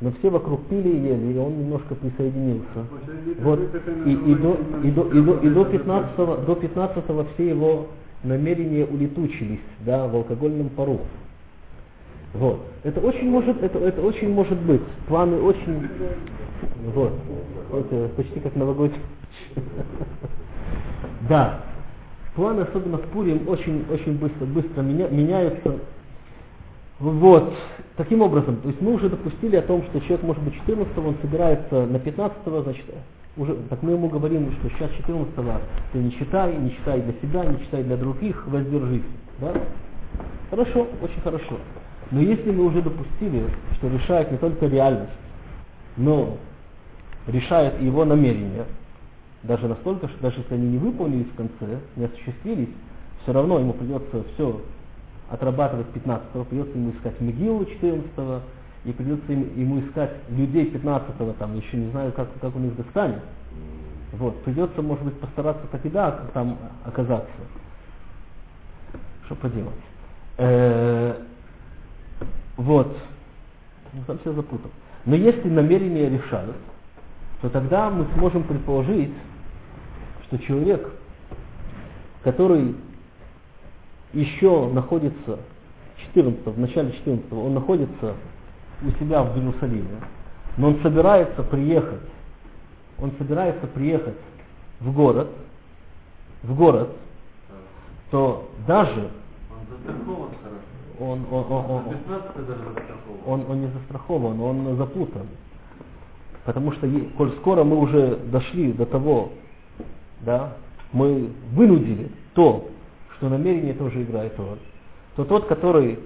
но 0.00 0.12
все 0.18 0.30
вокруг 0.30 0.64
пили 0.66 0.88
и 0.88 1.02
ели, 1.08 1.32
и 1.32 1.38
он 1.38 1.58
немножко 1.58 1.94
присоединился. 1.94 2.86
Вот. 3.40 3.60
И, 4.06 4.12
и, 4.12 4.34
до, 4.34 4.56
и, 4.84 4.90
до, 4.90 5.02
и, 5.08 5.20
до, 5.20 5.34
и 5.38 5.48
до 5.48 5.64
15 5.64 6.16
до 6.46 6.54
15 6.54 7.04
все 7.34 7.48
его 7.48 7.86
намерения 8.22 8.84
улетучились, 8.84 9.60
да, 9.80 10.06
в 10.06 10.14
алкогольном 10.14 10.68
пару. 10.70 11.00
Вот. 12.34 12.60
Это 12.84 13.00
очень 13.00 13.28
может, 13.28 13.62
это, 13.62 13.78
это 13.78 14.00
очень 14.02 14.32
может 14.32 14.58
быть. 14.60 14.82
Планы 15.08 15.40
очень, 15.40 15.88
вот. 16.94 17.12
Это 17.72 18.08
почти 18.16 18.40
как 18.40 18.54
новогодний. 18.56 19.00
Да. 21.28 21.60
Планы, 22.34 22.62
особенно 22.62 22.96
в 22.98 23.02
Пурим, 23.08 23.46
очень, 23.48 23.84
очень 23.90 24.16
быстро, 24.18 24.46
быстро 24.46 24.82
меня, 24.82 25.08
меняются. 25.08 25.78
Вот. 26.98 27.52
Таким 27.96 28.22
образом, 28.22 28.56
то 28.56 28.68
есть 28.68 28.80
мы 28.80 28.94
уже 28.94 29.08
допустили 29.08 29.56
о 29.56 29.62
том, 29.62 29.82
что 29.84 30.00
человек 30.00 30.22
может 30.22 30.42
быть 30.42 30.54
14 30.54 30.98
он 30.98 31.16
собирается 31.20 31.86
на 31.86 31.98
15 31.98 32.38
значит, 32.46 32.84
уже, 33.36 33.54
так 33.68 33.82
мы 33.82 33.92
ему 33.92 34.08
говорим, 34.08 34.52
что 34.52 34.70
сейчас 34.70 34.90
14 34.92 35.34
ты 35.92 35.98
не 35.98 36.12
читай, 36.12 36.56
не 36.56 36.70
читай 36.72 37.00
для 37.00 37.12
себя, 37.20 37.44
не 37.44 37.58
читай 37.60 37.84
для 37.84 37.96
других, 37.96 38.46
воздержись. 38.46 39.02
Да? 39.38 39.52
Хорошо, 40.50 40.86
очень 41.02 41.20
хорошо. 41.22 41.58
Но 42.10 42.20
если 42.20 42.50
мы 42.50 42.64
уже 42.64 42.82
допустили, 42.82 43.46
что 43.76 43.88
решает 43.88 44.32
не 44.32 44.38
только 44.38 44.66
реальность, 44.66 45.12
но 45.96 46.36
решает 47.26 47.80
его 47.80 48.04
намерение, 48.04 48.64
даже 49.42 49.68
настолько, 49.68 50.08
что 50.08 50.20
даже 50.20 50.40
если 50.40 50.54
они 50.54 50.68
не 50.68 50.78
выполнились 50.78 51.28
в 51.28 51.36
конце, 51.36 51.80
не 51.96 52.04
осуществились, 52.04 52.68
все 53.22 53.32
равно 53.32 53.58
ему 53.58 53.72
придется 53.72 54.24
все 54.34 54.60
отрабатывать 55.30 55.86
15-го, 55.94 56.44
придется 56.44 56.76
ему 56.76 56.90
искать 56.90 57.20
Мегилу 57.20 57.62
14-го, 57.62 58.40
и 58.84 58.92
придется 58.92 59.32
ему 59.32 59.80
искать 59.80 60.10
людей 60.30 60.70
15-го, 60.70 61.32
там, 61.38 61.56
еще 61.56 61.76
не 61.76 61.90
знаю, 61.90 62.12
как, 62.12 62.28
как 62.40 62.56
он 62.56 62.66
их 62.66 62.76
достанет. 62.76 63.20
Вот, 64.12 64.42
придется, 64.42 64.82
может 64.82 65.04
быть, 65.04 65.20
постараться 65.20 65.64
так 65.70 65.86
и 65.86 65.90
да, 65.90 66.10
там 66.34 66.58
оказаться. 66.84 67.30
Что 69.26 69.36
поделать. 69.36 69.74
Вот. 72.60 72.94
Ну, 73.94 74.02
сам 74.06 74.20
себя 74.20 74.32
запутал. 74.32 74.70
Но 75.06 75.16
если 75.16 75.48
намерения 75.48 76.10
решают, 76.10 76.56
то 77.40 77.48
тогда 77.48 77.88
мы 77.88 78.06
сможем 78.16 78.42
предположить, 78.42 79.12
что 80.26 80.38
человек, 80.40 80.92
который 82.22 82.76
еще 84.12 84.68
находится 84.68 85.38
14, 86.12 86.46
в 86.54 86.60
начале 86.60 86.92
14, 86.92 87.32
он 87.32 87.54
находится 87.54 88.14
у 88.82 88.90
себя 89.02 89.22
в 89.22 89.38
Иерусалиме, 89.38 90.02
но 90.58 90.68
он 90.68 90.82
собирается 90.82 91.42
приехать, 91.42 92.02
он 92.98 93.12
собирается 93.16 93.66
приехать 93.68 94.18
в 94.80 94.92
город, 94.92 95.28
в 96.42 96.54
город, 96.54 96.90
то 98.10 98.50
даже 98.66 99.08
он, 101.00 101.26
он, 101.30 101.44
он, 101.50 101.64
он, 103.26 103.44
он, 103.48 103.60
не 103.62 103.68
застрахован, 103.68 104.40
он 104.40 104.76
запутан. 104.76 105.26
Потому 106.44 106.72
что, 106.72 106.88
коль 107.16 107.32
скоро 107.40 107.64
мы 107.64 107.76
уже 107.76 108.16
дошли 108.30 108.72
до 108.72 108.86
того, 108.86 109.30
да, 110.20 110.54
мы 110.92 111.30
вынудили 111.52 112.10
то, 112.34 112.68
что 113.16 113.28
намерение 113.28 113.74
тоже 113.74 114.02
играет 114.02 114.38
роль, 114.38 114.58
то 115.16 115.24
тот, 115.24 115.46
который 115.46 115.98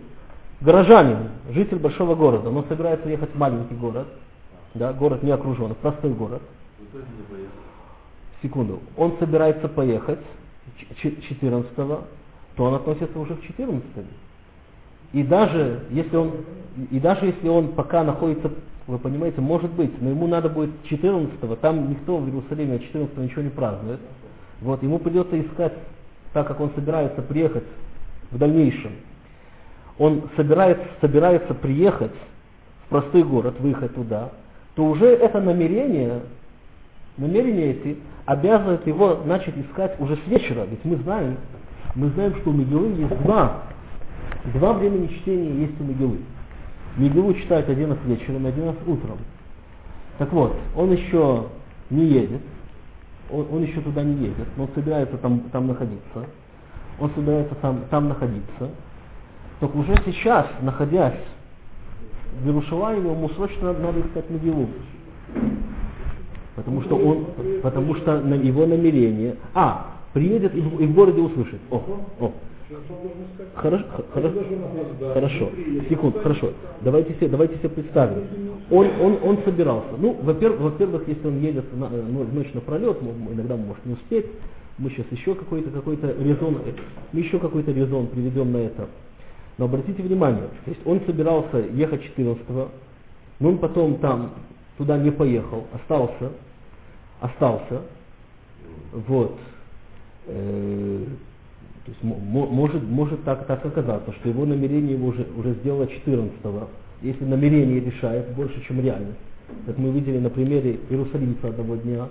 горожанин, 0.61 1.31
житель 1.51 1.79
большого 1.79 2.15
города, 2.15 2.51
но 2.51 2.65
собирается 2.65 3.09
ехать 3.09 3.31
в 3.31 3.39
маленький 3.39 3.75
город, 3.75 4.07
да, 4.75 4.93
город 4.93 5.23
не 5.23 5.31
окруженный, 5.31 5.75
простой 5.75 6.13
город, 6.13 6.43
секунду, 8.43 8.81
он 8.97 9.17
собирается 9.19 9.69
поехать 9.69 10.21
14 11.01 11.77
то 12.57 12.65
он 12.65 12.75
относится 12.75 13.19
уже 13.19 13.35
к 13.35 13.43
14 13.43 13.85
и 15.15 15.23
даже 15.23 15.85
если 15.91 16.17
он, 16.17 16.33
и 16.91 16.99
даже 16.99 17.27
если 17.27 17.49
он 17.49 17.69
пока 17.69 18.03
находится, 18.03 18.51
вы 18.89 18.99
понимаете, 18.99 19.41
может 19.41 19.71
быть, 19.71 20.03
но 20.03 20.11
ему 20.11 20.27
надо 20.27 20.49
будет 20.49 20.71
14-го, 20.91 21.55
там 21.55 21.89
никто 21.89 22.19
в 22.19 22.27
Иерусалиме 22.27 22.81
14 22.81 23.17
ничего 23.19 23.43
не 23.43 23.49
празднует. 23.49 24.01
Вот, 24.61 24.83
ему 24.83 24.99
придется 24.99 25.41
искать, 25.41 25.73
так 26.33 26.49
как 26.49 26.61
он 26.61 26.73
собирается 26.75 27.23
приехать 27.23 27.63
в 28.33 28.39
дальнейшем, 28.39 28.91
он 30.01 30.25
собирается, 30.37 30.85
собирается 31.01 31.55
приехать 31.55 32.11
в 32.87 32.89
простой 32.89 33.23
город, 33.23 33.55
выехать 33.61 33.95
туда, 33.95 34.31
то 34.75 34.85
уже 34.85 35.07
это 35.07 35.41
намерение, 35.41 36.23
намерение 37.19 37.71
эти 37.71 37.99
обязывает 38.27 38.85
его 38.85 39.21
начать 39.25 39.57
искать 39.57 39.95
уже 40.01 40.17
с 40.17 40.27
вечера. 40.27 40.67
Ведь 40.69 40.85
мы 40.85 40.97
знаем, 40.97 41.37
мы 41.95 42.09
знаем, 42.11 42.35
что 42.41 42.51
у 42.51 42.53
Мегилы 42.53 42.89
есть 42.89 43.17
два 43.23 43.63
Два 44.53 44.75
времени 44.75 45.07
чтения 45.07 45.63
есть 45.63 45.81
у 45.81 45.85
Мегилы. 45.85 46.19
Мегилу 46.99 47.33
читают 47.35 47.69
один 47.69 47.91
раз 47.91 47.99
вечером, 48.05 48.47
один 48.47 48.65
раз 48.67 48.77
утром. 48.87 49.19
Так 50.19 50.33
вот, 50.33 50.55
он 50.77 50.93
еще 50.93 51.47
не 51.91 52.05
едет, 52.07 52.43
он, 53.31 53.47
он 53.51 53.63
еще 53.63 53.81
туда 53.81 54.03
не 54.03 54.15
едет, 54.15 54.47
но 54.57 54.65
он 54.65 54.69
собирается 54.75 55.17
там, 55.17 55.41
там 55.51 55.67
находиться. 55.67 56.27
Он 57.01 57.11
собирается 57.15 57.55
там, 57.57 57.81
там 57.91 58.09
находиться. 58.09 58.71
Только 59.61 59.77
уже 59.79 59.95
сейчас, 60.05 60.47
находясь 60.61 61.21
в 62.43 62.47
Иерушалайме, 62.47 63.11
ему 63.11 63.29
срочно 63.31 63.73
надо 63.73 64.01
искать 64.01 64.29
Мегилу. 64.29 64.69
Потому 66.55 66.83
что 66.83 66.97
он, 66.97 67.27
потому 67.63 67.95
что 67.97 68.21
на 68.21 68.35
его 68.35 68.67
намерение, 68.67 69.37
а, 69.55 69.95
приедет 70.13 70.55
и 70.55 70.61
в, 70.61 70.81
и 70.81 70.87
в 70.87 70.95
городе 70.95 71.21
услышит. 71.21 71.61
О, 71.71 71.83
о, 72.21 72.33
Хорошо, 73.55 73.85
хорошо, 74.13 74.45
хорошо, 75.13 75.51
секунд, 75.91 76.17
хорошо. 76.23 76.53
Давайте 76.81 77.13
себе, 77.15 77.29
давайте 77.29 77.57
себе 77.59 77.69
представим. 77.69 78.25
Он, 78.71 78.89
он, 79.01 79.19
он 79.23 79.39
собирался. 79.45 79.97
Ну, 79.99 80.17
во-первых, 80.23 80.61
во-первых, 80.61 81.07
если 81.07 81.27
он 81.27 81.41
едет 81.41 81.77
на, 81.77 81.91
ну, 81.91 82.25
ночь 82.25 82.53
напролет, 82.55 82.97
иногда 83.31 83.57
может 83.57 83.85
не 83.85 83.93
успеть. 83.93 84.27
Мы 84.79 84.91
сейчас 84.91 85.07
еще 85.11 85.35
какой-то 85.35 85.71
какой-то 85.71 86.07
резон, 86.19 86.59
мы 87.13 87.21
еще 87.21 87.39
какой-то 87.39 87.71
резон 87.71 88.07
приведем 88.07 88.51
на 88.53 88.59
это. 88.59 88.89
Но 89.59 89.67
обратите 89.67 90.03
внимание, 90.03 90.49
то 90.65 90.71
есть 90.71 90.81
он 90.87 91.01
собирался 91.07 91.59
ехать 91.59 92.01
14-го, 92.17 92.71
но 93.41 93.49
он 93.51 93.59
потом 93.59 93.99
там 93.99 94.31
туда 94.79 94.97
не 94.99 95.11
поехал, 95.11 95.67
остался, 95.73 96.33
остался, 97.21 97.83
вот. 99.07 99.39
То 101.85 101.91
есть 101.91 102.03
может, 102.03 102.83
может 102.83 103.23
так, 103.25 103.47
так 103.47 103.65
оказаться, 103.65 104.13
что 104.13 104.29
его 104.29 104.47
намерение 104.47 104.93
его 104.93 105.09
уже, 105.09 105.27
уже 105.37 105.53
сделало 105.55 105.85
14-го. 105.85 106.69
Если 107.03 107.25
намерение 107.25 107.81
решает 107.81 108.35
больше, 108.35 108.63
чем 108.67 108.81
реальность. 108.81 109.19
Как 109.67 109.77
мы 109.77 109.91
видели 109.91 110.19
на 110.19 110.31
примере 110.31 110.81
Иерусалимца 110.89 111.49
одного 111.49 111.77
дня, 111.77 112.09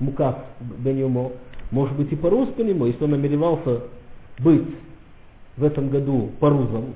Мукас 0.00 0.34
Бенюмо, 0.78 1.30
может 1.70 1.96
быть 1.96 2.10
и 2.12 2.16
Парус 2.16 2.48
Бенюмо, 2.58 2.86
если 2.86 3.04
он 3.04 3.12
намеревался 3.12 3.82
быть 4.40 4.66
в 5.56 5.62
этом 5.62 5.90
году 5.90 6.30
Парузом, 6.40 6.86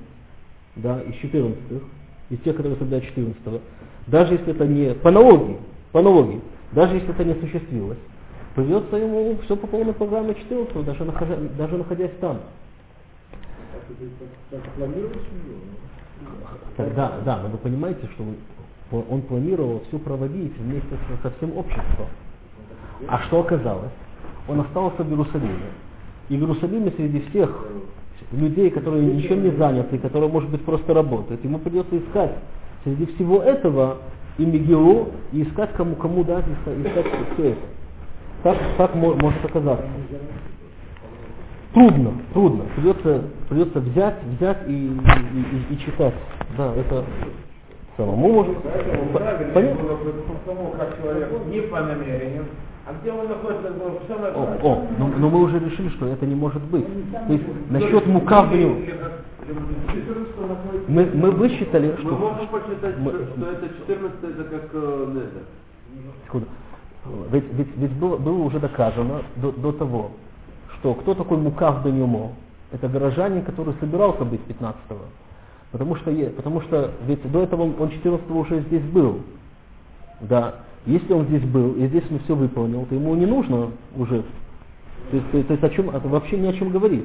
да, 0.74 1.00
из 1.02 1.14
14-х, 1.22 1.84
из 2.30 2.40
тех, 2.40 2.56
которые 2.56 2.76
соблюдают 2.76 3.04
14-го, 3.16 3.60
даже 4.08 4.34
если 4.34 4.50
это 4.50 4.66
не 4.66 4.94
по 4.94 5.12
налоги, 5.12 5.58
по 5.92 6.02
налоги, 6.02 6.40
даже 6.72 6.96
если 6.96 7.10
это 7.10 7.24
не 7.24 7.32
осуществилось, 7.32 7.98
Придется 8.56 8.96
ему 8.96 9.36
все 9.44 9.54
по 9.54 9.66
полной 9.66 9.92
программе 9.92 10.34
14, 10.34 10.82
даже, 10.86 11.04
находя, 11.04 11.36
даже 11.58 11.76
находясь 11.76 12.12
там. 12.22 12.38
Тогда, 16.78 17.12
да, 17.22 17.40
но 17.42 17.48
вы 17.50 17.58
понимаете, 17.58 18.08
что 18.14 18.24
он- 19.10 19.20
планировал 19.22 19.82
все 19.88 19.98
проводить 19.98 20.56
вместе 20.56 20.88
со, 21.22 21.30
всем 21.32 21.54
обществом. 21.54 22.06
А 23.08 23.18
что 23.24 23.40
оказалось? 23.40 23.90
Он 24.48 24.60
остался 24.60 25.02
в 25.02 25.10
Иерусалиме. 25.10 25.72
И 26.30 26.38
в 26.38 26.40
Иерусалиме 26.40 26.92
среди 26.96 27.20
всех 27.28 27.62
людей, 28.32 28.70
которые 28.70 29.04
ничем 29.04 29.42
не 29.42 29.50
заняты, 29.50 29.98
которые, 29.98 30.32
может 30.32 30.48
быть, 30.48 30.64
просто 30.64 30.94
работают, 30.94 31.44
ему 31.44 31.58
придется 31.58 31.98
искать 31.98 32.32
среди 32.84 33.04
всего 33.14 33.42
этого 33.42 33.98
и 34.38 34.46
Мегилу, 34.46 35.10
и 35.32 35.42
искать 35.42 35.74
кому, 35.74 35.94
кому 35.96 36.24
дать, 36.24 36.46
иска- 36.46 36.80
искать 36.88 37.06
все 37.34 37.50
это. 37.50 37.75
Так, 38.42 38.56
так 38.78 38.94
мо- 38.94 39.14
может 39.14 39.44
оказаться. 39.44 39.86
Трудно, 41.74 42.12
трудно. 42.32 42.64
Придется, 42.74 43.24
придется 43.48 43.80
взять, 43.80 44.14
взять 44.38 44.58
и, 44.68 44.72
и, 44.72 44.88
и- 44.90 45.74
и 45.74 45.78
читать. 45.78 46.14
Да, 46.56 46.72
это 46.74 47.04
самому 47.96 48.32
может. 48.32 48.56
Понятно? 49.52 49.82
не 51.50 51.60
по 51.62 51.80
намерению, 51.80 52.44
а 52.86 52.92
где 53.00 53.10
он 53.12 53.28
находится, 53.28 53.68
О, 54.34 54.58
о, 54.62 54.86
но, 54.98 55.08
но 55.18 55.28
мы 55.30 55.42
уже 55.42 55.58
решили, 55.58 55.88
что 55.90 56.06
это 56.06 56.24
не 56.24 56.34
может 56.34 56.62
быть. 56.62 56.86
То 57.26 57.32
есть 57.32 57.44
насчет 57.70 58.06
мукавню, 58.06 58.76
мы, 60.88 61.04
мы 61.14 61.30
высчитали, 61.32 61.88
Мы 61.92 61.98
что... 61.98 62.16
можем 62.16 62.46
посчитать, 62.48 62.98
мы- 62.98 63.10
что, 63.12 63.50
это 63.50 63.68
14 63.86 64.24
это 64.24 64.44
как 64.44 64.70
э. 64.72 65.28
Секунду. 66.26 66.46
Ведь, 67.30 67.44
ведь, 67.52 67.76
ведь 67.76 67.92
было, 67.92 68.16
было 68.16 68.42
уже 68.42 68.58
доказано 68.60 69.22
до, 69.36 69.52
до 69.52 69.72
того, 69.72 70.10
что 70.78 70.94
кто 70.94 71.14
такой 71.14 71.38
Мукав 71.38 71.82
Данюмо? 71.82 72.32
Это 72.72 72.88
горожанин, 72.88 73.42
который 73.42 73.74
собирался 73.80 74.24
быть 74.24 74.40
15-го. 74.48 75.04
Потому 75.72 75.96
что, 75.96 76.10
потому 76.36 76.60
что 76.62 76.90
ведь 77.06 77.30
до 77.30 77.42
этого 77.42 77.62
он, 77.62 77.74
он 77.78 77.90
14 77.90 78.30
уже 78.30 78.60
здесь 78.62 78.82
был. 78.84 79.20
Да. 80.20 80.56
Если 80.86 81.12
он 81.12 81.26
здесь 81.26 81.42
был, 81.42 81.72
и 81.72 81.86
здесь 81.88 82.04
он 82.10 82.20
все 82.20 82.34
выполнил, 82.34 82.86
то 82.86 82.94
ему 82.94 83.14
не 83.14 83.26
нужно 83.26 83.70
уже. 83.96 84.22
То 85.10 85.16
есть, 85.16 85.30
то, 85.30 85.42
то 85.42 85.52
есть 85.52 85.64
о 85.64 85.70
чем, 85.70 85.90
это 85.90 86.08
вообще 86.08 86.38
ни 86.38 86.46
о 86.46 86.52
чем 86.52 86.70
говорить. 86.70 87.04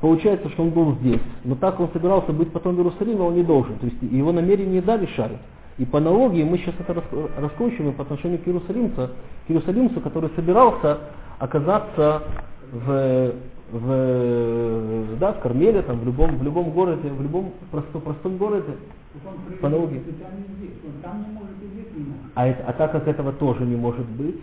Получается, 0.00 0.48
что 0.50 0.62
он 0.62 0.70
был 0.70 0.94
здесь, 0.96 1.20
но 1.44 1.54
так 1.54 1.78
он 1.78 1.88
собирался 1.92 2.32
быть 2.32 2.50
потом 2.52 2.74
в 2.74 2.78
Иерусалиме, 2.78 3.20
он 3.20 3.34
не 3.34 3.42
должен. 3.42 3.76
То 3.78 3.86
есть 3.86 4.02
его 4.02 4.32
намерение 4.32 4.82
да 4.82 4.96
решает. 4.96 5.38
И 5.80 5.86
по 5.86 5.96
аналогии 5.96 6.42
мы 6.44 6.58
сейчас 6.58 6.74
это 6.78 6.92
рас- 6.92 7.28
раскручиваем 7.38 7.94
по 7.94 8.02
отношению 8.02 8.38
к 8.40 8.46
иерусалимцу, 8.46 9.08
к 9.46 9.50
иерусалимцу, 9.50 9.98
который 10.02 10.28
собирался 10.36 10.98
оказаться 11.38 12.22
в, 12.70 13.32
в, 13.72 15.18
да, 15.18 15.32
в 15.32 15.40
Кармеле, 15.40 15.80
там, 15.80 16.00
в, 16.00 16.04
любом, 16.04 16.36
в 16.36 16.42
любом 16.42 16.70
городе, 16.72 17.08
в 17.08 17.22
любом 17.22 17.54
простом, 17.70 18.02
простом 18.02 18.36
городе. 18.36 18.74
По 19.62 19.68
аналогии. 19.68 20.02
А, 22.34 22.46
это- 22.46 22.62
а 22.66 22.72
так 22.74 22.92
как 22.92 23.08
этого 23.08 23.32
тоже 23.32 23.64
не 23.64 23.76
может 23.76 24.06
быть, 24.06 24.36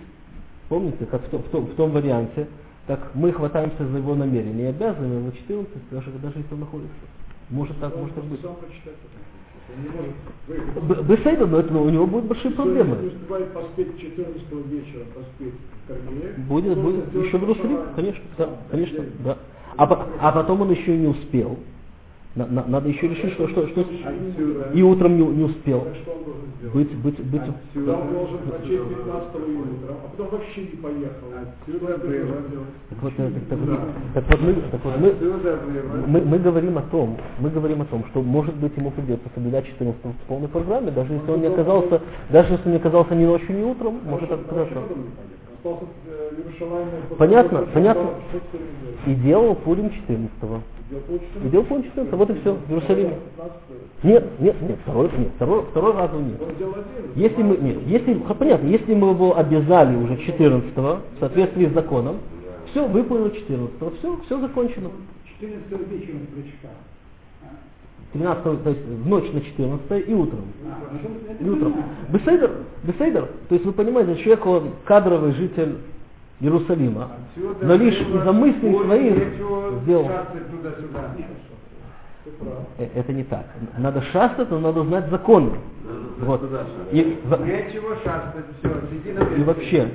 помните, 0.70 1.06
как 1.06 1.22
в, 1.22 1.30
том- 1.30 1.44
в 1.44 1.50
том, 1.50 1.66
в 1.66 1.76
том 1.76 1.92
варианте, 1.92 2.48
так 2.88 3.12
мы 3.14 3.32
хватаемся 3.32 3.86
за 3.88 3.98
его 4.00 4.16
намерение 4.16 4.66
и 4.66 4.70
обязываем 4.70 5.20
его 5.20 5.32
14, 5.32 5.72
даже, 5.92 6.10
даже 6.14 6.40
если 6.40 6.54
он 6.56 6.62
находится. 6.62 6.96
Может 7.52 7.80
так, 7.80 7.96
может 7.96 8.16
так 8.16 8.24
быть. 8.26 8.42
Бесейда, 10.48 11.46
но 11.46 11.60
это, 11.60 11.74
у 11.78 11.90
него 11.90 12.08
будут 12.08 12.26
большие 12.28 12.52
проблемы. 12.52 12.96
Если 12.96 13.04
не 13.04 13.16
успевает 13.16 13.54
поспеть 13.54 14.00
14 14.00 14.42
вечера, 14.72 15.04
поспеть 15.14 15.54
в 15.54 15.88
Кармеле, 15.88 16.34
Будет, 16.48 16.78
будет 16.78 17.14
еще 17.14 17.38
в 17.38 17.42
Шаббат. 17.42 17.96
конечно, 17.96 18.24
да, 18.38 18.50
конечно, 18.72 19.04
да. 19.26 19.38
А, 19.76 20.08
а 20.20 20.32
потом 20.32 20.62
он 20.62 20.72
еще 20.72 20.96
и 20.96 21.00
не 21.00 21.08
успел. 21.08 21.58
На- 22.38 22.46
на- 22.46 22.66
надо 22.68 22.88
еще 22.88 23.08
решить, 23.08 23.34
что, 23.34 23.48
что, 23.48 23.68
что 23.68 23.82
Отсюда. 23.82 24.70
и 24.72 24.82
утром 24.84 25.18
не, 25.18 25.26
не 25.26 25.44
успел. 25.46 25.88
Сделать? 26.60 26.74
Быть, 26.74 26.96
быть, 26.98 27.20
быть. 27.32 27.42
Отсюда. 27.42 27.94
Он 27.98 28.14
должен 28.14 28.38
прочесть 28.40 28.90
15 28.90 29.36
утром, 29.36 29.98
а 30.06 30.10
потом 30.10 30.28
вообще 30.32 30.62
не 30.62 30.78
поехал. 30.78 31.28
Отсюда 31.34 31.80
Что 31.80 31.94
это 31.94 32.08
было. 32.08 32.26
должен 32.26 32.52
делать? 32.52 32.68
Так 32.90 33.02
вот, 33.02 33.14
так, 33.16 33.34
так 33.50 33.60
вот, 33.60 33.80
так 34.14 34.24
вот 34.28 34.42
мы, 34.42 34.54
так 34.54 34.86
вот 34.86 34.98
мы, 35.00 36.08
мы, 36.08 36.22
мы 36.22 36.40
говорим 36.40 36.78
о 36.78 36.82
том, 36.84 37.18
мы 37.40 37.50
говорим 37.50 37.82
о 37.82 37.86
том, 37.86 38.06
что 38.12 38.22
может 38.22 38.54
быть 38.56 38.78
ему 38.78 38.92
придется 38.92 39.28
соблюдать 39.34 39.66
14 39.66 40.00
в 40.04 40.28
полной 40.28 40.48
программе, 40.48 40.92
даже 40.92 41.14
если 41.14 41.32
он 41.32 41.42
не 41.42 41.48
оказался, 41.48 42.02
даже 42.30 42.54
если 42.54 42.66
он 42.66 42.72
не 42.72 42.78
оказался 42.78 43.16
ни 43.16 43.26
ночью, 43.26 43.58
ни 43.58 43.64
утром, 43.64 44.00
может 44.06 44.30
так. 44.30 44.40
Остался 44.42 45.86
э, 46.06 47.16
Понятно, 47.18 47.66
понятно. 47.74 48.10
И 49.08 49.16
делал 49.16 49.56
Пурим 49.56 49.90
14 49.90 50.30
Делал 50.42 50.62
делал 50.90 51.66
Пурим 51.66 51.84
14 51.84 52.14
вот 52.14 52.30
и 52.30 52.34
все, 52.40 52.54
в 52.54 52.70
Иерусалиме. 52.70 53.18
15 53.38 53.58
Нет, 54.04 54.40
нет, 54.40 54.62
нет, 54.62 54.80
второй, 54.84 55.10
нет, 55.18 55.30
второй, 55.36 55.64
второй 55.64 55.94
раз 55.94 56.12
нет. 56.14 56.42
Он. 56.42 56.84
Если 57.16 57.44
мы, 57.44 57.58
нет, 57.58 57.78
если, 57.88 58.14
понятно, 58.14 58.68
если 58.68 58.94
мы 58.94 59.10
его 59.10 59.38
обязали 59.38 59.96
уже 59.98 60.18
14 60.18 60.78
в 60.78 61.02
соответствии 61.20 61.68
с 61.68 61.74
законом, 61.74 62.18
все, 62.72 62.86
выполнил 62.88 63.32
14 63.32 64.00
все, 64.00 64.20
все 64.26 64.40
закончено. 64.40 64.90
14 65.40 65.92
вечером 65.92 66.28
прочитал. 66.34 66.72
13 68.14 68.64
то 68.64 68.70
есть 68.70 68.86
в 68.86 69.08
ночь 69.08 69.32
на 69.34 69.42
14 69.42 70.10
и 70.10 70.14
утром. 70.14 70.46
А, 70.66 71.32
это 71.32 71.44
И 71.44 71.50
утром. 71.50 71.76
Бесейдер, 72.10 72.52
бесейдер, 72.84 73.30
то 73.50 73.56
есть 73.56 73.66
вы 73.66 73.74
понимаете, 73.74 74.16
человек 74.24 74.46
он 74.46 74.72
кадровый 74.86 75.34
житель 75.34 75.76
Иерусалима, 76.40 77.10
Отсюда 77.36 77.66
но 77.66 77.76
лишь 77.76 78.00
из-за 78.00 78.32
мыслей 78.32 78.74
своих 78.84 79.16
сделал. 79.84 80.08
Э, 82.78 82.88
Это 82.96 83.14
не 83.14 83.24
так. 83.24 83.46
Надо 83.78 84.02
шастать, 84.02 84.50
но 84.52 84.60
надо 84.60 84.84
знать 84.84 85.10
законы. 85.10 85.52
Вот. 86.20 86.42
И, 86.92 87.20
в- 87.24 87.46
Нечего 87.46 87.96
шастать, 88.04 88.46
все, 88.60 88.70
сиди 88.92 89.14
на 89.14 89.24
и 89.24 89.44
вообще. 89.44 89.90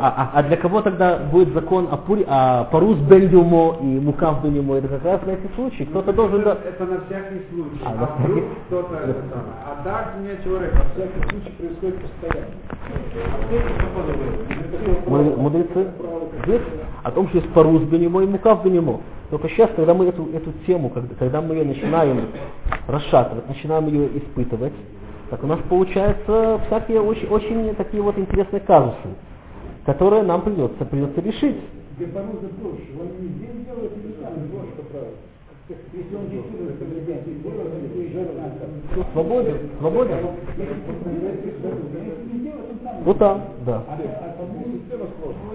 А, 0.00 0.30
а- 0.34 0.38
а 0.38 0.42
для 0.42 0.56
кого 0.56 0.82
тогда 0.82 1.18
будет 1.18 1.52
закон 1.54 1.88
о, 1.90 1.96
пури, 1.96 2.24
о 2.28 2.64
парус 2.64 2.98
бендюмо 2.98 3.78
и 3.80 3.84
мукав 3.84 4.42
бендюмо? 4.44 4.76
Это 4.76 4.88
как 4.88 5.04
раз 5.04 5.20
на 5.26 5.30
эти 5.32 5.48
случаи. 5.54 5.84
Кто-то 5.84 6.12
должен... 6.12 6.40
это, 6.40 6.58
это 6.64 6.84
на 6.84 7.00
всякий 7.06 7.42
случай. 7.50 7.80
А, 7.84 7.90
А, 7.90 7.94
на 7.94 8.06
вдруг 8.28 8.44
кто-то 8.66 8.90
Да. 8.92 8.98
это 9.10 9.22
самое. 9.30 9.54
А 9.66 9.84
так 9.84 10.14
нечего 10.22 10.58
рыпаться. 10.58 10.90
Всякий 10.94 11.30
случай 11.30 11.50
происходит 11.58 11.96
постоянно. 12.02 12.46
Муд- 15.06 15.36
Мудрецы 15.36 15.86
здесь 16.44 16.62
о 17.02 17.10
том, 17.10 17.28
что 17.28 17.38
есть 17.38 17.52
парус 17.52 17.82
бенемо 17.82 18.22
и 18.22 18.26
мукав 18.26 18.64
бенемо. 18.64 19.00
Только 19.30 19.48
сейчас, 19.48 19.70
когда 19.74 19.94
мы 19.94 20.06
эту, 20.06 20.28
эту 20.32 20.52
тему, 20.66 20.90
когда, 20.90 21.14
когда 21.18 21.40
мы 21.40 21.54
ее 21.56 21.64
начинаем 21.64 22.20
расшатывать, 22.86 23.48
начинаем 23.48 23.86
ее 23.88 24.18
испытывать, 24.18 24.72
так 25.30 25.42
у 25.42 25.46
нас 25.48 25.58
получаются 25.68 26.60
всякие 26.66 27.00
очень, 27.00 27.26
очень 27.28 27.74
такие 27.74 28.00
вот 28.02 28.16
интересные 28.18 28.60
казусы, 28.60 29.08
которые 29.86 30.22
нам 30.24 30.42
придется, 30.42 30.84
придется 30.84 31.20
решить. 31.22 31.56
Где 31.96 32.06
порозы 32.08 32.48
больше. 32.62 32.84
Он 33.00 33.06
не 33.22 33.28
здесь 33.28 33.66
делает, 33.66 33.92
или 33.96 34.12
там 34.22 34.34
больше 34.48 34.82
правильно. 34.90 35.16
Если 35.68 36.14
он 36.14 36.26
14 36.30 36.78
президент 36.78 37.42
делает, 37.42 37.72
он 37.74 37.90
приезжает 37.90 38.36
на 38.36 38.50
там. 38.50 38.68
Ну, 38.96 39.04
свободен, 39.12 39.56
свободен. 39.80 40.16
Вот 43.04 43.18
там, 43.18 43.42
да. 43.64 43.82
А, 43.88 43.96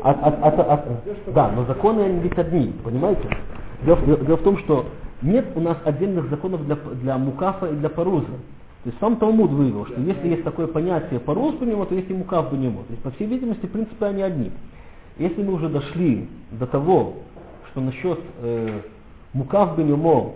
а. 0.03 0.11
От- 0.11 0.43
от- 0.43 0.59
от- 0.59 0.69
от- 0.69 1.33
да, 1.33 1.51
но 1.55 1.65
законы 1.65 2.01
они 2.01 2.19
ведь 2.19 2.37
одни, 2.37 2.73
понимаете? 2.83 3.29
Дело, 3.85 3.95
в- 3.95 4.05
дело- 4.05 4.19
дело 4.19 4.37
в 4.37 4.43
том, 4.43 4.57
что 4.59 4.85
нет 5.21 5.45
у 5.55 5.61
нас 5.61 5.77
отдельных 5.85 6.29
законов 6.29 6.65
для, 6.65 6.75
для 6.75 7.17
мукафа 7.17 7.67
и 7.67 7.75
для 7.75 7.89
паруза. 7.89 8.27
То 8.83 8.89
есть 8.89 8.99
сам 8.99 9.17
Талмуд 9.17 9.51
вывел, 9.51 9.85
что 9.85 10.01
если 10.01 10.29
есть 10.29 10.43
такое 10.43 10.65
понятие 10.65 11.19
по 11.19 11.33
нему, 11.33 11.85
то 11.85 11.93
есть 11.93 12.09
и 12.09 12.13
мукаф 12.13 12.49
по 12.49 12.55
нему. 12.55 12.79
То 12.83 12.91
есть, 12.91 13.03
по 13.03 13.11
всей 13.11 13.27
видимости, 13.27 13.67
в 13.67 13.71
принципе, 13.71 14.05
они 14.05 14.23
одни. 14.23 14.51
Если 15.19 15.43
мы 15.43 15.53
уже 15.53 15.69
дошли 15.69 16.27
до 16.51 16.65
того, 16.65 17.17
что 17.69 17.81
насчет 17.81 18.19
э, 18.41 18.81
мукаф 19.33 19.77
бенюмо, 19.77 20.33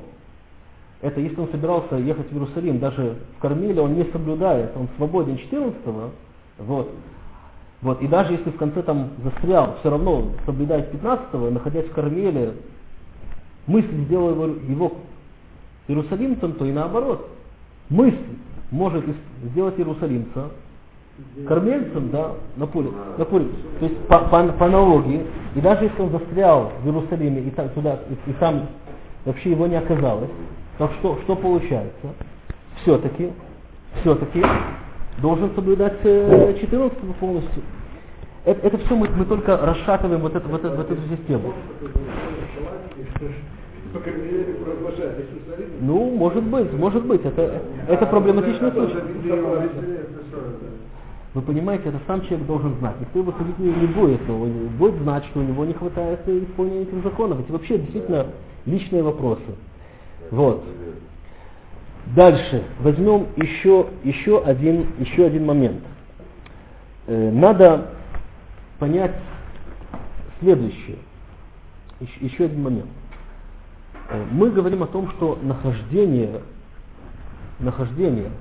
это 1.01 1.19
если 1.21 1.39
он 1.39 1.49
собирался 1.49 1.95
ехать 1.95 2.31
в 2.31 2.33
Иерусалим, 2.33 2.79
даже 2.79 3.17
в 3.37 3.41
Кармеле 3.41 3.81
он 3.81 3.95
не 3.95 4.03
соблюдает, 4.11 4.71
он 4.75 4.89
свободен 4.97 5.35
14-го, 5.35 6.11
вот, 6.59 6.91
вот, 7.81 8.01
и 8.01 8.07
даже 8.07 8.33
если 8.33 8.51
в 8.51 8.57
конце 8.57 8.83
там 8.83 9.09
застрял, 9.23 9.77
все 9.79 9.89
равно 9.89 10.29
соблюдает 10.45 10.93
15-го, 10.93 11.49
находясь 11.49 11.85
в 11.85 11.93
Кармеле, 11.93 12.53
мысль 13.67 14.05
сделала 14.05 14.31
его, 14.31 14.45
его 14.45 14.93
иерусалимцем, 15.87 16.53
то 16.53 16.65
и 16.65 16.71
наоборот. 16.71 17.29
Мысль 17.89 18.17
может 18.71 19.05
сделать 19.43 19.77
иерусалимца 19.77 20.49
кормельцем, 21.47 22.09
да, 22.09 22.31
на 22.57 22.67
поле, 22.67 22.89
на 23.17 23.25
поле. 23.25 23.47
То 23.79 23.85
есть 23.85 23.97
по, 24.07 24.19
по, 24.19 24.43
по 24.43 24.65
аналогии, 24.65 25.25
и 25.55 25.61
даже 25.61 25.85
если 25.85 26.01
он 26.01 26.11
застрял 26.11 26.73
в 26.81 26.85
Иерусалиме 26.85 27.41
и 27.41 27.49
там, 27.51 27.69
туда, 27.69 27.99
и, 28.09 28.29
и 28.29 28.33
там 28.33 28.67
вообще 29.23 29.51
его 29.51 29.67
не 29.67 29.75
оказалось, 29.75 30.29
то 30.77 30.89
что, 30.99 31.19
что 31.23 31.35
получается? 31.35 32.07
Все-таки, 32.81 33.31
все-таки 34.01 34.43
должен 35.19 35.51
соблюдать 35.55 35.97
э, 36.03 36.57
14 36.59 37.15
полностью. 37.15 37.63
Это, 38.43 38.67
это 38.67 38.77
все 38.79 38.95
мы, 38.95 39.07
мы 39.09 39.25
только 39.25 39.57
расшатываем 39.57 40.21
вот, 40.21 40.35
это, 40.35 40.47
вот, 40.47 40.63
это, 40.65 40.75
вот 40.75 40.91
эту 40.91 41.01
систему. 41.15 41.53
Ну, 45.81 46.15
может 46.15 46.43
быть, 46.43 46.73
может 46.73 47.05
быть, 47.05 47.25
это, 47.25 47.61
это 47.87 48.05
проблематичный 48.05 48.71
случай. 48.71 48.99
Вы 51.33 51.41
понимаете, 51.41 51.89
это 51.89 51.99
сам 52.07 52.21
человек 52.21 52.47
должен 52.47 52.75
знать. 52.75 52.95
Никто 53.01 53.19
его 53.19 53.33
судить 53.33 53.59
не, 53.59 53.67
не 53.67 53.87
будет, 53.87 54.25
но 54.25 54.41
он 54.41 54.67
будет 54.77 54.95
знать, 55.01 55.25
что 55.25 55.41
у 55.41 55.43
него 55.43 55.65
не 55.65 55.73
хватает 55.73 56.21
исполнения 56.27 56.83
этих 56.83 57.03
законов. 57.03 57.41
Это 57.41 57.51
вообще 57.51 57.77
действительно 57.77 58.27
личные 58.65 59.03
вопросы. 59.03 59.41
Вот. 60.31 60.63
Дальше 62.15 62.63
возьмем 62.79 63.27
еще, 63.35 63.87
еще, 64.03 64.41
один, 64.43 64.87
еще 64.99 65.25
один 65.25 65.45
момент. 65.45 65.81
Э, 67.07 67.31
надо 67.31 67.89
понять 68.79 69.15
следующее. 70.39 70.97
Еще, 71.99 72.25
еще 72.25 72.45
один 72.45 72.61
момент. 72.61 72.89
Э, 74.09 74.23
мы 74.31 74.49
говорим 74.51 74.83
о 74.83 74.87
том, 74.87 75.09
что 75.11 75.39
нахождение, 75.41 76.41
нахождение 77.59 78.31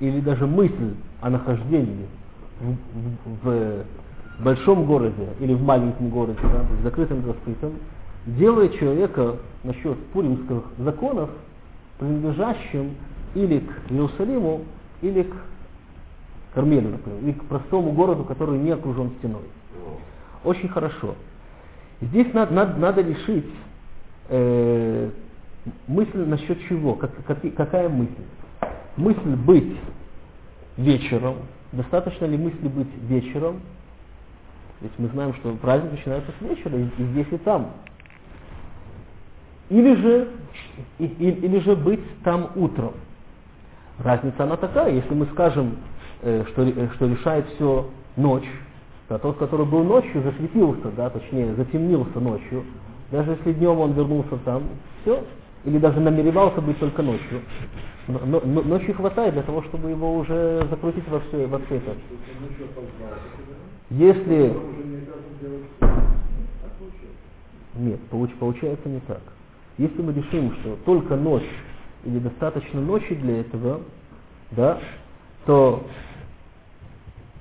или 0.00 0.20
даже 0.20 0.46
мысль 0.46 0.94
о 1.20 1.30
нахождении 1.30 2.06
в, 2.60 3.48
в, 3.48 3.84
в 4.38 4.44
большом 4.44 4.84
городе 4.86 5.28
или 5.40 5.54
в 5.54 5.62
маленьком 5.62 6.10
городе, 6.10 6.38
да, 6.42 6.64
в 6.80 6.82
закрытом 6.82 7.24
раскрытом, 7.26 7.72
делает 8.26 8.78
человека 8.78 9.36
насчет 9.64 9.98
пуримских 10.08 10.62
законов 10.78 11.30
принадлежащим 11.98 12.94
или 13.34 13.60
к 13.60 13.90
Иерусалиму, 13.90 14.62
или 15.02 15.22
к 15.22 15.34
Кармелю, 16.54 16.90
например, 16.90 17.18
или 17.22 17.32
к 17.32 17.44
простому 17.44 17.92
городу, 17.92 18.24
который 18.24 18.58
не 18.58 18.70
окружен 18.70 19.10
стеной. 19.18 19.42
Очень 20.44 20.68
хорошо. 20.68 21.14
Здесь 22.00 22.32
надо, 22.32 22.54
надо, 22.54 22.78
надо 22.78 23.02
решить 23.02 23.46
э, 24.28 25.10
мысль 25.86 26.24
насчет 26.24 26.58
чего, 26.68 26.94
как, 26.94 27.10
как, 27.24 27.38
какая 27.54 27.88
мысль. 27.88 28.12
Мысль 28.96 29.36
быть 29.36 29.76
вечером, 30.76 31.36
достаточно 31.72 32.24
ли 32.24 32.36
мысли 32.36 32.68
быть 32.68 32.88
вечером, 33.08 33.60
ведь 34.80 34.92
мы 34.98 35.08
знаем, 35.08 35.34
что 35.34 35.52
праздник 35.54 35.92
начинается 35.92 36.30
с 36.38 36.42
вечера, 36.42 36.76
и, 36.78 36.84
и 36.84 37.04
здесь, 37.12 37.26
и 37.32 37.36
там. 37.38 37.72
Или 39.70 39.94
же, 39.96 40.28
и, 40.98 41.04
и, 41.04 41.30
или 41.30 41.58
же 41.60 41.76
быть 41.76 42.00
там 42.22 42.50
утром. 42.54 42.92
Разница 43.98 44.44
она 44.44 44.56
такая, 44.56 44.92
если 44.92 45.12
мы 45.12 45.26
скажем, 45.26 45.76
э, 46.22 46.44
что, 46.48 46.62
э, 46.62 46.88
что 46.94 47.06
решает 47.06 47.46
все 47.54 47.90
ночь, 48.16 48.48
то 49.08 49.18
тот, 49.18 49.38
который 49.38 49.66
был 49.66 49.82
ночью, 49.82 50.22
засветился, 50.22 50.90
да, 50.96 51.10
точнее, 51.10 51.54
затемнился 51.54 52.20
ночью, 52.20 52.64
даже 53.10 53.32
если 53.32 53.52
днем 53.52 53.78
он 53.78 53.92
вернулся 53.92 54.36
там, 54.44 54.64
все, 55.02 55.24
или 55.64 55.78
даже 55.78 56.00
намеревался 56.00 56.60
быть 56.60 56.78
только 56.78 57.02
ночью, 57.02 57.40
но, 58.06 58.40
но, 58.44 58.62
ночью 58.62 58.94
хватает 58.94 59.34
для 59.34 59.42
того, 59.42 59.62
чтобы 59.64 59.90
его 59.90 60.16
уже 60.16 60.66
закрутить 60.70 61.08
во 61.08 61.20
все, 61.20 61.46
во 61.46 61.58
все 61.60 61.76
это. 61.76 61.92
Если... 63.90 64.54
Нет, 67.74 68.00
получ, 68.10 68.30
получается 68.38 68.88
не 68.88 69.00
так. 69.00 69.20
Если 69.78 70.02
мы 70.02 70.12
решим, 70.12 70.52
что 70.60 70.76
только 70.84 71.16
ночь 71.16 71.48
или 72.04 72.18
достаточно 72.18 72.80
ночи 72.80 73.14
для 73.14 73.40
этого, 73.40 73.80
да, 74.50 74.78
то 75.46 75.84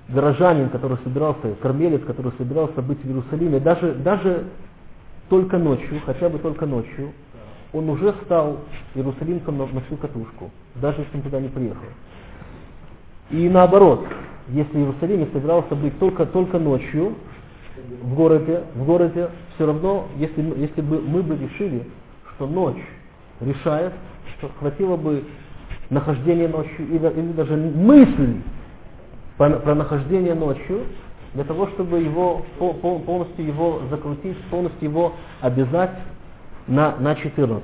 горожанин, 0.09 0.69
который 0.69 0.97
собирался, 1.03 1.55
кормелец, 1.61 2.03
который 2.05 2.31
собирался 2.37 2.81
быть 2.81 2.99
в 3.03 3.07
Иерусалиме, 3.07 3.59
даже, 3.59 3.93
даже 3.95 4.45
только 5.29 5.57
ночью, 5.57 6.01
хотя 6.05 6.29
бы 6.29 6.39
только 6.39 6.65
ночью, 6.65 7.11
он 7.73 7.89
уже 7.89 8.13
стал 8.25 8.59
иерусалимком 8.95 9.57
на, 9.57 9.81
всю 9.81 9.97
катушку, 9.97 10.51
даже 10.75 11.01
если 11.01 11.17
он 11.17 11.23
туда 11.23 11.39
не 11.39 11.49
приехал. 11.49 11.85
И 13.29 13.49
наоборот, 13.49 14.05
если 14.49 14.71
в 14.71 14.77
Иерусалиме 14.77 15.27
собирался 15.33 15.75
быть 15.75 15.97
только, 15.99 16.25
только 16.25 16.59
ночью 16.59 17.15
в 18.01 18.15
городе, 18.15 18.63
в 18.75 18.85
городе, 18.85 19.29
все 19.55 19.65
равно, 19.65 20.07
если, 20.17 20.41
если 20.57 20.81
бы 20.81 21.01
мы 21.01 21.21
бы 21.21 21.35
решили, 21.35 21.83
что 22.35 22.47
ночь 22.47 22.81
решает, 23.41 23.93
что 24.37 24.49
хватило 24.59 24.95
бы 24.95 25.23
нахождения 25.89 26.47
ночью 26.47 26.87
или, 26.87 27.19
или 27.19 27.31
даже 27.33 27.55
мысль 27.55 28.35
про, 29.37 29.51
про 29.51 29.75
нахождение 29.75 30.33
ночью, 30.33 30.83
для 31.33 31.43
того, 31.43 31.67
чтобы 31.67 31.99
его 31.99 32.43
полностью 32.57 33.45
его 33.45 33.81
закрутить, 33.89 34.37
полностью 34.49 34.89
его 34.89 35.13
обязать 35.41 35.91
на, 36.67 36.95
на 36.97 37.15
14. 37.15 37.63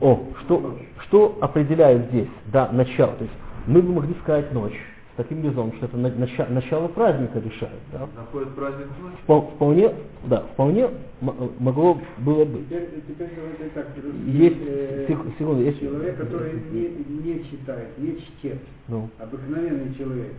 О, 0.00 0.20
что, 0.40 0.78
что 1.06 1.38
определяет 1.40 2.06
здесь, 2.10 2.28
да, 2.46 2.70
начало. 2.72 3.12
То 3.12 3.24
есть 3.24 3.36
мы 3.66 3.82
бы 3.82 3.92
могли 3.92 4.14
сказать 4.22 4.52
ночь 4.52 4.78
с 5.12 5.16
таким 5.16 5.42
резоном, 5.42 5.74
что 5.76 5.86
это 5.86 5.96
начало, 5.96 6.48
начало 6.48 6.88
праздника 6.88 7.38
решает. 7.38 7.78
Да? 7.92 8.08
Находит 8.16 8.54
праздник 8.54 8.86
ночь? 9.02 9.42
Вполне, 9.54 9.92
да, 10.24 10.40
вполне 10.54 10.88
могло 11.20 12.00
было 12.18 12.44
быть. 12.46 12.66
Теперь, 12.66 12.88
теперь 13.06 13.30
давайте 13.36 13.74
так. 13.74 13.88
Есть, 14.26 14.56
э, 14.66 15.06
секунду, 15.38 15.62
есть... 15.62 15.80
Человек, 15.80 16.16
который 16.16 16.54
не, 16.72 16.88
не 17.22 17.44
читает, 17.50 17.88
не 17.98 18.18
чтец, 18.18 18.58
ну. 18.88 19.10
обыкновенный 19.18 19.94
человек, 19.96 20.32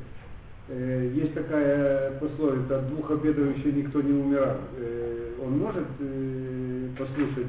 Э, 0.74 1.12
есть 1.14 1.34
такая 1.34 2.12
пословица, 2.12 2.78
от 2.78 2.88
двух 2.88 3.12
обедов 3.12 3.58
еще 3.58 3.74
никто 3.74 4.02
не 4.02 4.14
умирал. 4.14 4.56
Э, 4.78 5.34
он 5.44 5.60
может 5.60 5.86
э, 6.00 6.88
послушать 6.98 7.48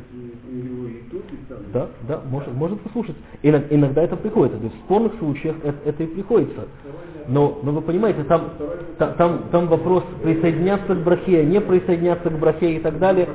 его 0.50 0.88
и 0.88 1.02
тут, 1.08 1.22
и 1.32 1.36
там? 1.48 1.58
Да, 1.72 1.88
да, 2.08 2.20
может, 2.28 2.52
может 2.52 2.80
послушать. 2.80 3.14
Иногда, 3.42 4.02
это 4.02 4.16
приходится. 4.16 4.58
То 4.58 4.64
есть 4.64 4.76
в 4.76 4.80
спорных 4.80 5.12
случаях 5.20 5.54
это, 5.62 5.76
это 5.84 6.02
и 6.02 6.06
приходится. 6.06 6.62
Но, 7.28 7.60
но 7.62 7.70
вы 7.70 7.82
понимаете, 7.82 8.24
там, 8.24 8.50
там, 8.98 9.44
там 9.52 9.68
вопрос 9.68 10.02
присоединяться 10.24 10.92
к 10.92 11.04
брахе, 11.04 11.44
не 11.44 11.60
присоединяться 11.60 12.28
к 12.28 12.38
брахе 12.40 12.76
и 12.76 12.80
так 12.80 12.98
далее. 12.98 13.28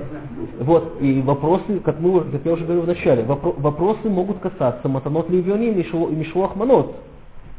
Вот, 0.59 0.97
и 0.99 1.21
вопросы, 1.21 1.79
как, 1.85 2.01
мы, 2.01 2.19
как 2.19 2.43
я 2.43 2.51
уже 2.51 2.65
говорил 2.65 2.83
в 2.83 2.87
начале, 2.87 3.23
вопро, 3.23 3.53
вопросы 3.57 4.09
могут 4.09 4.39
касаться 4.39 4.89
матанот 4.89 5.29
ливиони 5.29 5.67
и 5.67 6.15
мишлох 6.15 6.57
манот. 6.57 6.95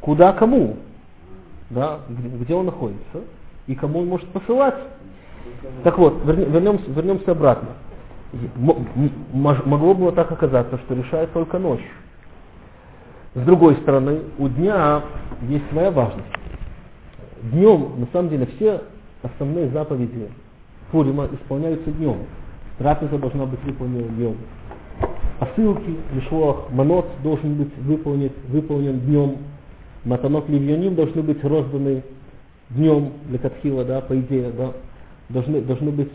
Куда 0.01 0.33
кому? 0.33 0.77
Да, 1.71 2.01
где, 2.09 2.55
он 2.55 2.67
находится 2.67 3.23
и 3.67 3.75
кому 3.75 4.01
он 4.01 4.09
может 4.09 4.29
посылать. 4.29 4.77
Так 5.85 5.99
вот, 5.99 6.25
вернемся, 6.25 6.91
вернемся 6.91 7.33
обратно. 7.33 7.69
Могло 8.55 9.95
бы 9.95 10.13
так 10.13 10.31
оказаться, 10.31 10.79
что 10.79 10.95
решает 10.95 11.33
только 11.33 11.59
ночь. 11.59 11.85
С 13.35 13.41
другой 13.43 13.77
стороны, 13.77 14.21
у 14.39 14.49
дня 14.49 15.03
есть 15.43 15.65
своя 15.71 15.91
важность. 15.91 16.27
Днем, 17.43 18.01
на 18.01 18.07
самом 18.13 18.31
деле, 18.31 18.49
все 18.57 18.83
основные 19.23 19.69
заповеди 19.71 20.29
Пурима 20.91 21.29
исполняются 21.33 21.91
днем. 21.91 22.17
Трапеза 22.79 23.19
должна 23.19 23.47
быть 23.47 23.63
выполнена 23.65 24.09
днем. 24.09 24.37
Посылки, 25.39 25.97
мишлох, 26.13 26.69
манот 26.71 27.07
должен 27.23 27.55
быть 27.55 27.77
выполнен, 27.79 28.33
выполнен 28.49 28.99
днем 29.01 29.37
матанот 30.09 30.49
ливьоним 30.49 30.95
должны 30.95 31.23
быть 31.23 31.45
розданы 31.45 32.03
днем 32.71 33.13
лекатхила, 33.31 33.85
да, 33.85 34.01
по 34.01 34.19
идее, 34.19 34.51
да, 34.57 34.73
должны, 35.29 35.61
должны 35.61 35.91
быть, 35.91 36.11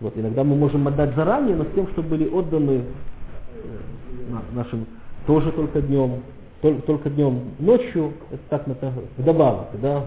вот, 0.00 0.16
иногда 0.16 0.44
мы 0.44 0.56
можем 0.56 0.86
отдать 0.86 1.14
заранее, 1.14 1.56
но 1.56 1.64
с 1.64 1.74
тем, 1.74 1.88
чтобы 1.88 2.10
были 2.10 2.28
отданы 2.28 2.82
э, 2.82 4.38
нашим 4.52 4.86
тоже 5.26 5.50
только 5.52 5.82
днем, 5.82 6.20
только, 6.62 6.82
только 6.82 7.10
днем, 7.10 7.40
ночью, 7.58 8.12
это 8.30 8.42
так 8.50 8.68
это 8.68 8.92
вдобавок, 9.18 9.68
да, 9.82 10.04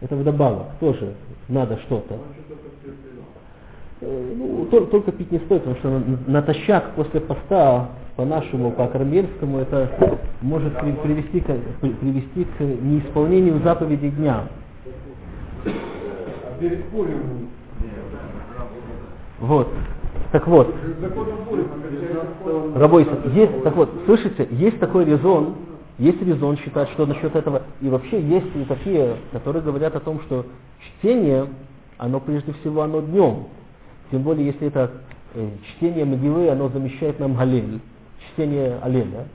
это 0.00 0.16
вдобавок, 0.16 0.66
тоже 0.80 1.14
надо 1.48 1.78
что-то. 1.86 2.18
Э, 4.00 4.34
ну, 4.36 4.66
только, 4.70 4.90
только 4.90 5.12
пить 5.12 5.30
не 5.30 5.38
стоит, 5.38 5.62
потому 5.62 5.76
что 5.76 6.02
натощак 6.26 6.94
после 6.96 7.20
поста 7.20 7.90
по-нашему, 8.18 8.72
по-кармельскому, 8.72 9.58
это 9.58 9.88
может 10.42 10.76
привести 10.76 11.40
к, 11.40 11.46
привести 11.80 12.44
к 12.44 12.60
неисполнению 12.60 13.60
заповедей 13.62 14.10
дня. 14.10 14.48
А? 15.64 15.68
Вот. 19.38 19.68
Так 20.32 20.48
вот. 20.48 20.74
Рабойся, 22.74 23.10
есть, 23.32 23.62
так 23.62 23.76
вот, 23.76 23.88
слышите, 24.06 24.48
есть 24.50 24.80
такой 24.80 25.04
резон, 25.04 25.54
есть 25.98 26.20
резон 26.20 26.56
считать, 26.56 26.90
что 26.90 27.06
насчет 27.06 27.36
этого, 27.36 27.62
и 27.80 27.88
вообще 27.88 28.20
есть 28.20 28.48
и 28.56 28.64
такие, 28.64 29.14
которые 29.30 29.62
говорят 29.62 29.94
о 29.94 30.00
том, 30.00 30.20
что 30.22 30.44
чтение, 30.80 31.46
оно 31.98 32.18
прежде 32.18 32.52
всего, 32.54 32.82
оно 32.82 33.00
днем. 33.00 33.44
Тем 34.10 34.22
более, 34.22 34.46
если 34.46 34.66
это 34.66 34.90
э, 35.34 35.50
чтение 35.68 36.04
Магилы, 36.04 36.48
оно 36.48 36.68
замещает 36.68 37.20
нам 37.20 37.36
Галель 37.36 37.78
чтение 38.38 38.78
Алеля, 38.82 39.26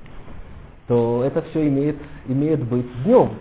то 0.87 1.23
это 1.25 1.41
все 1.49 1.67
имеет, 1.67 1.97
имеет 2.27 2.63
быть 2.63 2.85
днем. 3.03 3.31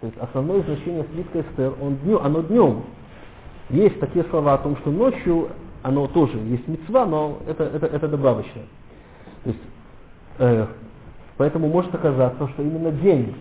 То 0.00 0.06
есть 0.06 0.18
основное 0.18 0.62
значение 0.62 1.04
свитка 1.12 1.40
Эстер, 1.40 1.74
он 1.80 1.96
днем, 1.96 2.20
оно 2.22 2.42
днем. 2.42 2.84
Есть 3.70 3.98
такие 4.00 4.24
слова 4.30 4.54
о 4.54 4.58
том, 4.58 4.76
что 4.78 4.90
ночью 4.90 5.48
оно 5.82 6.06
тоже 6.06 6.38
есть 6.38 6.66
мецва, 6.68 7.06
но 7.06 7.38
это, 7.46 7.64
это, 7.64 7.86
это 7.86 8.08
добавочное. 8.08 8.64
То 9.44 9.50
есть, 9.50 9.60
э, 10.38 10.66
поэтому 11.36 11.68
может 11.68 11.94
оказаться, 11.94 12.48
что 12.48 12.62
именно 12.62 12.90
день 12.90 13.34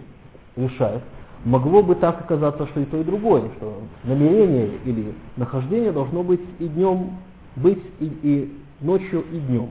решает. 0.56 1.02
Могло 1.46 1.82
бы 1.82 1.96
так 1.96 2.20
оказаться, 2.20 2.68
что 2.68 2.82
и 2.82 2.86
то, 2.86 2.98
и 2.98 3.04
другое, 3.04 3.44
что 3.58 3.82
намерение 4.04 4.72
или 4.86 5.14
нахождение 5.38 5.92
должно 5.92 6.24
быть 6.24 6.42
и 6.60 6.68
днем 6.68 7.12
быть, 7.56 7.82
и, 8.00 8.20
и 8.24 8.58
ночью, 8.82 9.24
и 9.32 9.40
днем. 9.40 9.70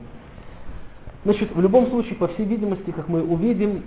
Значит, 1.23 1.53
в 1.53 1.59
любом 1.59 1.87
случае, 1.89 2.15
по 2.15 2.27
всей 2.29 2.45
видимости, 2.45 2.91
как 2.91 3.09
мы 3.09 3.23
увидим, 3.23 3.83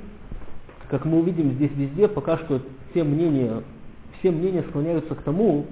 как 0.88 1.04
мы 1.06 1.20
увидим 1.20 1.52
здесь 1.52 1.70
везде, 1.74 2.08
пока 2.08 2.36
что 2.38 2.60
все 2.90 3.04
мнения, 3.04 3.62
все 4.18 4.30
мнения 4.30 4.62
склоняются 4.68 5.14
к 5.14 5.22
тому, 5.22 5.66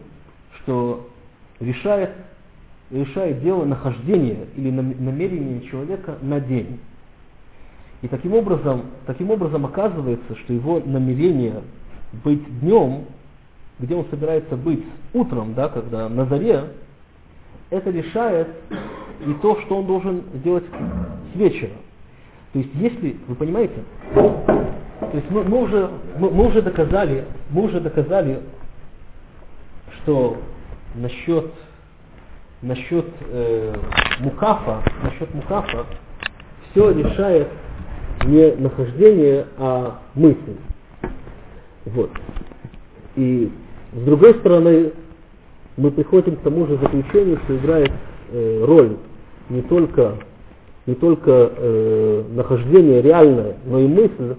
что 0.59 1.11
решает, 1.61 2.11
решает 2.91 3.43
дело 3.43 3.65
нахождения 3.67 4.47
или 4.57 4.71
намерения 4.71 5.61
человека 5.69 6.17
на 6.23 6.41
день. 6.41 6.81
И 8.03 8.09
таким 8.09 8.35
образом, 8.35 8.87
таким 9.07 9.31
образом 9.31 9.67
оказывается, 9.67 10.35
что 10.37 10.55
его 10.55 10.81
намерение 10.85 11.61
быть 12.25 12.61
днем, 12.61 13.05
где 13.79 13.95
он 13.95 14.07
собирается 14.11 14.57
быть 14.57 14.83
утром, 15.13 15.53
да, 15.53 15.69
когда 15.69 16.09
на 16.09 16.25
заре, 16.25 16.65
это 17.69 17.91
решает 17.91 18.49
и 19.27 19.33
то, 19.43 19.61
что 19.61 19.79
он 19.79 19.87
должен 19.87 20.23
делать 20.43 20.65
с 21.33 21.37
вечера. 21.37 21.73
То 22.53 22.59
есть 22.59 22.71
если, 22.75 23.17
вы 23.29 23.35
понимаете, 23.35 23.85
то 24.15 25.17
есть 25.17 25.31
мы, 25.31 25.45
мы, 25.45 25.63
уже, 25.63 25.91
мы, 26.19 26.31
мы 26.31 26.47
уже 26.47 26.63
доказали, 26.63 27.25
мы 27.51 27.63
уже 27.63 27.81
доказали, 27.81 28.41
что 30.03 30.37
насчет, 30.95 31.51
насчет 32.63 33.07
э, 33.29 33.75
мукафа, 34.21 34.83
насчет 35.03 35.33
мукафа, 35.35 35.87
все 36.71 36.91
решает 36.93 37.49
не 38.27 38.55
нахождение, 38.57 39.47
а 39.59 40.01
мысль. 40.15 40.57
Вот. 41.87 42.11
И 43.17 43.51
с 43.93 44.05
другой 44.05 44.35
стороны, 44.35 44.93
мы 45.77 45.91
приходим 45.91 46.37
к 46.37 46.41
тому 46.41 46.67
же 46.67 46.77
заключению, 46.77 47.39
что 47.45 47.57
играет 47.57 47.91
э, 48.33 48.65
роль 48.65 48.97
не 49.49 49.63
только, 49.63 50.19
не 50.91 50.97
только 50.97 51.31
э, 51.31 52.25
нахождение 52.33 53.01
реальное, 53.01 53.57
но 53.65 53.79
и 53.79 53.87
мысль. 53.87 54.35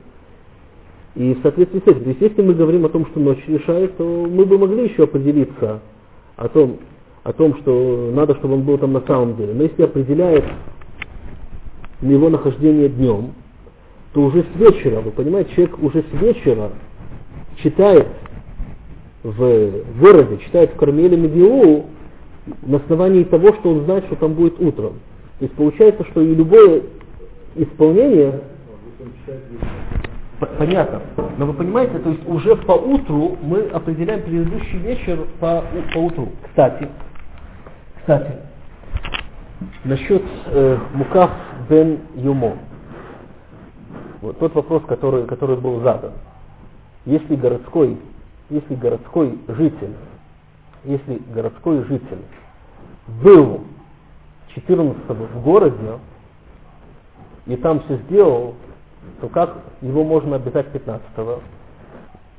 И 1.15 1.33
в 1.33 1.41
соответствии 1.41 1.79
с 1.79 1.87
этим, 1.87 2.03
то 2.03 2.09
есть 2.09 2.21
если 2.21 2.41
мы 2.41 2.53
говорим 2.53 2.85
о 2.85 2.89
том, 2.89 3.05
что 3.07 3.21
ночь 3.21 3.43
решает, 3.47 3.95
то 3.95 4.03
мы 4.29 4.45
бы 4.45 4.57
могли 4.57 4.89
еще 4.89 5.03
определиться 5.03 5.79
о 6.35 6.49
том, 6.49 6.79
о 7.23 7.31
том, 7.31 7.55
что 7.61 8.11
надо, 8.13 8.35
чтобы 8.35 8.55
он 8.55 8.63
был 8.63 8.77
там 8.77 8.91
на 8.91 9.01
самом 9.01 9.37
деле. 9.37 9.53
Но 9.53 9.63
если 9.63 9.83
определяет 9.83 10.43
его 12.01 12.29
нахождение 12.29 12.89
днем, 12.89 13.33
то 14.13 14.21
уже 14.21 14.43
с 14.43 14.59
вечера, 14.59 14.99
вы 14.99 15.11
понимаете, 15.11 15.51
человек 15.55 15.81
уже 15.81 16.03
с 16.03 16.21
вечера 16.21 16.71
читает 17.63 18.07
в 19.23 19.99
городе, 20.01 20.37
читает 20.39 20.71
в 20.71 20.75
Кармеле 20.75 21.15
Медиу 21.15 21.85
на 22.63 22.77
основании 22.77 23.23
того, 23.23 23.53
что 23.53 23.69
он 23.69 23.85
знает, 23.85 24.05
что 24.05 24.15
там 24.17 24.33
будет 24.33 24.59
утром. 24.59 24.95
То 25.41 25.45
есть 25.45 25.55
получается, 25.55 26.05
что 26.11 26.21
и 26.21 26.35
любое 26.35 26.83
исполнение... 27.55 28.41
Понятно. 30.59 31.01
Но 31.39 31.47
вы 31.47 31.53
понимаете, 31.53 31.97
то 31.97 32.09
есть 32.09 32.27
уже 32.27 32.55
по 32.57 32.73
утру 32.73 33.37
мы 33.41 33.61
определяем 33.69 34.21
предыдущий 34.21 34.77
вечер 34.77 35.25
по, 35.39 35.63
по 35.95 35.97
утру. 35.97 36.29
Кстати, 36.47 36.87
кстати, 37.97 38.33
насчет 39.83 40.21
э, 40.45 40.77
Мукав 40.93 41.31
бен 41.67 41.97
Юмо. 42.17 42.57
Вот 44.21 44.37
тот 44.37 44.53
вопрос, 44.53 44.83
который, 44.87 45.25
который 45.25 45.55
был 45.57 45.81
задан. 45.81 46.11
Если 47.05 47.35
городской, 47.35 47.97
если 48.51 48.75
городской 48.75 49.39
житель, 49.47 49.95
если 50.83 51.19
городской 51.33 51.83
житель 51.85 52.21
был 53.23 53.61
14 54.55 55.09
в 55.09 55.43
городе 55.43 55.99
и 57.45 57.55
там 57.55 57.81
все 57.81 57.97
сделал, 58.07 58.55
то 59.19 59.29
как 59.29 59.55
его 59.81 60.03
можно 60.03 60.35
обязать 60.35 60.67
15 60.71 61.07
-го? 61.17 61.39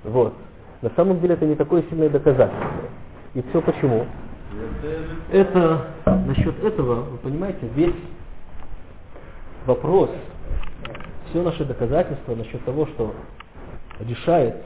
Вот. 0.05 0.35
На 0.81 0.91
самом 0.91 1.21
деле 1.21 1.35
это 1.35 1.47
не 1.47 1.55
такое 1.55 1.83
сильное 1.89 2.09
доказательство. 2.09 2.69
И 3.35 3.43
все 3.51 3.61
почему? 3.61 4.07
Это 5.31 5.87
насчет 6.27 6.63
этого, 6.63 7.03
вы 7.03 7.19
понимаете, 7.19 7.69
весь 7.75 7.95
вопрос 9.67 10.11
все 11.31 11.43
наши 11.43 11.65
доказательства 11.65 12.35
насчет 12.35 12.63
того, 12.65 12.87
что 12.87 13.15
решает 14.01 14.57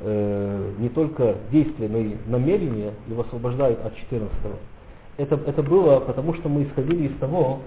э, 0.00 0.72
не 0.78 0.88
только 0.88 1.36
действие, 1.50 1.88
но 1.88 1.98
и 1.98 2.16
намерение, 2.26 2.94
его 3.08 3.22
освобождают 3.22 3.84
от 3.84 3.94
14 3.96 4.30
-го. 4.44 4.56
Это, 5.18 5.34
это 5.34 5.64
было 5.64 5.98
потому, 5.98 6.32
что 6.34 6.48
мы 6.48 6.62
исходили 6.62 7.08
из 7.08 7.18
того, 7.18 7.60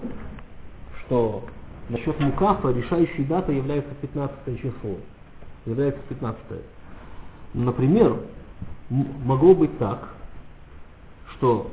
что 1.04 1.44
насчет 1.90 2.18
Мукафа 2.18 2.70
решающей 2.70 3.24
датой 3.24 3.56
является 3.56 3.94
15 4.00 4.58
число. 4.58 4.96
Является 5.66 6.00
15 6.08 6.40
-е. 6.48 6.62
Например, 7.52 8.16
могло 8.88 9.54
быть 9.54 9.76
так, 9.78 10.08
что 11.34 11.70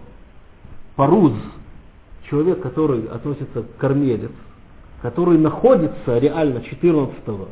Паруз, 0.98 1.32
человек, 2.30 2.62
который 2.62 3.08
относится 3.08 3.64
к 3.64 3.78
кормелец, 3.78 4.34
который 5.02 5.38
находится 5.38 6.20
реально 6.20 6.62
14 6.62 7.16
в 7.26 7.48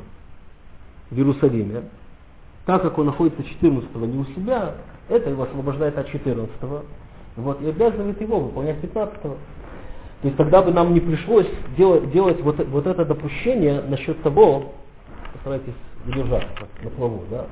Иерусалиме, 1.11 1.84
так 2.65 2.82
как 2.82 2.97
он 2.97 3.05
находится 3.05 3.41
14 3.41 3.95
не 3.95 4.19
у 4.19 4.25
себя, 4.36 4.75
это 5.07 5.30
его 5.30 5.43
освобождает 5.43 5.97
от 5.97 6.09
14 6.09 6.51
вот, 7.38 7.62
и 7.62 7.70
обязывает 7.70 8.20
его 8.20 8.40
выполнять 8.40 8.80
15 8.82 9.16
-го. 9.24 9.38
То 10.22 10.28
есть 10.28 10.38
тогда 10.38 10.62
бы 10.62 10.72
нам 10.72 10.94
не 10.94 11.00
пришлось 11.00 11.48
делать, 11.78 12.12
делать 12.12 12.42
вот, 12.42 12.60
вот 12.68 12.88
это 12.88 13.06
допущение 13.06 13.82
насчет 13.88 14.22
того, 14.24 14.74
постарайтесь 15.34 15.74
удержаться 16.06 16.68
на 16.84 16.90
плаву, 16.90 17.24
да, 17.30 17.46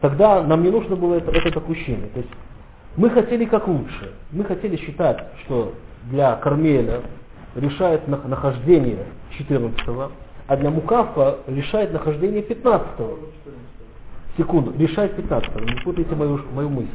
тогда 0.00 0.42
нам 0.42 0.62
не 0.62 0.70
нужно 0.70 0.96
было 0.96 1.16
это, 1.16 1.30
это 1.32 1.52
допущение. 1.52 2.06
То 2.14 2.20
есть 2.20 2.30
мы 2.96 3.10
хотели 3.10 3.44
как 3.44 3.66
лучше. 3.66 4.12
Мы 4.30 4.44
хотели 4.44 4.76
считать, 4.76 5.18
что 5.44 5.72
для 6.10 6.36
Кармеля 6.36 7.00
решает 7.56 8.06
нахождение 8.06 9.06
14 9.36 10.12
а 10.48 10.56
для 10.56 10.70
Мукафа 10.70 11.38
решает 11.46 11.92
нахождение 11.92 12.42
15 12.42 12.98
-го. 12.98 13.18
Секунду, 14.36 14.72
решает 14.78 15.16
15 15.16 15.50
-го. 15.50 15.64
Не 15.64 15.80
путайте 15.80 16.14
мою, 16.14 16.40
мою 16.52 16.68
мысль. 16.68 16.88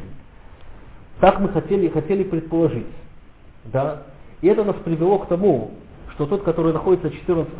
Так 1.20 1.40
мы 1.40 1.48
хотели, 1.48 1.88
хотели 1.88 2.22
предположить. 2.22 2.86
Да? 3.64 4.02
И 4.40 4.46
это 4.46 4.64
нас 4.64 4.76
привело 4.84 5.18
к 5.18 5.26
тому, 5.26 5.72
что 6.14 6.26
тот, 6.26 6.42
который 6.42 6.72
находится 6.72 7.10
14 7.10 7.52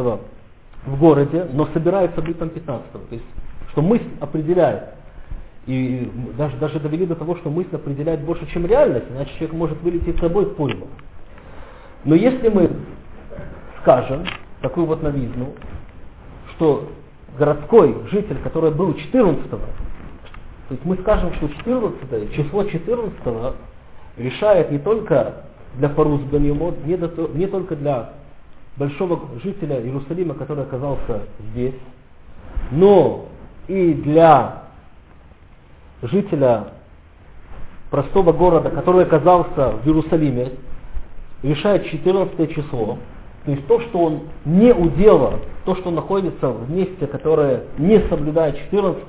в 0.87 0.99
городе, 0.99 1.47
но 1.53 1.67
собирается 1.73 2.23
быть 2.23 2.39
там 2.39 2.51
15 2.51 2.93
то 2.93 3.01
есть, 3.11 3.25
что 3.73 3.83
мысль 3.83 4.09
определяет, 4.21 4.85
и 5.67 6.11
даже, 6.37 6.57
даже 6.57 6.81
довели 6.81 7.05
до 7.05 7.15
того, 7.15 7.37
что 7.37 7.51
мысль 7.51 7.75
определяет 7.75 8.21
больше, 8.21 8.47
чем 8.47 8.65
реальность, 8.65 9.07
иначе 9.11 9.31
человек 9.35 9.53
может 9.53 9.83
вылететь 9.83 10.17
с 10.17 10.21
собой 10.21 10.47
в 10.47 10.55
пульму. 10.55 10.87
Но 12.05 12.15
если 12.15 12.49
мы 12.49 12.71
скажем 13.83 14.25
такую 14.63 14.87
вот 14.87 15.03
новизну, 15.03 15.55
что 16.55 16.89
городской 17.37 17.97
житель, 18.11 18.39
который 18.43 18.71
был 18.71 18.95
14 18.95 19.45
то 20.69 20.75
есть 20.75 20.85
мы 20.85 20.97
скажем, 20.99 21.33
что 21.35 21.49
14 21.49 22.35
число 22.35 22.65
14 22.65 23.55
решает 24.19 24.71
не 24.71 24.79
только 24.79 25.45
для 25.77 25.89
Фарус 25.89 26.21
Ганимот, 26.31 26.85
не, 26.85 26.99
не 27.39 27.47
только 27.47 27.75
для 27.75 28.11
большого 28.77 29.21
жителя 29.43 29.81
Иерусалима, 29.81 30.35
который 30.35 30.65
оказался 30.65 31.23
здесь, 31.53 31.75
но 32.71 33.27
и 33.67 33.95
для 33.95 34.65
жителя 36.03 36.69
простого 37.91 38.33
города, 38.33 38.69
который 38.69 39.05
оказался 39.05 39.71
в 39.83 39.87
Иерусалиме, 39.87 40.53
решает 41.43 41.87
14 41.87 42.55
число, 42.55 42.99
то 43.47 43.51
есть 43.51 43.67
то, 43.67 43.81
что 43.81 44.01
он 44.01 44.21
не 44.45 44.75
удела, 44.75 45.41
то, 45.65 45.75
что 45.77 45.91
находится 45.91 46.51
в 46.51 46.71
месте, 46.71 47.07
которое 47.07 47.63
не 47.79 48.01
соблюдает 48.09 48.59
14 48.71 49.09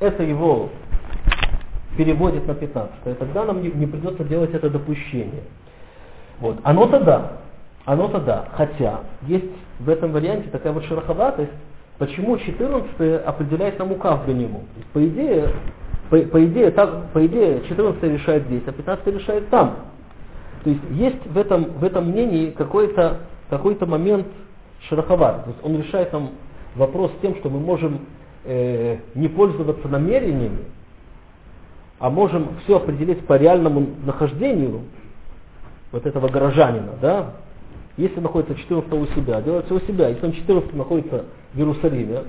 это 0.00 0.22
его 0.22 0.70
переводит 1.96 2.46
на 2.46 2.54
15 2.54 2.94
и 3.06 3.14
тогда 3.14 3.44
нам 3.44 3.62
не, 3.62 3.70
не 3.70 3.86
придется 3.86 4.24
делать 4.24 4.52
это 4.52 4.68
допущение. 4.68 5.42
Вот. 6.40 6.58
Оно-то 6.64 7.00
да, 7.00 7.32
оно-то 7.84 8.18
да, 8.20 8.48
хотя 8.52 9.00
есть 9.22 9.52
в 9.78 9.88
этом 9.88 10.12
варианте 10.12 10.48
такая 10.50 10.72
вот 10.72 10.84
шероховатость, 10.84 11.52
почему 11.98 12.36
14 12.36 13.24
определяет 13.24 13.78
нам 13.78 13.92
указ 13.92 14.26
него. 14.26 14.62
По 14.92 15.06
идее, 15.06 15.50
по, 16.10 16.18
по, 16.18 16.44
идее, 16.44 16.70
так, 16.72 17.10
по 17.12 17.24
идее 17.26 17.62
14 17.68 18.02
решает 18.02 18.44
здесь, 18.46 18.62
а 18.66 18.72
15 18.72 19.06
решает 19.06 19.48
там. 19.50 19.76
То 20.64 20.70
есть 20.70 20.82
есть 20.90 21.26
в 21.26 21.38
этом, 21.38 21.64
в 21.78 21.84
этом 21.84 22.10
мнении 22.10 22.50
какой-то 22.50 23.18
какой 23.50 23.76
момент 23.86 24.26
шероховат. 24.88 25.44
То 25.44 25.50
есть 25.50 25.64
он 25.64 25.78
решает 25.78 26.12
нам 26.12 26.30
вопрос 26.74 27.12
тем, 27.22 27.36
что 27.36 27.50
мы 27.50 27.60
можем 27.60 28.00
э, 28.44 28.98
не 29.14 29.28
пользоваться 29.28 29.88
намерениями, 29.88 30.64
а 31.98 32.10
можем 32.10 32.56
все 32.64 32.76
определить 32.76 33.26
по 33.26 33.36
реальному 33.36 33.86
нахождению 34.04 34.82
вот 35.92 36.06
этого 36.06 36.28
горожанина, 36.28 36.92
да, 37.00 37.34
если 37.96 38.18
находится 38.20 38.56
14 38.56 38.92
у 38.92 39.06
себя, 39.14 39.40
делает 39.40 39.66
все 39.66 39.76
у 39.76 39.80
себя. 39.80 40.08
Если 40.08 40.26
он 40.26 40.32
14 40.32 40.74
находится 40.74 41.26
в 41.52 41.58
Иерусалиме, 41.58 42.24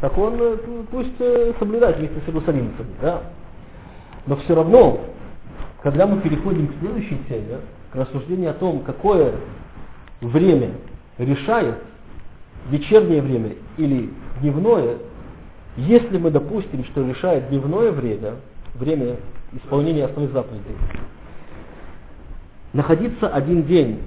так 0.00 0.16
он 0.16 0.36
э, 0.40 0.56
пусть 0.90 1.20
э, 1.20 1.52
соблюдает 1.58 1.98
вместе 1.98 2.16
с 2.24 2.28
иерусалимцами. 2.28 2.88
Да? 3.00 3.22
Но 4.26 4.36
все 4.36 4.54
равно, 4.54 5.00
когда 5.82 6.06
мы 6.06 6.20
переходим 6.20 6.68
к 6.68 6.78
следующей 6.80 7.18
теме, 7.28 7.58
к 7.92 7.96
рассуждению 7.96 8.50
о 8.50 8.54
том, 8.54 8.80
какое 8.80 9.34
время 10.22 10.70
решает, 11.18 11.76
вечернее 12.70 13.20
время 13.20 13.52
или 13.76 14.08
дневное, 14.40 14.96
если 15.76 16.18
мы 16.18 16.30
допустим, 16.30 16.84
что 16.86 17.06
решает 17.06 17.48
дневное 17.48 17.92
время, 17.92 18.36
время 18.74 19.16
исполнения 19.52 20.04
основных 20.04 20.32
заповедей, 20.32 20.76
находиться 22.72 23.28
один 23.28 23.64
день 23.64 23.98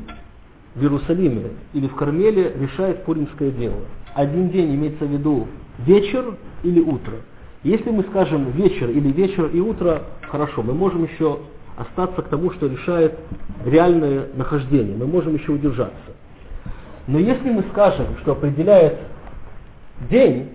в 0.75 0.81
Иерусалиме 0.81 1.51
или 1.73 1.87
в 1.87 1.95
Кармеле 1.95 2.53
решает 2.59 3.03
пуримское 3.03 3.51
дело. 3.51 3.81
Один 4.13 4.49
день 4.49 4.75
имеется 4.75 5.05
в 5.05 5.11
виду 5.11 5.47
вечер 5.79 6.35
или 6.63 6.79
утро. 6.79 7.15
Если 7.63 7.89
мы 7.89 8.03
скажем 8.03 8.51
вечер 8.51 8.89
или 8.89 9.11
вечер 9.11 9.47
и 9.47 9.59
утро, 9.59 10.03
хорошо, 10.29 10.61
мы 10.61 10.73
можем 10.73 11.03
еще 11.03 11.39
остаться 11.77 12.21
к 12.21 12.27
тому, 12.27 12.51
что 12.51 12.67
решает 12.67 13.17
реальное 13.65 14.27
нахождение. 14.35 14.95
Мы 14.95 15.07
можем 15.07 15.35
еще 15.35 15.51
удержаться. 15.53 15.95
Но 17.07 17.19
если 17.19 17.49
мы 17.49 17.63
скажем, 17.71 18.05
что 18.21 18.33
определяет 18.33 18.99
день, 20.09 20.49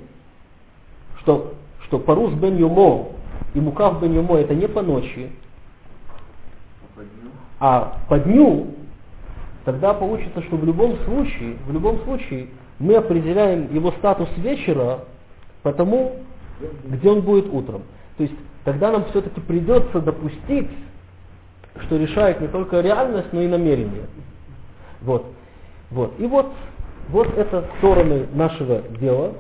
что, 1.21 1.55
что 1.85 1.99
парус 1.99 2.33
бен 2.35 2.57
юмо 2.57 3.09
и 3.55 3.61
мукав 3.61 4.01
бен 4.01 4.15
юмо 4.15 4.39
это 4.39 4.55
не 4.55 4.69
по 4.69 4.83
ночи, 4.83 5.31
а 7.59 7.99
по 8.09 8.19
дню, 8.19 8.69
тогда 9.65 9.93
получится, 9.93 10.43
что 10.43 10.57
в 10.57 10.65
любом 10.65 10.97
случае, 11.05 11.57
в 11.67 11.73
любом 11.73 12.01
случае 12.05 12.49
мы 12.79 12.95
определяем 12.95 13.73
его 13.75 13.93
статус 13.93 14.29
вечера 14.39 15.01
по 15.63 15.73
тому, 15.73 16.17
где 16.85 17.11
он 17.11 17.21
будет 17.21 17.53
утром. 17.53 17.83
То 18.17 18.23
есть 18.25 18.35
тогда 18.65 18.91
нам 18.91 19.05
все-таки 19.11 19.41
придется 19.41 20.01
допустить, 20.01 20.71
что 21.83 21.97
решает 21.97 22.41
не 22.41 22.49
только 22.49 22.81
реальность, 22.81 23.29
но 23.33 23.43
и 23.43 23.47
намерение. 23.47 24.07
Вот. 25.03 25.27
Вот. 25.91 26.15
И 26.19 26.27
вот, 26.27 26.47
вот 27.09 27.29
это 27.37 27.67
стороны 27.79 28.27
нашего 28.33 28.83
дела. 28.99 29.35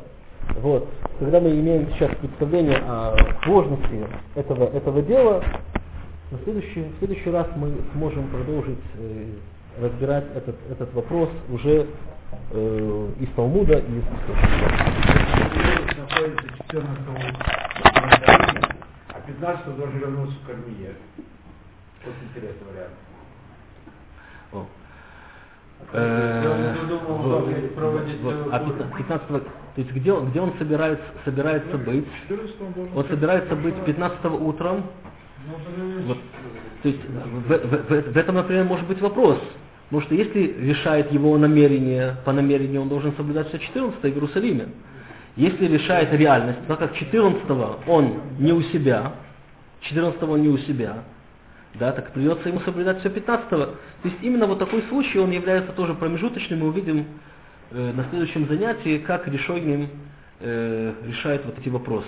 Вот. 0.57 0.88
Когда 1.18 1.40
мы 1.40 1.51
имеем 1.51 1.88
сейчас 1.92 2.11
представление 2.16 2.78
о 2.78 3.16
сложности 3.44 4.07
этого, 4.34 4.64
этого 4.76 5.03
дела, 5.03 5.42
на 6.30 6.38
следующий, 6.44 6.82
в 6.82 6.98
следующий 6.98 7.30
раз 7.30 7.46
мы 7.57 7.72
сможем 7.92 8.28
продолжить 8.28 8.78
э, 8.98 9.26
разбирать 9.80 10.24
этот, 10.34 10.57
этот 10.70 10.92
вопрос 10.94 11.28
уже 11.51 11.86
э, 12.53 13.09
из 13.20 13.28
Талмуда 13.34 13.78
и 13.78 13.98
из 13.98 14.05
14 16.68 17.01
а 19.09 19.20
15 19.26 19.76
должен 19.76 19.98
вернуться 19.98 20.36
в 20.42 20.46
Кармие. 20.46 20.94
Вот 22.05 22.14
интересный 22.22 22.66
вариант. 22.72 22.94
Э, 25.92 26.74
А 28.52 28.58
15, 28.96 29.28
то 29.28 29.42
есть 29.76 29.90
где, 29.92 30.14
где 30.14 30.40
он 30.40 30.52
собирается, 30.58 31.04
собирается 31.24 31.76
быть? 31.78 32.06
14 32.28 32.96
он 32.96 33.04
собирается 33.06 33.56
быть 33.56 33.74
15 33.84 34.24
утром. 34.40 34.84
Ну, 35.46 36.02
Вот. 36.06 36.18
То 36.82 36.88
есть 36.88 37.00
в, 37.04 37.48
в- 37.48 37.88
в- 37.88 38.12
в 38.12 38.16
этом, 38.16 38.34
например, 38.36 38.64
может 38.64 38.86
быть 38.86 39.00
вопрос. 39.00 39.38
Потому 39.88 40.02
что 40.02 40.14
если 40.14 40.54
решает 40.60 41.10
его 41.12 41.36
намерение, 41.36 42.16
по 42.24 42.32
намерению 42.32 42.82
он 42.82 42.88
должен 42.88 43.12
соблюдать 43.16 43.48
все 43.48 43.58
14 43.58 44.00
в 44.00 44.06
Иерусалиме. 44.06 44.68
Если 45.36 45.66
решает 45.66 46.12
реальность, 46.12 46.58
так 46.68 46.78
как 46.78 46.94
14 46.94 47.42
он 47.88 48.20
не 48.38 48.52
у 48.52 48.62
себя, 48.62 49.12
14 49.80 50.22
он 50.22 50.42
не 50.42 50.48
у 50.48 50.58
себя, 50.58 50.98
да, 51.74 51.92
так 51.92 52.12
придется 52.12 52.48
ему 52.48 52.60
соблюдать 52.60 53.00
все 53.00 53.10
15 53.10 53.48
То 53.48 53.78
есть 54.04 54.16
именно 54.22 54.46
вот 54.46 54.58
такой 54.58 54.82
случай, 54.88 55.18
он 55.18 55.30
является 55.30 55.72
тоже 55.72 55.94
промежуточным, 55.94 56.60
мы 56.60 56.68
увидим 56.68 57.06
э, 57.70 57.92
на 57.92 58.04
следующем 58.10 58.48
занятии, 58.48 58.98
как 58.98 59.28
решением 59.28 59.88
э, 60.40 60.94
решает 61.06 61.44
вот 61.44 61.58
эти 61.58 61.68
вопросы. 61.68 62.06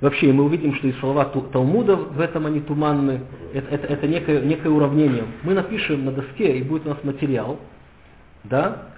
Вообще, 0.00 0.32
мы 0.32 0.42
увидим, 0.42 0.74
что 0.74 0.88
и 0.88 0.92
слова 0.94 1.26
Талмуда 1.26 1.94
в 1.94 2.20
этом 2.20 2.46
они 2.46 2.60
туманны. 2.60 3.20
Это, 3.54 3.68
это, 3.72 3.86
это 3.86 4.08
некое, 4.08 4.40
некое 4.40 4.70
уравнение. 4.70 5.26
Мы 5.44 5.54
напишем 5.54 6.04
на 6.04 6.10
доске, 6.10 6.58
и 6.58 6.62
будет 6.64 6.86
у 6.86 6.88
нас 6.88 6.98
материал, 7.04 7.60
да, 8.42 8.88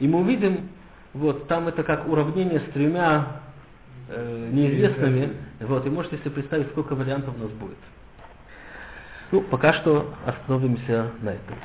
и 0.00 0.06
мы 0.06 0.20
увидим, 0.20 0.68
вот, 1.14 1.48
там 1.48 1.68
это 1.68 1.82
как 1.82 2.06
уравнение 2.06 2.60
с 2.60 2.72
тремя 2.74 3.40
э, 4.10 4.50
неизвестными, 4.52 5.30
вот, 5.60 5.86
и 5.86 5.88
можете 5.88 6.18
себе 6.18 6.30
представить, 6.30 6.68
сколько 6.72 6.94
вариантов 6.94 7.34
у 7.38 7.42
нас 7.42 7.50
будет. 7.52 7.78
Ну, 9.32 9.42
пока 9.42 9.72
что 9.74 10.12
остановимся 10.26 11.10
на 11.22 11.30
этом. 11.30 11.56